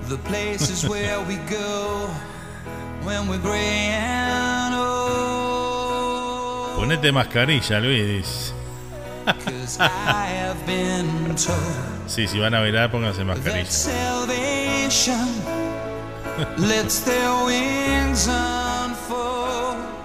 Ponete 6.76 7.12
mascarilla, 7.12 7.80
Luis. 7.80 8.52
Sí, 12.06 12.26
si 12.26 12.38
van 12.38 12.54
a 12.54 12.60
bailar, 12.60 12.90
pónganse 12.90 13.24
mascarilla. 13.24 13.60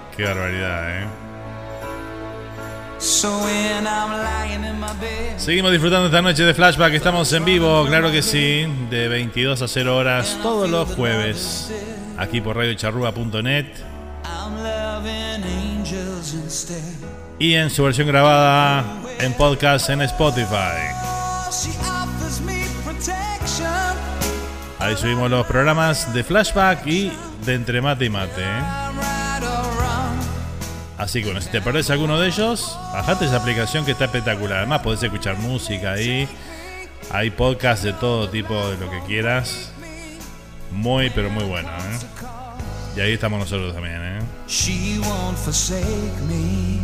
Qué 0.15 0.23
barbaridad, 0.25 1.01
¿eh? 1.01 1.07
Seguimos 5.37 5.71
disfrutando 5.71 6.07
esta 6.07 6.21
noche 6.21 6.43
de 6.43 6.53
Flashback. 6.53 6.93
Estamos 6.93 7.31
en 7.33 7.45
vivo, 7.45 7.85
claro 7.87 8.11
que 8.11 8.21
sí, 8.21 8.65
de 8.89 9.07
22 9.07 9.61
a 9.61 9.67
0 9.67 9.95
horas 9.95 10.37
todos 10.43 10.69
los 10.69 10.89
jueves. 10.95 11.71
Aquí 12.19 12.41
por 12.41 12.57
radiocharrúa.net 12.57 13.65
y 17.39 17.53
en 17.53 17.69
su 17.69 17.83
versión 17.83 18.07
grabada 18.07 18.83
en 19.19 19.33
podcast 19.33 19.89
en 19.89 20.01
Spotify. 20.01 20.91
Oh. 21.01 21.49
Ahí 24.79 24.97
subimos 24.97 25.31
los 25.31 25.45
programas 25.47 26.13
de 26.13 26.23
Flashback 26.25 26.85
y 26.85 27.11
de 27.45 27.53
Entre 27.53 27.81
Mate 27.81 28.05
y 28.05 28.09
Mate. 28.09 28.41
¿eh? 28.41 28.61
Así 30.97 31.21
que 31.21 31.27
bueno, 31.27 31.39
si 31.39 31.49
te 31.49 31.61
perdés 31.61 31.89
alguno 31.89 32.19
de 32.19 32.27
ellos, 32.27 32.77
bajate 32.91 33.25
esa 33.25 33.37
aplicación 33.37 33.85
que 33.85 33.91
está 33.91 34.05
espectacular. 34.05 34.57
Además 34.57 34.81
podés 34.81 35.01
escuchar 35.01 35.37
música 35.37 35.93
ahí. 35.93 36.27
Hay 37.11 37.31
podcasts 37.31 37.85
de 37.85 37.93
todo 37.93 38.29
tipo, 38.29 38.53
de 38.69 38.77
lo 38.77 38.91
que 38.91 38.99
quieras. 39.07 39.71
Muy, 40.71 41.09
pero 41.09 41.29
muy 41.29 41.43
bueno. 41.43 41.69
¿eh? 41.69 41.99
Y 42.97 43.01
ahí 43.01 43.13
estamos 43.13 43.39
nosotros 43.39 43.73
también. 43.73 43.97
¿eh? 44.01 44.19
She 44.47 44.99
won't 44.99 45.37
forsake 45.37 45.85
me. 46.27 46.79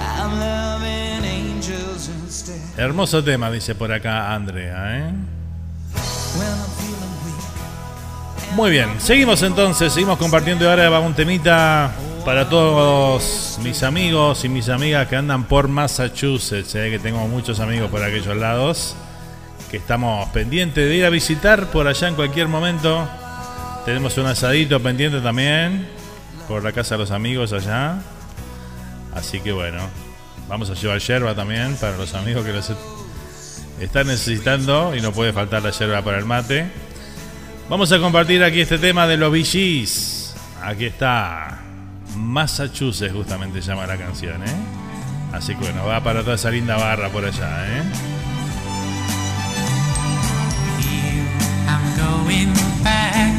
I'm 0.00 0.38
loving 0.38 1.24
angels 1.24 2.08
instead. 2.08 2.56
Hermoso 2.78 3.22
tema, 3.22 3.50
dice 3.50 3.74
por 3.74 3.92
acá 3.92 4.34
Andrea. 4.34 4.98
¿eh? 4.98 5.12
Muy 8.54 8.70
bien, 8.70 8.88
seguimos 8.98 9.42
entonces, 9.42 9.92
seguimos 9.92 10.18
compartiendo 10.18 10.64
y 10.64 10.68
ahora 10.68 10.88
va 10.88 11.00
un 11.00 11.14
temita 11.14 11.92
para 12.24 12.48
todos 12.48 13.58
mis 13.62 13.82
amigos 13.82 14.44
y 14.44 14.48
mis 14.48 14.68
amigas 14.68 15.06
que 15.08 15.16
andan 15.16 15.44
por 15.44 15.68
Massachusetts, 15.68 16.74
¿eh? 16.74 16.90
que 16.90 16.98
tengo 16.98 17.26
muchos 17.28 17.60
amigos 17.60 17.90
por 17.90 18.02
aquellos 18.02 18.36
lados, 18.36 18.96
que 19.70 19.76
estamos 19.78 20.28
pendientes 20.30 20.88
de 20.88 20.94
ir 20.94 21.04
a 21.04 21.10
visitar 21.10 21.70
por 21.70 21.88
allá 21.88 22.08
en 22.08 22.14
cualquier 22.14 22.48
momento. 22.48 23.08
Tenemos 23.84 24.16
un 24.18 24.26
asadito 24.26 24.80
pendiente 24.80 25.20
también 25.20 25.88
por 26.48 26.62
la 26.62 26.72
casa 26.72 26.94
de 26.94 27.00
los 27.00 27.10
amigos 27.10 27.52
allá. 27.52 27.98
Así 29.14 29.40
que 29.40 29.52
bueno, 29.52 29.78
vamos 30.48 30.70
a 30.70 30.74
llevar 30.74 30.98
yerba 31.00 31.34
también 31.34 31.76
para 31.76 31.96
los 31.96 32.14
amigos 32.14 32.44
que 32.44 32.52
los 32.52 32.72
están 33.80 34.06
necesitando 34.06 34.94
y 34.94 35.00
no 35.00 35.12
puede 35.12 35.32
faltar 35.32 35.62
la 35.62 35.70
yerba 35.70 36.02
para 36.02 36.18
el 36.18 36.24
mate. 36.24 36.66
Vamos 37.68 37.90
a 37.92 37.98
compartir 37.98 38.44
aquí 38.44 38.60
este 38.60 38.78
tema 38.78 39.06
de 39.06 39.16
los 39.16 39.30
VGs. 39.32 40.34
Aquí 40.62 40.86
está. 40.86 41.62
Massachusetts 42.16 43.12
justamente 43.12 43.60
llama 43.60 43.86
la 43.86 43.96
canción, 43.96 44.42
¿eh? 44.42 44.56
Así 45.32 45.54
que 45.54 45.64
bueno, 45.64 45.84
va 45.86 46.02
para 46.02 46.20
toda 46.22 46.36
esa 46.36 46.50
linda 46.50 46.76
barra 46.76 47.08
por 47.10 47.24
allá, 47.24 47.66
¿eh? 47.66 48.15
Going 52.26 52.50
back 52.82 53.30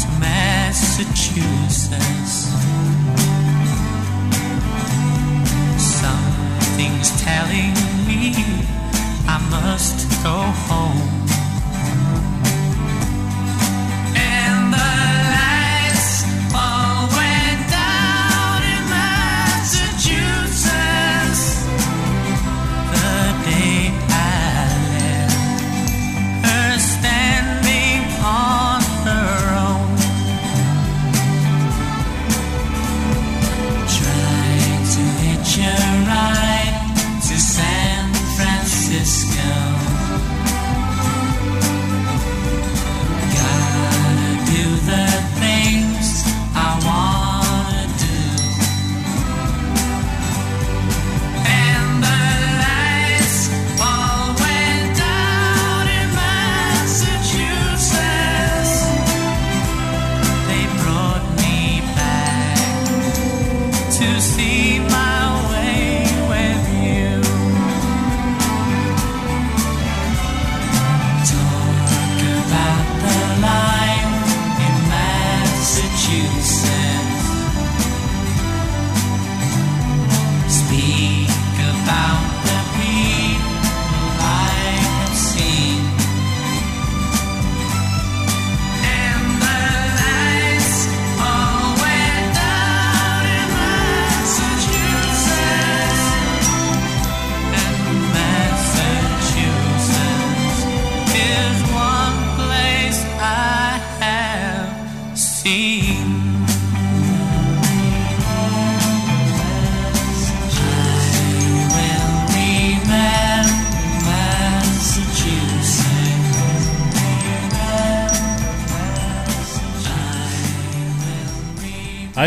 to 0.00 0.08
Massachusetts. 0.18 2.48
Something's 5.76 7.10
telling 7.20 7.74
me 8.08 8.32
I 9.28 9.36
must 9.50 10.08
go 10.22 10.38
home. 10.66 11.26
And 14.16 14.72
the 14.72 15.45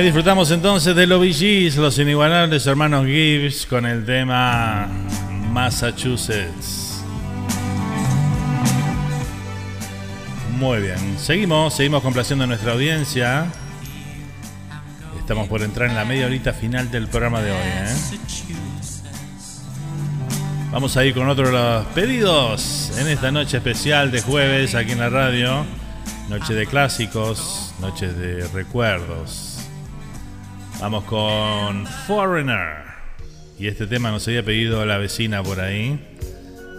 disfrutamos 0.10 0.50
entonces 0.50 0.96
de 0.96 1.06
los 1.06 1.20
VGs, 1.20 1.76
los 1.78 2.00
inigualables 2.00 2.66
hermanos 2.66 3.06
Gibbs, 3.06 3.68
con 3.68 3.86
el 3.86 4.04
tema 4.08 4.88
Massachusetts. 5.52 7.04
Muy 10.58 10.82
bien, 10.82 10.98
seguimos, 11.20 11.76
seguimos 11.76 12.02
complaciendo 12.02 12.46
a 12.46 12.48
nuestra 12.48 12.72
audiencia. 12.72 13.52
Estamos 15.20 15.48
por 15.48 15.62
entrar 15.62 15.88
en 15.88 15.96
la 15.96 16.06
media 16.06 16.26
horita 16.26 16.54
final 16.54 16.90
del 16.90 17.08
programa 17.08 17.44
de 17.44 17.52
hoy. 17.52 17.58
¿eh? 17.64 17.96
Vamos 20.72 20.98
a 20.98 21.06
ir 21.06 21.14
con 21.14 21.30
otro 21.30 21.46
de 21.46 21.52
los 21.52 21.86
pedidos 21.94 22.92
en 22.98 23.10
esta 23.10 23.32
noche 23.32 23.58
especial 23.58 24.10
de 24.10 24.24
jueves 24.24 24.74
aquí 24.74 24.94
en 24.94 25.02
la 25.02 25.10
radio. 25.10 25.68
Noche 26.30 26.56
de 26.56 26.66
clásicos, 26.66 27.76
noches 27.80 28.18
de 28.18 28.48
recuerdos. 28.48 29.49
Vamos 30.80 31.04
con 31.04 31.86
Foreigner. 32.08 32.84
Y 33.60 33.68
este 33.68 33.86
tema 33.86 34.12
nos 34.12 34.26
había 34.30 34.44
pedido 34.44 34.86
la 34.86 34.98
vecina 34.98 35.44
por 35.44 35.60
ahí, 35.60 36.00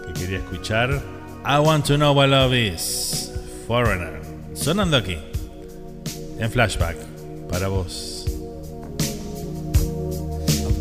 que 0.07 0.19
quería 0.19 0.39
escuchar. 0.39 0.99
I 1.45 1.59
want 1.59 1.85
to 1.85 1.97
know 1.97 2.11
what 2.11 2.29
love 2.29 2.51
is. 2.53 3.31
Foreigner. 3.67 4.19
Sonando 4.55 4.97
aquí, 4.97 5.19
en 6.39 6.51
flashback, 6.51 6.97
para 7.47 7.67
vos. 7.67 8.25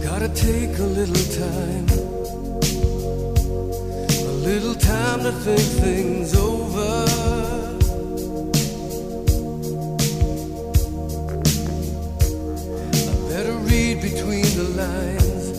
Gotta 0.03 0.29
take 0.35 0.79
a 0.79 0.87
little 0.87 1.15
time, 1.15 1.87
a 4.27 4.33
little 4.45 4.75
time 4.75 5.23
to 5.25 5.33
think 5.45 5.61
things 5.83 6.35
over. 6.35 7.60
Read 13.95 14.03
between 14.03 14.43
the 14.57 14.69
lines 14.77 15.59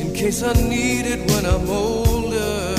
in 0.00 0.12
case 0.12 0.42
I 0.42 0.52
need 0.52 1.06
it 1.06 1.30
when 1.30 1.44
I'm 1.46 1.68
older. 1.68 2.74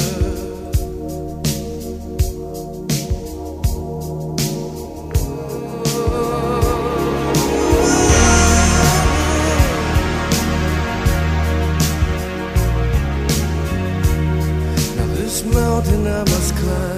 Now 14.96 15.08
this 15.16 15.44
mountain 15.44 16.08
I 16.08 16.20
must 16.20 16.56
climb 16.56 16.91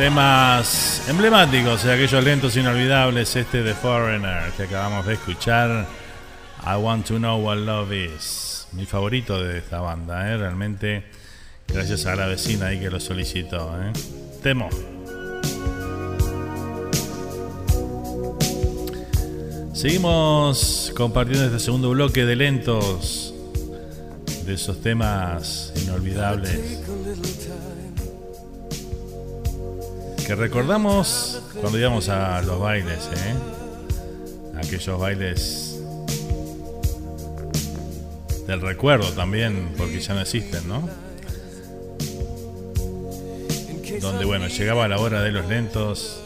temas 0.00 1.06
emblemáticos 1.10 1.84
aquellos 1.84 2.24
lentos 2.24 2.56
inolvidables, 2.56 3.36
este 3.36 3.62
de 3.62 3.74
Foreigner 3.74 4.50
que 4.52 4.62
acabamos 4.62 5.04
de 5.04 5.12
escuchar. 5.12 5.86
I 6.64 6.76
Want 6.76 7.06
to 7.08 7.16
Know 7.16 7.38
What 7.38 7.58
Love 7.58 7.92
Is. 7.92 8.66
Mi 8.72 8.86
favorito 8.86 9.38
de 9.42 9.58
esta 9.58 9.80
banda, 9.80 10.26
¿eh? 10.32 10.38
realmente 10.38 11.04
gracias 11.68 12.06
a 12.06 12.16
la 12.16 12.28
vecina 12.28 12.68
ahí 12.68 12.80
que 12.80 12.88
lo 12.88 12.98
solicitó. 12.98 13.76
¿eh? 13.78 13.92
Temo. 14.42 14.70
Seguimos 19.74 20.94
compartiendo 20.96 21.44
este 21.44 21.58
segundo 21.58 21.90
bloque 21.90 22.24
de 22.24 22.36
lentos, 22.36 23.34
de 24.46 24.54
esos 24.54 24.80
temas 24.80 25.74
inolvidables 25.76 26.89
que 30.30 30.36
recordamos 30.36 31.42
cuando 31.60 31.76
íbamos 31.76 32.08
a 32.08 32.40
los 32.42 32.60
bailes, 32.60 33.10
¿eh? 33.16 33.34
aquellos 34.56 34.96
bailes 34.96 35.80
del 38.46 38.60
recuerdo 38.60 39.10
también, 39.10 39.74
porque 39.76 39.98
ya 39.98 40.14
no 40.14 40.20
existen, 40.20 40.68
¿no? 40.68 40.88
Donde, 44.00 44.24
bueno, 44.24 44.46
llegaba 44.46 44.86
la 44.86 45.00
hora 45.00 45.20
de 45.20 45.32
los 45.32 45.48
lentos 45.48 46.20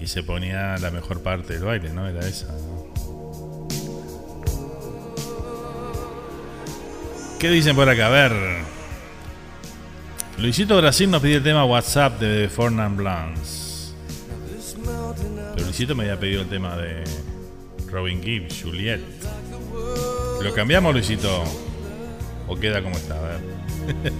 y 0.00 0.08
se 0.08 0.24
ponía 0.24 0.76
la 0.78 0.90
mejor 0.90 1.22
parte 1.22 1.52
del 1.52 1.62
baile, 1.62 1.90
¿no? 1.90 2.08
Era 2.08 2.26
esa. 2.26 2.48
¿no? 2.48 3.68
¿Qué 7.38 7.48
dicen 7.48 7.76
por 7.76 7.88
acá? 7.88 8.08
A 8.08 8.10
ver. 8.10 8.73
Luisito 10.44 10.76
Brasil 10.76 11.10
nos 11.10 11.22
pidió 11.22 11.38
el 11.38 11.42
tema 11.42 11.64
WhatsApp 11.64 12.20
de 12.20 12.50
Fornan 12.50 12.98
Blance. 12.98 13.94
Pero 15.54 15.64
Luisito 15.64 15.94
me 15.94 16.02
había 16.02 16.20
pedido 16.20 16.42
el 16.42 16.48
tema 16.50 16.76
de 16.76 17.02
Robin 17.90 18.22
Gibbs, 18.22 18.62
Juliet. 18.62 19.00
¿Lo 20.42 20.52
cambiamos, 20.52 20.92
Luisito? 20.92 21.42
¿O 22.46 22.56
queda 22.56 22.82
como 22.82 22.94
está? 22.94 23.16
A 23.16 23.22
ver. 23.22 23.40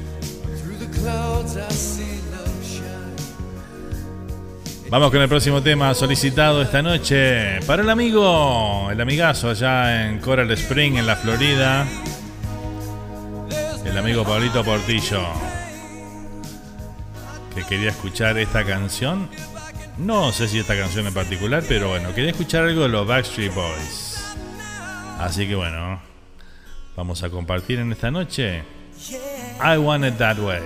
Vamos 4.88 5.10
con 5.10 5.20
el 5.20 5.28
próximo 5.28 5.62
tema 5.62 5.92
solicitado 5.92 6.62
esta 6.62 6.80
noche 6.80 7.60
para 7.66 7.82
el 7.82 7.90
amigo, 7.90 8.88
el 8.90 8.98
amigazo 8.98 9.51
allá 9.51 10.06
en 10.06 10.20
Coral 10.20 10.51
Spring, 10.52 10.96
en 10.96 11.06
la 11.06 11.16
Florida. 11.16 11.86
El 13.84 13.98
amigo 13.98 14.24
Pablito 14.24 14.64
Portillo. 14.64 15.53
Que 17.55 17.62
quería 17.64 17.90
escuchar 17.90 18.36
esta 18.39 18.64
canción. 18.64 19.28
No 19.97 20.32
sé 20.32 20.48
si 20.48 20.59
esta 20.59 20.76
canción 20.76 21.06
en 21.06 21.14
particular, 21.14 21.62
pero 21.68 21.89
bueno, 21.89 22.12
quería 22.14 22.32
escuchar 22.32 22.64
algo 22.64 22.82
de 22.82 22.89
los 22.89 23.06
Backstreet 23.06 23.55
Boys. 23.55 24.24
Así 25.20 25.47
que 25.47 25.55
bueno, 25.55 26.01
vamos 26.97 27.22
a 27.22 27.31
compartir 27.31 27.78
en 27.78 27.93
esta 27.93 28.10
noche 28.10 28.64
I 29.62 29.76
Want 29.78 30.05
It 30.05 30.16
That 30.18 30.39
Way. 30.39 30.62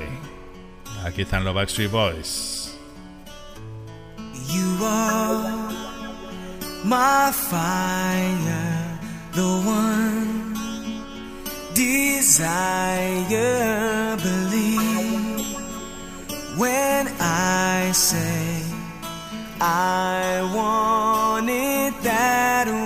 Aquí 1.05 1.23
están 1.23 1.45
los 1.45 1.55
Backstreet 1.55 1.91
Boys. 1.91 2.75
You 4.49 4.85
are 4.85 5.69
my 6.85 7.31
fire, 7.31 8.99
the 9.35 9.43
one 9.43 10.55
desire. 11.75 13.29
When 16.59 17.07
I 17.21 17.93
say 17.93 18.65
I 19.61 20.43
want 20.53 21.49
it 21.49 22.03
that 22.03 22.67
way. 22.67 22.78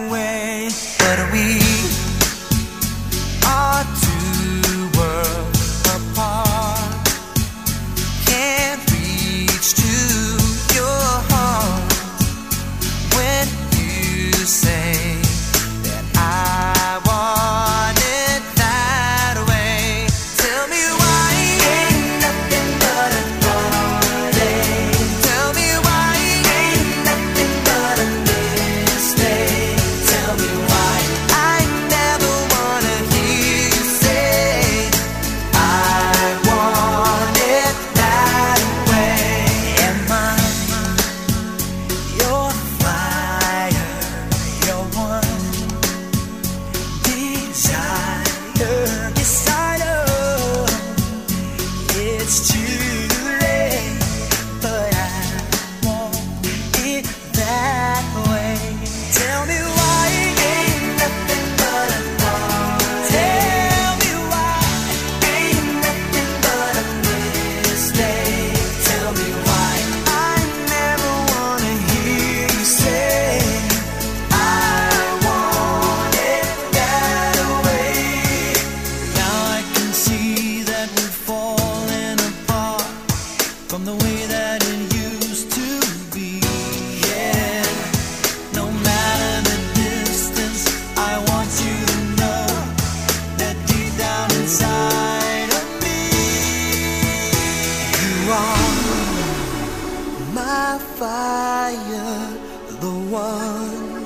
Fire, 100.79 102.39
the 102.81 102.91
one 103.11 104.03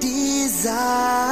desire. 0.00 1.23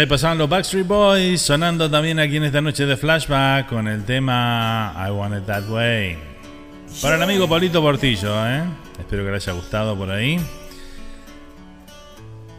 Ahí 0.00 0.06
pasaban 0.06 0.38
los 0.38 0.48
Backstreet 0.48 0.86
Boys, 0.86 1.42
sonando 1.42 1.90
también 1.90 2.18
aquí 2.18 2.38
en 2.38 2.44
esta 2.44 2.62
noche 2.62 2.86
de 2.86 2.96
flashback 2.96 3.68
con 3.68 3.86
el 3.86 4.04
tema 4.04 4.94
I 4.96 5.10
Want 5.10 5.36
It 5.36 5.44
That 5.44 5.68
Way. 5.68 6.18
Para 7.02 7.16
el 7.16 7.22
amigo 7.22 7.46
Paulito 7.46 7.82
Portillo, 7.82 8.46
¿eh? 8.46 8.62
espero 8.98 9.24
que 9.24 9.30
le 9.30 9.36
haya 9.36 9.52
gustado 9.52 9.96
por 9.96 10.10
ahí. 10.10 10.40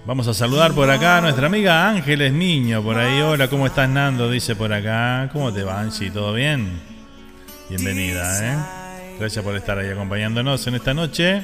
Vamos 0.06 0.28
a 0.28 0.36
saludar 0.36 0.74
por 0.74 0.90
acá 0.90 1.18
a 1.18 1.22
nuestra 1.22 1.48
amiga 1.48 1.90
Ángeles 1.90 2.32
Niño, 2.32 2.84
por 2.84 3.00
ahí. 3.00 3.22
Hola, 3.22 3.48
¿cómo 3.48 3.66
estás 3.66 3.90
Nando? 3.90 4.30
Dice 4.30 4.56
por 4.56 4.72
acá. 4.72 5.30
¿Cómo 5.34 5.52
te 5.52 5.64
va, 5.64 5.80
Angie? 5.80 6.12
¿Todo 6.12 6.34
bien? 6.34 6.80
Bienvenida, 7.70 8.24
¿eh? 8.46 9.16
Gracias 9.20 9.44
por 9.44 9.56
estar 9.56 9.80
ahí 9.80 9.90
acompañándonos 9.90 10.66
en 10.68 10.76
esta 10.76 10.94
noche. 10.94 11.44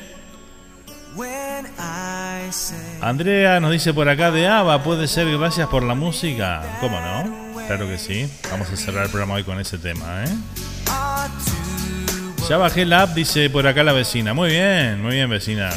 Andrea 3.01 3.59
nos 3.59 3.71
dice 3.71 3.93
por 3.93 4.09
acá 4.09 4.31
de 4.31 4.47
Ava, 4.47 4.83
puede 4.83 5.07
ser 5.07 5.29
gracias 5.37 5.67
por 5.67 5.83
la 5.83 5.95
música. 5.95 6.63
¿Cómo 6.79 6.99
no? 6.99 7.47
Claro 7.67 7.87
que 7.87 7.97
sí. 7.97 8.29
Vamos 8.49 8.69
a 8.71 8.77
cerrar 8.77 9.05
el 9.05 9.09
programa 9.09 9.35
hoy 9.35 9.43
con 9.43 9.59
ese 9.59 9.77
tema, 9.77 10.23
¿eh? 10.23 10.29
Ya 12.47 12.55
bajé 12.55 12.85
la 12.85 13.01
app, 13.01 13.13
dice 13.13 13.49
por 13.49 13.67
acá 13.67 13.83
la 13.83 13.91
vecina. 13.91 14.33
Muy 14.33 14.51
bien, 14.51 15.01
muy 15.01 15.15
bien, 15.15 15.29
vecina. 15.29 15.69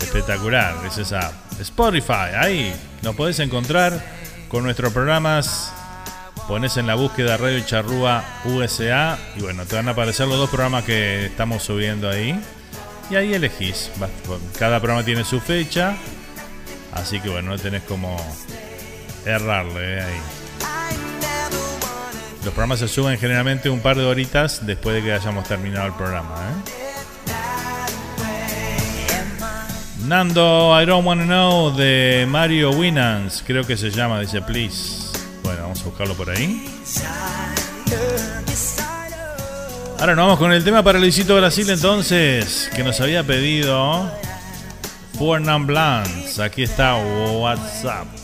Espectacular, 0.00 0.74
es 0.86 0.98
esa. 0.98 1.32
Spotify, 1.60 2.34
ahí 2.36 2.74
nos 3.02 3.14
podés 3.14 3.38
encontrar 3.38 4.04
con 4.48 4.64
nuestros 4.64 4.92
programas. 4.92 5.72
Pones 6.48 6.76
en 6.76 6.86
la 6.86 6.96
búsqueda 6.96 7.36
Radio 7.36 7.60
Charrúa 7.64 8.24
USA 8.44 9.16
y 9.36 9.40
bueno, 9.40 9.64
te 9.66 9.76
van 9.76 9.88
a 9.88 9.92
aparecer 9.92 10.26
los 10.26 10.36
dos 10.36 10.50
programas 10.50 10.84
que 10.84 11.26
estamos 11.26 11.62
subiendo 11.62 12.10
ahí. 12.10 12.38
Y 13.10 13.16
ahí 13.16 13.34
elegís. 13.34 13.90
Cada 14.58 14.80
programa 14.80 15.04
tiene 15.04 15.24
su 15.24 15.40
fecha. 15.40 15.94
Así 16.92 17.20
que 17.20 17.28
bueno, 17.28 17.50
no 17.50 17.58
tenés 17.58 17.82
como 17.82 18.16
errarle 19.26 19.98
eh, 19.98 20.02
ahí. 20.02 20.20
Los 22.44 22.52
programas 22.52 22.78
se 22.78 22.88
suben 22.88 23.18
generalmente 23.18 23.70
un 23.70 23.80
par 23.80 23.96
de 23.96 24.04
horitas 24.04 24.66
después 24.66 24.96
de 24.96 25.02
que 25.02 25.12
hayamos 25.12 25.48
terminado 25.48 25.86
el 25.86 25.94
programa. 25.94 26.34
¿eh? 26.50 26.74
Nando, 30.06 30.78
I 30.78 30.84
don't 30.84 31.06
wanna 31.06 31.24
know 31.24 31.74
de 31.74 32.26
Mario 32.28 32.72
Winans, 32.72 33.42
creo 33.46 33.64
que 33.64 33.76
se 33.78 33.90
llama, 33.90 34.20
dice 34.20 34.42
please. 34.42 35.08
Bueno, 35.42 35.62
vamos 35.62 35.80
a 35.80 35.84
buscarlo 35.84 36.14
por 36.14 36.28
ahí. 36.28 36.68
Ahora 39.98 40.14
nos 40.14 40.24
vamos 40.24 40.38
con 40.38 40.52
el 40.52 40.64
tema 40.64 40.82
para 40.82 40.98
Luisito 40.98 41.36
Brasil 41.36 41.68
entonces, 41.70 42.70
que 42.74 42.82
nos 42.82 43.00
había 43.00 43.22
pedido 43.24 44.10
Four 45.18 45.40
Non 45.40 45.66
Blondes. 45.66 46.38
Aquí 46.40 46.64
está 46.64 46.96
WhatsApp. 46.96 48.23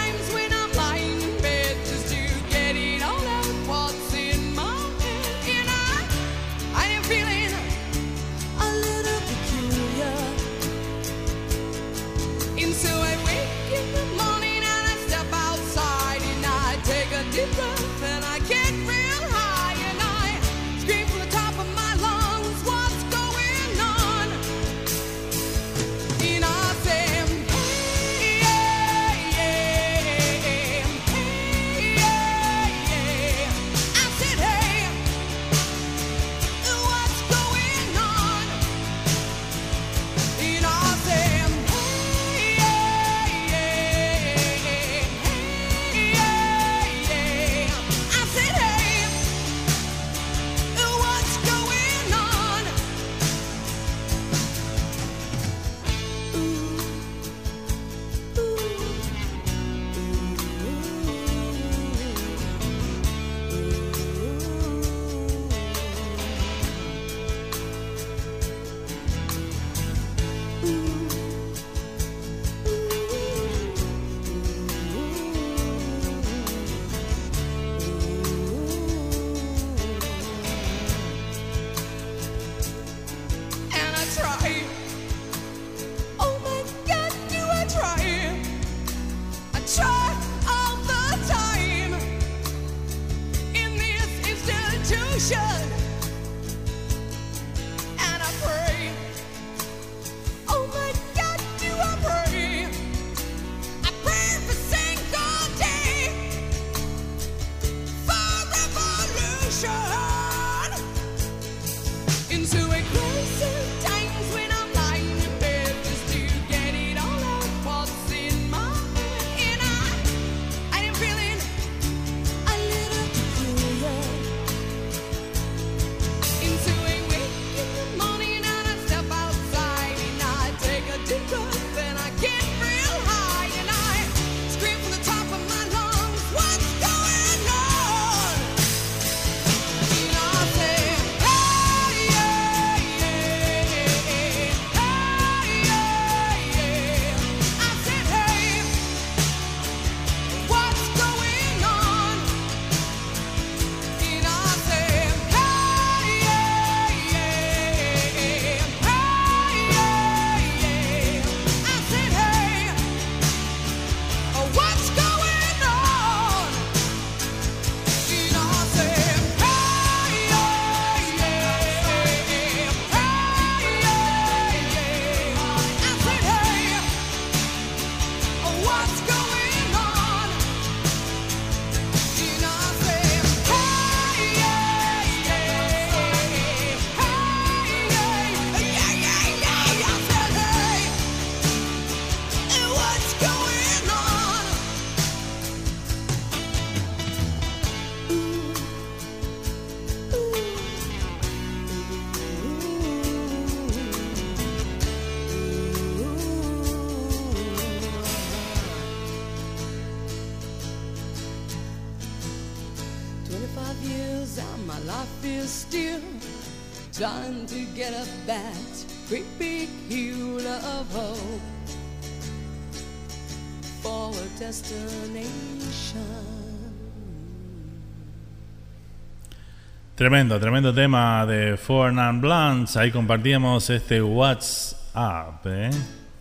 Tremendo, 229.95 230.39
tremendo 230.39 230.73
tema 230.73 231.25
de 231.25 231.57
Four 231.57 231.93
Non. 231.93 232.65
Ahí 232.75 232.91
compartíamos 232.91 233.69
este 233.71 234.01
WhatsApp. 234.01 235.45
¿eh? 235.47 235.71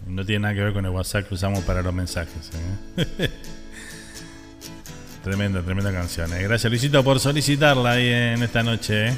No 0.06 0.24
tiene 0.24 0.44
nada 0.44 0.54
que 0.54 0.60
ver 0.62 0.72
con 0.72 0.84
el 0.86 0.92
WhatsApp 0.92 1.28
que 1.28 1.34
usamos 1.34 1.60
para 1.64 1.82
los 1.82 1.92
mensajes. 1.92 2.50
¿eh? 2.96 3.30
tremenda, 5.30 5.62
tremenda 5.62 5.92
canción. 5.92 6.32
¿eh? 6.34 6.42
Gracias 6.42 6.68
Luisito 6.68 7.04
por 7.04 7.20
solicitarla 7.20 7.92
ahí 7.92 8.08
en 8.08 8.42
esta 8.42 8.64
noche. 8.64 9.08
¿eh? 9.10 9.14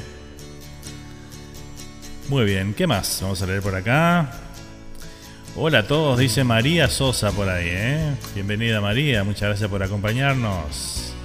Muy 2.29 2.45
bien, 2.45 2.75
¿qué 2.75 2.85
más? 2.85 3.19
Vamos 3.23 3.41
a 3.41 3.47
leer 3.47 3.63
por 3.63 3.73
acá. 3.73 4.31
Hola 5.55 5.79
a 5.79 5.87
todos, 5.87 6.19
dice 6.19 6.43
María 6.43 6.87
Sosa 6.87 7.31
por 7.31 7.49
ahí. 7.49 7.65
¿eh? 7.67 8.15
Bienvenida 8.35 8.79
María, 8.79 9.23
muchas 9.23 9.49
gracias 9.49 9.67
por 9.67 9.81
acompañarnos. 9.81 11.15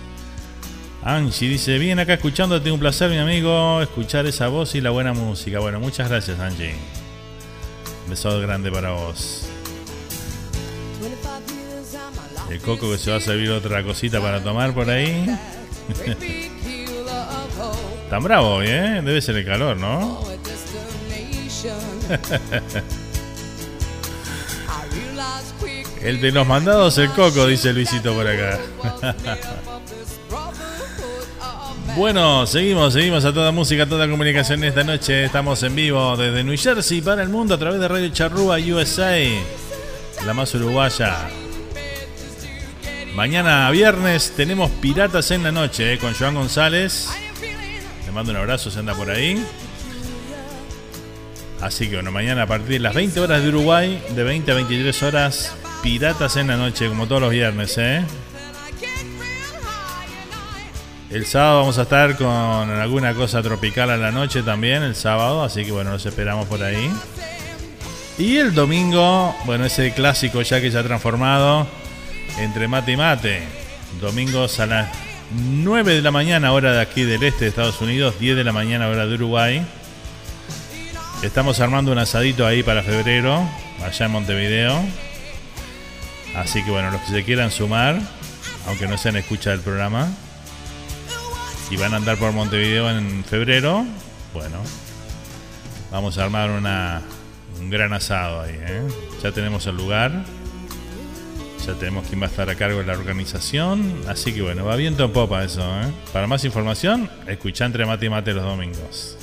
Angie 1.03 1.51
dice, 1.51 1.79
bien 1.79 1.99
acá 1.99 2.15
escuchándote, 2.15 2.73
un 2.73 2.81
placer 2.81 3.11
mi 3.11 3.19
amigo, 3.19 3.83
escuchar 3.83 4.25
esa 4.25 4.49
voz 4.49 4.75
y 4.75 4.81
la 4.81 4.89
buena 4.89 5.13
música. 5.13 5.59
Bueno, 5.59 5.81
muchas 5.81 6.09
gracias 6.09 6.41
Angie. 6.41 6.75
Un 8.05 8.11
beso 8.11 8.41
grande 8.41 8.71
para 8.71 8.93
vos. 8.93 9.48
El 12.51 12.61
coco 12.61 12.91
que 12.91 12.99
se 12.99 13.11
va 13.11 13.19
a 13.19 13.21
servir 13.21 13.51
otra 13.51 13.83
cosita 13.83 14.21
para 14.21 14.43
tomar 14.43 14.73
por 14.73 14.89
ahí. 14.89 15.27
Tan 18.11 18.23
bravo 18.23 18.55
hoy, 18.57 18.67
¿eh? 18.69 19.03
Debe 19.05 19.21
ser 19.21 19.37
el 19.37 19.45
calor, 19.45 19.77
¿no? 19.77 20.27
El 26.01 26.21
de 26.21 26.31
los 26.31 26.47
mandados, 26.47 26.97
el 26.99 27.11
coco, 27.11 27.47
dice 27.47 27.73
Luisito 27.73 28.15
por 28.15 28.27
acá. 28.27 28.59
Bueno, 31.97 32.47
seguimos, 32.47 32.93
seguimos 32.93 33.25
a 33.25 33.33
toda 33.35 33.51
música, 33.51 33.83
a 33.83 33.89
toda 33.89 34.09
comunicación 34.09 34.63
esta 34.63 34.85
noche. 34.85 35.25
Estamos 35.25 35.61
en 35.65 35.75
vivo 35.75 36.17
desde 36.17 36.45
New 36.45 36.57
Jersey 36.57 37.01
para 37.01 37.23
el 37.23 37.29
mundo 37.29 37.55
a 37.55 37.59
través 37.59 37.81
de 37.81 37.89
Radio 37.89 38.09
Charrúa 38.11 38.59
USA, 38.59 39.19
la 40.25 40.33
más 40.33 40.55
uruguaya. 40.55 41.29
Mañana 43.19 43.69
viernes 43.73 44.33
tenemos 44.37 44.71
Piratas 44.71 45.33
en 45.33 45.43
la 45.43 45.51
Noche 45.51 45.95
eh, 45.95 45.99
con 45.99 46.15
Joan 46.15 46.37
González. 46.37 47.09
Le 48.07 48.13
mando 48.13 48.31
un 48.31 48.39
abrazo, 48.39 48.71
se 48.71 48.79
anda 48.79 48.95
por 48.95 49.11
ahí. 49.11 49.45
Así 51.61 51.89
que 51.89 51.97
bueno, 51.97 52.13
mañana 52.13 52.43
a 52.43 52.47
partir 52.47 52.75
de 52.75 52.79
las 52.79 52.95
20 52.95 53.19
horas 53.19 53.43
de 53.43 53.49
Uruguay, 53.49 54.01
de 54.15 54.23
20 54.23 54.53
a 54.53 54.55
23 54.55 55.03
horas, 55.03 55.53
Piratas 55.83 56.37
en 56.37 56.47
la 56.47 56.57
Noche, 56.57 56.87
como 56.87 57.09
todos 57.09 57.21
los 57.21 57.33
viernes, 57.33 57.77
¿eh? 57.79 58.05
El 61.11 61.27
sábado 61.27 61.59
vamos 61.59 61.79
a 61.79 61.83
estar 61.83 62.17
con 62.17 62.29
alguna 62.29 63.15
cosa 63.15 63.43
tropical 63.43 63.91
a 63.91 63.97
la 63.97 64.13
noche 64.13 64.45
también, 64.45 64.85
el 64.85 64.95
sábado, 64.95 65.43
así 65.43 65.65
que 65.65 65.73
bueno, 65.73 65.91
nos 65.91 66.07
esperamos 66.07 66.47
por 66.47 66.63
ahí. 66.63 66.89
Y 68.17 68.37
el 68.37 68.55
domingo, 68.55 69.35
bueno, 69.45 69.65
ese 69.65 69.93
clásico 69.93 70.41
ya 70.43 70.61
que 70.61 70.71
se 70.71 70.79
ha 70.79 70.85
transformado 70.85 71.67
entre 72.39 72.69
mate 72.69 72.93
y 72.93 72.97
mate. 72.97 73.43
Domingos 74.01 74.61
a 74.61 74.67
las 74.67 74.89
9 75.31 75.95
de 75.95 76.03
la 76.03 76.11
mañana, 76.11 76.53
hora 76.53 76.73
de 76.73 76.81
aquí 76.81 77.03
del 77.03 77.23
este 77.23 77.45
de 77.45 77.49
Estados 77.49 77.81
Unidos, 77.81 78.19
10 78.19 78.37
de 78.37 78.45
la 78.45 78.53
mañana, 78.53 78.89
hora 78.89 79.07
de 79.07 79.15
Uruguay. 79.15 79.67
Estamos 81.23 81.61
armando 81.61 81.93
un 81.93 81.99
asadito 81.99 82.47
ahí 82.47 82.63
para 82.63 82.83
febrero, 82.83 83.49
allá 83.85 84.07
en 84.07 84.13
Montevideo. 84.13 84.81
Así 86.37 86.63
que 86.65 86.71
bueno, 86.71 86.91
los 86.91 87.01
que 87.03 87.11
se 87.13 87.25
quieran 87.25 87.51
sumar, 87.51 87.99
aunque 88.67 88.87
no 88.87 88.97
sean 88.97 89.17
escucha 89.17 89.51
del 89.51 89.61
programa, 89.61 90.09
y 91.71 91.77
van 91.77 91.93
a 91.93 91.97
andar 91.97 92.17
por 92.17 92.33
Montevideo 92.33 92.89
en 92.91 93.25
febrero, 93.25 93.85
bueno, 94.33 94.59
vamos 95.91 96.17
a 96.19 96.25
armar 96.25 96.51
una, 96.51 97.03
un 97.61 97.69
gran 97.69 97.93
asado 97.93 98.43
ahí. 98.43 98.55
¿eh? 98.55 98.83
Ya 99.23 99.33
tenemos 99.33 99.67
el 99.67 99.77
lugar, 99.77 100.25
ya 101.69 101.75
tenemos 101.75 102.07
quién 102.09 102.19
va 102.19 102.25
a 102.25 102.31
estar 102.31 102.49
a 102.49 102.55
cargo 102.55 102.79
de 102.79 102.87
la 102.87 102.95
organización, 102.95 104.01
así 104.09 104.33
que 104.33 104.41
bueno, 104.41 104.65
va 104.65 104.75
viento 104.75 105.05
en 105.05 105.13
popa 105.13 105.45
eso. 105.45 105.61
¿eh? 105.61 105.93
Para 106.15 106.27
más 106.27 106.43
información, 106.47 107.11
escucha 107.27 107.67
entre 107.67 107.85
mate 107.85 108.07
y 108.07 108.09
mate 108.09 108.33
los 108.33 108.43
domingos. 108.43 109.19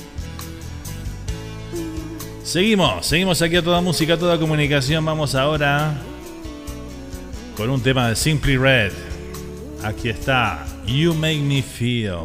Seguimos, 2.44 3.04
seguimos 3.04 3.42
aquí 3.42 3.56
a 3.56 3.62
toda 3.62 3.80
música, 3.80 4.14
a 4.14 4.16
toda 4.16 4.38
comunicación. 4.38 5.04
Vamos 5.04 5.34
ahora 5.34 5.94
con 7.56 7.68
un 7.68 7.82
tema 7.82 8.10
de 8.10 8.14
Simply 8.14 8.56
Red. 8.56 8.92
Aquí 9.82 10.08
está, 10.08 10.64
You 10.86 11.14
Make 11.14 11.40
Me 11.40 11.62
Feel 11.62 12.20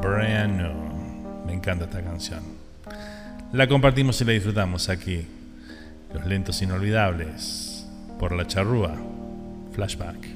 Brand 0.00 0.60
New. 0.60 1.44
Me 1.44 1.54
encanta 1.54 1.86
esta 1.86 2.00
canción. 2.02 2.44
La 3.52 3.66
compartimos 3.66 4.20
y 4.20 4.24
la 4.24 4.32
disfrutamos 4.32 4.88
aquí. 4.88 5.26
Los 6.14 6.24
lentos 6.24 6.62
inolvidables. 6.62 7.84
Por 8.20 8.30
la 8.30 8.46
charrúa. 8.46 8.94
Flashback. 9.72 10.26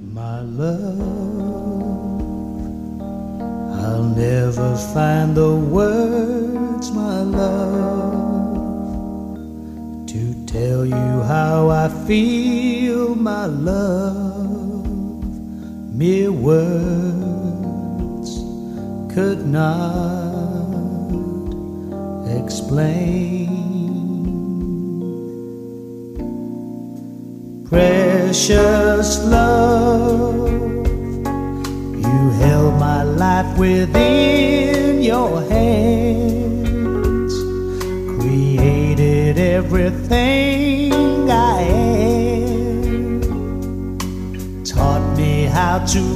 My 0.00 0.40
love, 0.40 1.00
I'll 3.84 4.04
never 4.04 4.76
find 4.94 5.36
the 5.36 5.54
words, 5.54 6.90
my 6.90 7.20
love, 7.22 8.56
to 10.06 10.46
tell 10.46 10.86
you 10.86 11.22
how 11.22 11.68
I 11.68 11.88
feel, 12.06 13.14
my 13.14 13.46
love. 13.46 14.86
Mere 15.94 16.32
words 16.32 17.34
could 19.14 19.46
not 19.46 20.34
explain. 22.36 23.24
Precious 28.34 29.22
love, 29.26 30.48
you 32.04 32.30
held 32.40 32.74
my 32.80 33.04
life 33.04 33.56
within 33.56 35.00
your 35.00 35.40
hands, 35.42 37.32
created 38.18 39.38
everything 39.38 41.30
I 41.30 41.62
am, 41.62 43.20
taught 44.64 45.16
me 45.16 45.44
how 45.44 45.78
to 45.86 46.13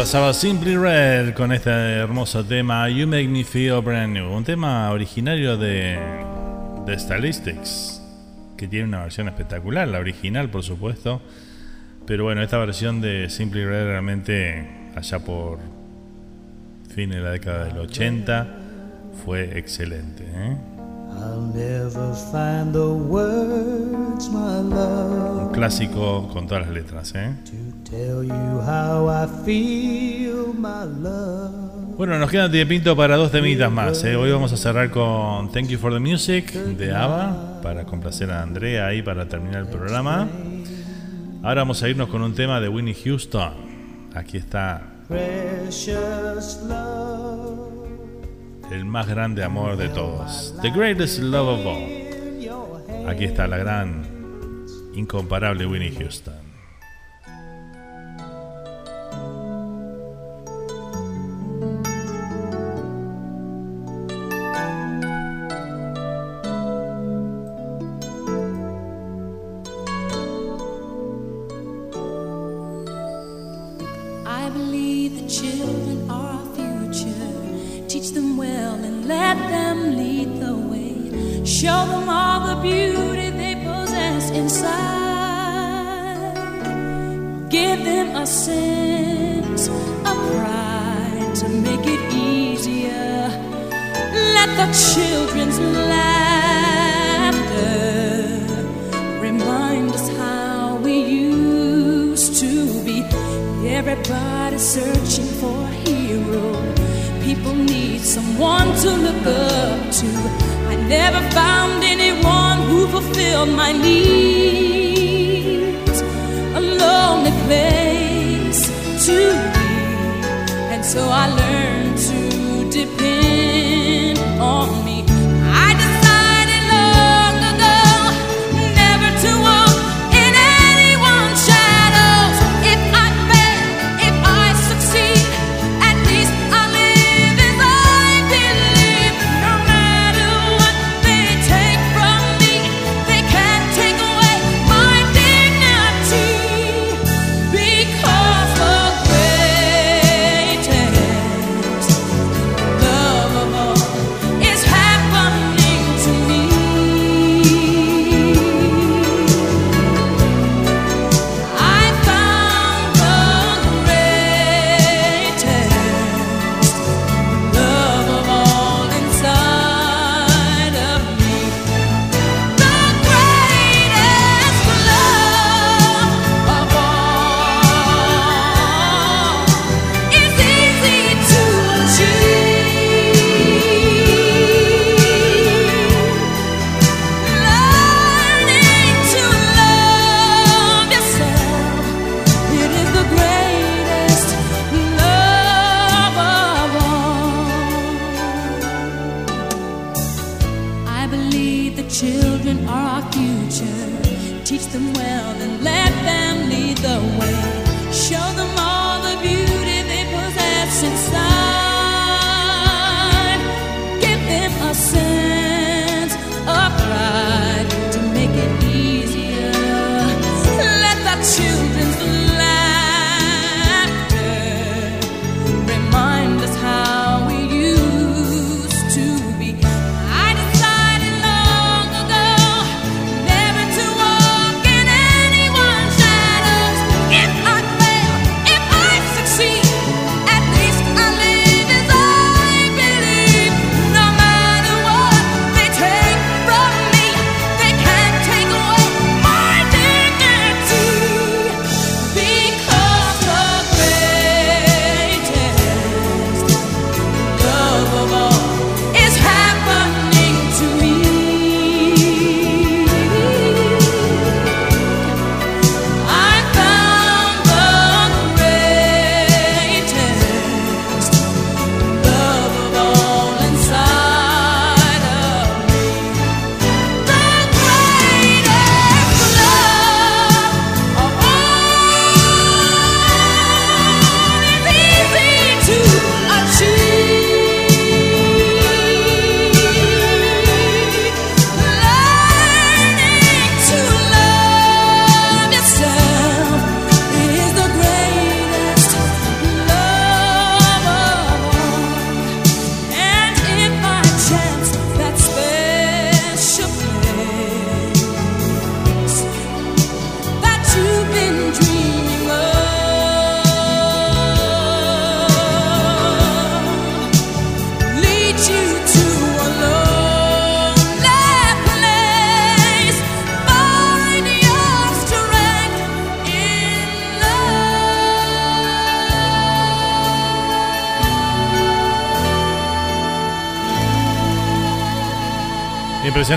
pasaba 0.00 0.32
Simply 0.32 0.78
Red 0.78 1.34
con 1.34 1.52
este 1.52 1.68
hermoso 1.68 2.42
tema 2.42 2.88
You 2.88 3.06
Make 3.06 3.28
Me 3.28 3.44
Feel 3.44 3.82
Brand 3.82 4.14
New, 4.14 4.32
un 4.32 4.44
tema 4.44 4.90
originario 4.90 5.58
de, 5.58 5.98
de 6.86 6.98
Stylistics, 6.98 8.00
que 8.56 8.66
tiene 8.66 8.86
una 8.86 9.02
versión 9.02 9.28
espectacular, 9.28 9.86
la 9.86 9.98
original 9.98 10.48
por 10.48 10.62
supuesto, 10.62 11.20
pero 12.06 12.24
bueno, 12.24 12.42
esta 12.42 12.56
versión 12.56 13.02
de 13.02 13.28
Simply 13.28 13.62
Red 13.62 13.88
realmente 13.88 14.90
allá 14.96 15.18
por 15.18 15.58
fin 16.94 17.10
de 17.10 17.20
la 17.20 17.32
década 17.32 17.66
del 17.66 17.76
80 17.76 18.46
fue 19.22 19.58
excelente. 19.58 20.24
¿eh? 20.26 20.56
I'll 21.18 21.40
never 21.54 22.14
find 22.30 22.72
the 22.72 22.86
words, 23.08 24.28
my 24.30 24.60
love, 24.62 25.46
Un 25.48 25.52
clásico 25.52 26.28
con 26.32 26.46
todas 26.46 26.66
las 26.66 26.74
letras. 26.74 27.12
¿eh? 27.14 27.34
to 27.44 27.90
tell 27.90 28.22
you 28.24 28.60
how 28.60 29.08
I 29.08 29.26
feel, 29.44 30.52
my 30.54 30.84
love. 31.02 31.96
Bueno, 31.96 32.18
nos 32.18 32.30
queda 32.30 32.50
tiempito 32.50 32.96
para 32.96 33.16
dos 33.16 33.30
temitas 33.30 33.70
más. 33.70 34.02
¿eh? 34.04 34.16
Hoy 34.16 34.30
vamos 34.32 34.52
a 34.52 34.56
cerrar 34.56 34.90
con 34.90 35.52
Thank 35.52 35.68
You 35.68 35.78
for 35.78 35.92
the 35.92 35.98
Music 36.00 36.52
de 36.52 36.94
ABBA 36.94 37.60
para 37.62 37.84
complacer 37.84 38.30
a 38.30 38.42
Andrea 38.42 38.86
ahí 38.86 39.02
para 39.02 39.28
terminar 39.28 39.62
el 39.62 39.68
programa. 39.68 40.26
Ahora 41.42 41.62
vamos 41.62 41.82
a 41.82 41.88
irnos 41.88 42.08
con 42.08 42.22
un 42.22 42.34
tema 42.34 42.58
de 42.60 42.68
Winnie 42.70 42.94
Houston. 42.94 43.52
Aquí 44.14 44.38
está 44.38 44.82
Precious 45.08 46.60
love. 46.68 47.79
El 48.70 48.84
más 48.84 49.08
grande 49.08 49.42
amor 49.42 49.76
de 49.76 49.88
todos. 49.88 50.54
The 50.62 50.70
greatest 50.70 51.18
love 51.18 51.60
of 51.60 51.66
all. 51.66 53.08
Aquí 53.08 53.24
está 53.24 53.46
la 53.46 53.56
gran, 53.58 54.04
incomparable 54.94 55.66
Winnie 55.66 55.92
Houston. 55.92 56.39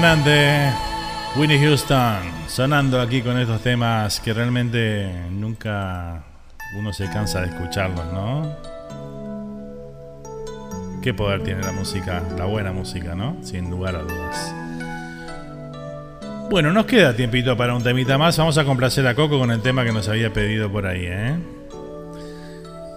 Impresionante. 0.03 0.73
Winnie 1.37 1.59
Houston 1.59 2.17
sonando 2.49 2.99
aquí 2.99 3.21
con 3.21 3.39
estos 3.39 3.61
temas 3.61 4.19
que 4.19 4.33
realmente 4.33 5.09
nunca 5.31 6.25
uno 6.77 6.91
se 6.91 7.05
cansa 7.09 7.39
de 7.39 7.47
escucharlos, 7.47 8.05
¿no? 8.11 8.53
Qué 11.01 11.13
poder 11.13 11.41
tiene 11.43 11.61
la 11.61 11.71
música, 11.71 12.21
la 12.37 12.43
buena 12.43 12.73
música, 12.73 13.15
¿no? 13.15 13.37
Sin 13.43 13.69
lugar 13.69 13.95
a 13.95 13.99
dudas. 13.99 14.53
Bueno, 16.49 16.73
nos 16.73 16.85
queda 16.85 17.15
tiempito 17.15 17.55
para 17.55 17.73
un 17.73 17.81
temita 17.81 18.17
más. 18.17 18.37
Vamos 18.37 18.57
a 18.57 18.65
complacer 18.65 19.07
a 19.07 19.15
Coco 19.15 19.39
con 19.39 19.51
el 19.51 19.61
tema 19.61 19.85
que 19.85 19.93
nos 19.93 20.09
había 20.09 20.33
pedido 20.33 20.69
por 20.69 20.85
ahí, 20.85 21.05
¿eh? 21.05 21.37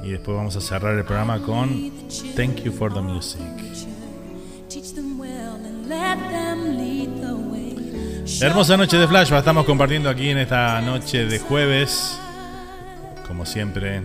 Y 0.02 0.10
después 0.10 0.36
vamos 0.36 0.56
a 0.56 0.60
cerrar 0.60 0.98
el 0.98 1.04
programa 1.04 1.38
con 1.38 1.92
Thank 2.34 2.64
You 2.64 2.72
for 2.72 2.92
the 2.92 3.00
Music. 3.00 3.65
Hermosa 8.40 8.76
noche 8.76 8.98
de 8.98 9.08
Flash, 9.08 9.32
estamos 9.32 9.64
compartiendo 9.64 10.10
aquí 10.10 10.28
en 10.28 10.38
esta 10.38 10.80
noche 10.82 11.24
de 11.24 11.38
jueves, 11.38 12.18
como 13.26 13.46
siempre, 13.46 14.02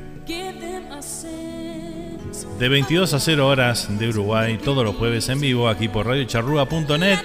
de 2.57 2.69
22 2.69 3.13
a 3.13 3.19
0 3.19 3.47
horas 3.47 3.87
de 3.99 4.07
Uruguay, 4.09 4.57
todos 4.57 4.85
los 4.85 4.95
jueves 4.95 5.27
en 5.29 5.41
vivo 5.41 5.67
aquí 5.67 5.89
por 5.89 6.07
radiocharrúa.net 6.07 7.19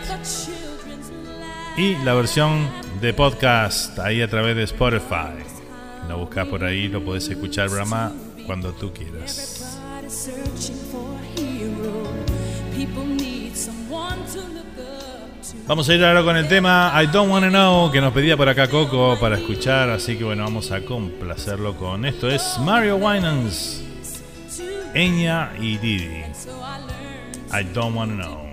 y 1.77 1.95
la 2.05 2.15
versión 2.15 2.69
de 3.01 3.15
podcast 3.15 3.99
ahí 4.01 4.20
a 4.20 4.28
través 4.28 4.57
de 4.57 4.65
Spotify. 4.65 5.37
Lo 6.09 6.19
buscas 6.19 6.49
por 6.49 6.65
ahí, 6.65 6.89
lo 6.89 7.05
puedes 7.05 7.28
escuchar 7.28 7.69
programa 7.69 8.12
cuando 8.47 8.73
tú 8.73 8.93
quieras. 8.93 9.78
Vamos 15.66 15.88
a 15.88 15.94
ir 15.94 16.05
ahora 16.05 16.22
con 16.22 16.36
el 16.36 16.47
tema 16.47 16.93
I 17.02 17.09
Don't 17.09 17.28
Wanna 17.28 17.48
Know 17.48 17.90
que 17.90 18.01
nos 18.01 18.12
pedía 18.12 18.36
por 18.36 18.48
acá 18.48 18.68
Coco 18.68 19.18
para 19.18 19.36
escuchar, 19.36 19.90
así 19.90 20.16
que 20.16 20.22
bueno, 20.22 20.44
vamos 20.44 20.70
a 20.70 20.80
complacerlo 20.82 21.76
con 21.76 22.05
esto. 22.05 22.30
Es 22.30 22.56
Mario 22.60 22.97
Winans, 22.97 23.82
Enya 24.94 25.51
y 25.59 25.76
Didi. 25.78 26.22
I 27.52 27.64
Don't 27.74 27.97
Wanna 27.97 28.14
Know. 28.14 28.45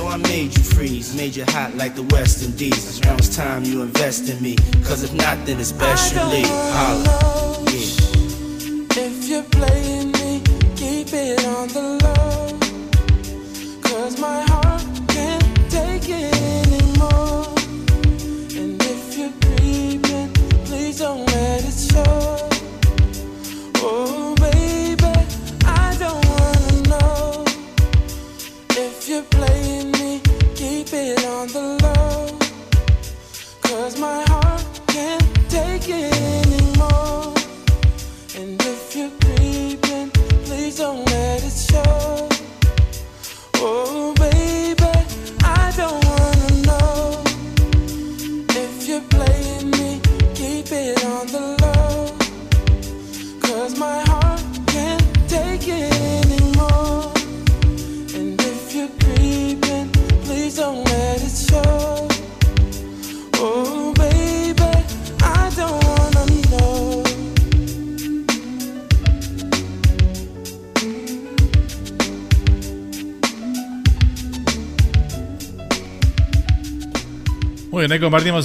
So 0.00 0.08
I 0.08 0.16
made 0.16 0.56
you 0.56 0.62
freeze. 0.62 1.14
Made 1.14 1.36
you 1.36 1.44
hot 1.48 1.74
like 1.74 1.94
the 1.94 2.04
West 2.04 2.42
Indies. 2.42 3.02
Now 3.02 3.16
it's 3.16 3.36
time 3.36 3.64
you 3.64 3.82
invest 3.82 4.30
in 4.30 4.42
me. 4.42 4.56
Cause 4.84 5.02
if 5.02 5.12
not, 5.12 5.36
then 5.44 5.60
it's 5.60 5.72
best 5.72 6.14
you 6.14 6.22
leave. 6.24 6.46
Holla. 6.48 7.39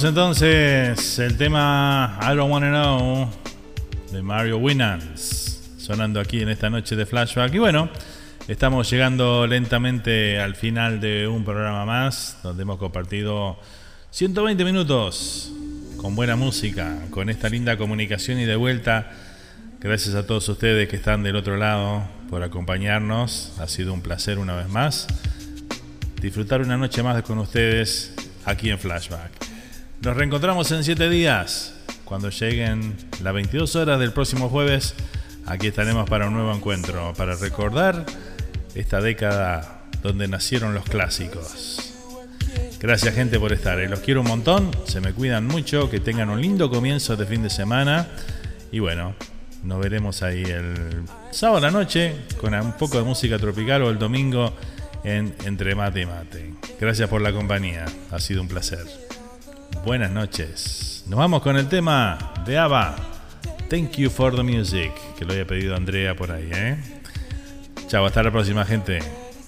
Entonces 0.08 1.18
el 1.18 1.36
tema 1.36 2.18
I 2.22 2.36
Don't 2.36 2.50
Wanna 2.50 2.70
Know 2.70 3.30
de 4.12 4.22
Mario 4.22 4.58
Winans, 4.58 5.74
sonando 5.78 6.20
aquí 6.20 6.40
en 6.40 6.48
esta 6.48 6.70
noche 6.70 6.94
de 6.96 7.06
flashback. 7.06 7.54
Y 7.54 7.58
bueno, 7.58 7.88
estamos 8.46 8.88
llegando 8.90 9.46
lentamente 9.46 10.38
al 10.38 10.54
final 10.54 11.00
de 11.00 11.26
un 11.26 11.44
programa 11.44 11.84
más, 11.84 12.38
donde 12.42 12.62
hemos 12.62 12.78
compartido 12.78 13.58
120 14.10 14.64
minutos 14.64 15.52
con 15.96 16.14
buena 16.14 16.36
música, 16.36 16.98
con 17.10 17.28
esta 17.28 17.48
linda 17.48 17.76
comunicación 17.76 18.38
y 18.38 18.44
de 18.44 18.56
vuelta. 18.56 19.10
Gracias 19.80 20.14
a 20.14 20.26
todos 20.26 20.48
ustedes 20.48 20.88
que 20.88 20.96
están 20.96 21.22
del 21.22 21.36
otro 21.36 21.56
lado 21.56 22.04
por 22.30 22.42
acompañarnos. 22.42 23.54
Ha 23.58 23.66
sido 23.66 23.92
un 23.92 24.02
placer 24.02 24.38
una 24.38 24.54
vez 24.54 24.68
más 24.68 25.08
disfrutar 26.20 26.60
una 26.60 26.76
noche 26.76 27.02
más 27.02 27.22
con 27.22 27.38
ustedes 27.38 28.14
aquí 28.44 28.70
en 28.70 28.78
Flashback. 28.78 29.45
Nos 30.02 30.16
reencontramos 30.16 30.70
en 30.72 30.84
7 30.84 31.08
días. 31.08 31.74
Cuando 32.04 32.30
lleguen 32.30 32.94
las 33.22 33.34
22 33.34 33.74
horas 33.76 33.98
del 33.98 34.12
próximo 34.12 34.48
jueves, 34.48 34.94
aquí 35.46 35.68
estaremos 35.68 36.08
para 36.08 36.28
un 36.28 36.34
nuevo 36.34 36.54
encuentro, 36.54 37.12
para 37.16 37.34
recordar 37.34 38.04
esta 38.74 39.00
década 39.00 39.86
donde 40.02 40.28
nacieron 40.28 40.74
los 40.74 40.84
clásicos. 40.84 41.94
Gracias 42.78 43.14
gente 43.14 43.40
por 43.40 43.52
estar, 43.52 43.80
eh. 43.80 43.88
los 43.88 44.00
quiero 44.00 44.20
un 44.20 44.28
montón, 44.28 44.70
se 44.84 45.00
me 45.00 45.12
cuidan 45.12 45.46
mucho, 45.46 45.90
que 45.90 45.98
tengan 45.98 46.30
un 46.30 46.40
lindo 46.40 46.70
comienzo 46.70 47.16
de 47.16 47.26
fin 47.26 47.42
de 47.42 47.50
semana 47.50 48.06
y 48.70 48.78
bueno, 48.78 49.14
nos 49.64 49.80
veremos 49.80 50.22
ahí 50.22 50.42
el 50.42 51.02
sábado 51.32 51.58
a 51.58 51.60
la 51.62 51.70
noche 51.70 52.14
con 52.40 52.54
un 52.54 52.74
poco 52.74 52.98
de 52.98 53.04
música 53.04 53.38
tropical 53.38 53.82
o 53.82 53.90
el 53.90 53.98
domingo 53.98 54.52
en 55.02 55.34
Entre 55.44 55.74
Mate 55.74 56.02
y 56.02 56.06
Mate. 56.06 56.54
Gracias 56.78 57.08
por 57.08 57.22
la 57.22 57.32
compañía, 57.32 57.86
ha 58.12 58.20
sido 58.20 58.42
un 58.42 58.48
placer. 58.48 59.05
Buenas 59.86 60.10
noches. 60.10 61.04
Nos 61.06 61.16
vamos 61.16 61.42
con 61.42 61.56
el 61.56 61.68
tema 61.68 62.18
de 62.44 62.58
ABBA. 62.58 62.96
Thank 63.70 63.92
you 63.92 64.10
for 64.10 64.34
the 64.34 64.42
music, 64.42 64.90
que 65.16 65.24
lo 65.24 65.32
haya 65.32 65.46
pedido 65.46 65.76
Andrea 65.76 66.16
por 66.16 66.32
ahí, 66.32 66.50
¿eh? 66.52 66.76
Chao, 67.86 68.04
hasta 68.04 68.20
la 68.24 68.32
próxima 68.32 68.64
gente. 68.64 68.98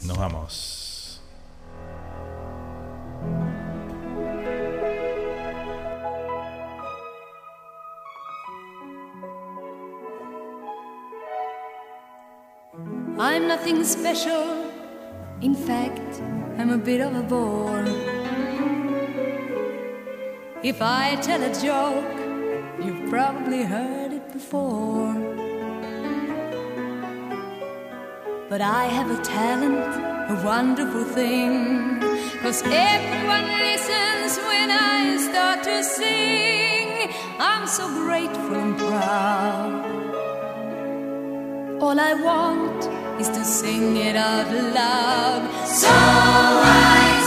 Nos 0.04 0.16
vamos. 0.16 1.20
I'm 13.18 13.48
nothing 13.48 13.84
special. 13.84 14.70
In 15.40 15.56
fact, 15.56 16.20
I'm 16.56 16.70
a 16.70 16.78
bit 16.78 17.00
of 17.00 17.16
a 17.16 17.22
bore. 17.22 18.17
If 20.60 20.82
I 20.82 21.14
tell 21.22 21.40
a 21.40 21.54
joke, 21.54 22.18
you've 22.84 23.08
probably 23.08 23.62
heard 23.62 24.12
it 24.12 24.32
before. 24.32 25.14
But 28.48 28.60
I 28.60 28.86
have 28.86 29.08
a 29.08 29.22
talent, 29.22 29.76
a 30.28 30.42
wonderful 30.44 31.04
thing. 31.04 32.00
Cause 32.42 32.64
everyone 32.64 33.46
listens 33.60 34.36
when 34.48 34.72
I 34.72 35.16
start 35.30 35.62
to 35.62 35.84
sing. 35.84 37.08
I'm 37.38 37.68
so 37.68 37.86
grateful 37.88 38.56
and 38.56 38.76
proud. 38.76 39.84
All 41.80 42.00
I 42.00 42.14
want 42.14 43.20
is 43.20 43.28
to 43.28 43.44
sing 43.44 43.96
it 43.96 44.16
out 44.16 44.50
loud. 44.74 45.42
So 45.68 45.86
I 45.88 47.17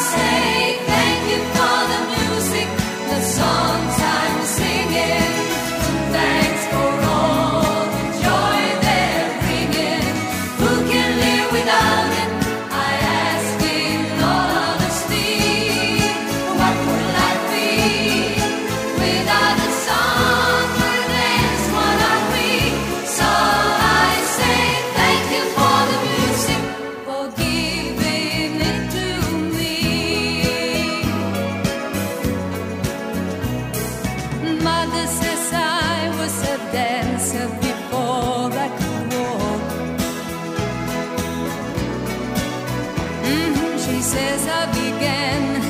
She 43.92 44.02
says 44.02 44.48
I 44.48 44.66
began 44.72 45.62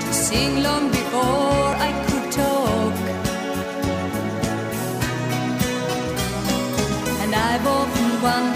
to 0.00 0.12
sing 0.14 0.62
long 0.62 0.88
before 0.90 1.68
I 1.88 1.90
could 2.06 2.32
talk. 2.32 2.94
And 7.22 7.34
I've 7.34 7.66
often 7.66 8.22
wondered 8.22 8.55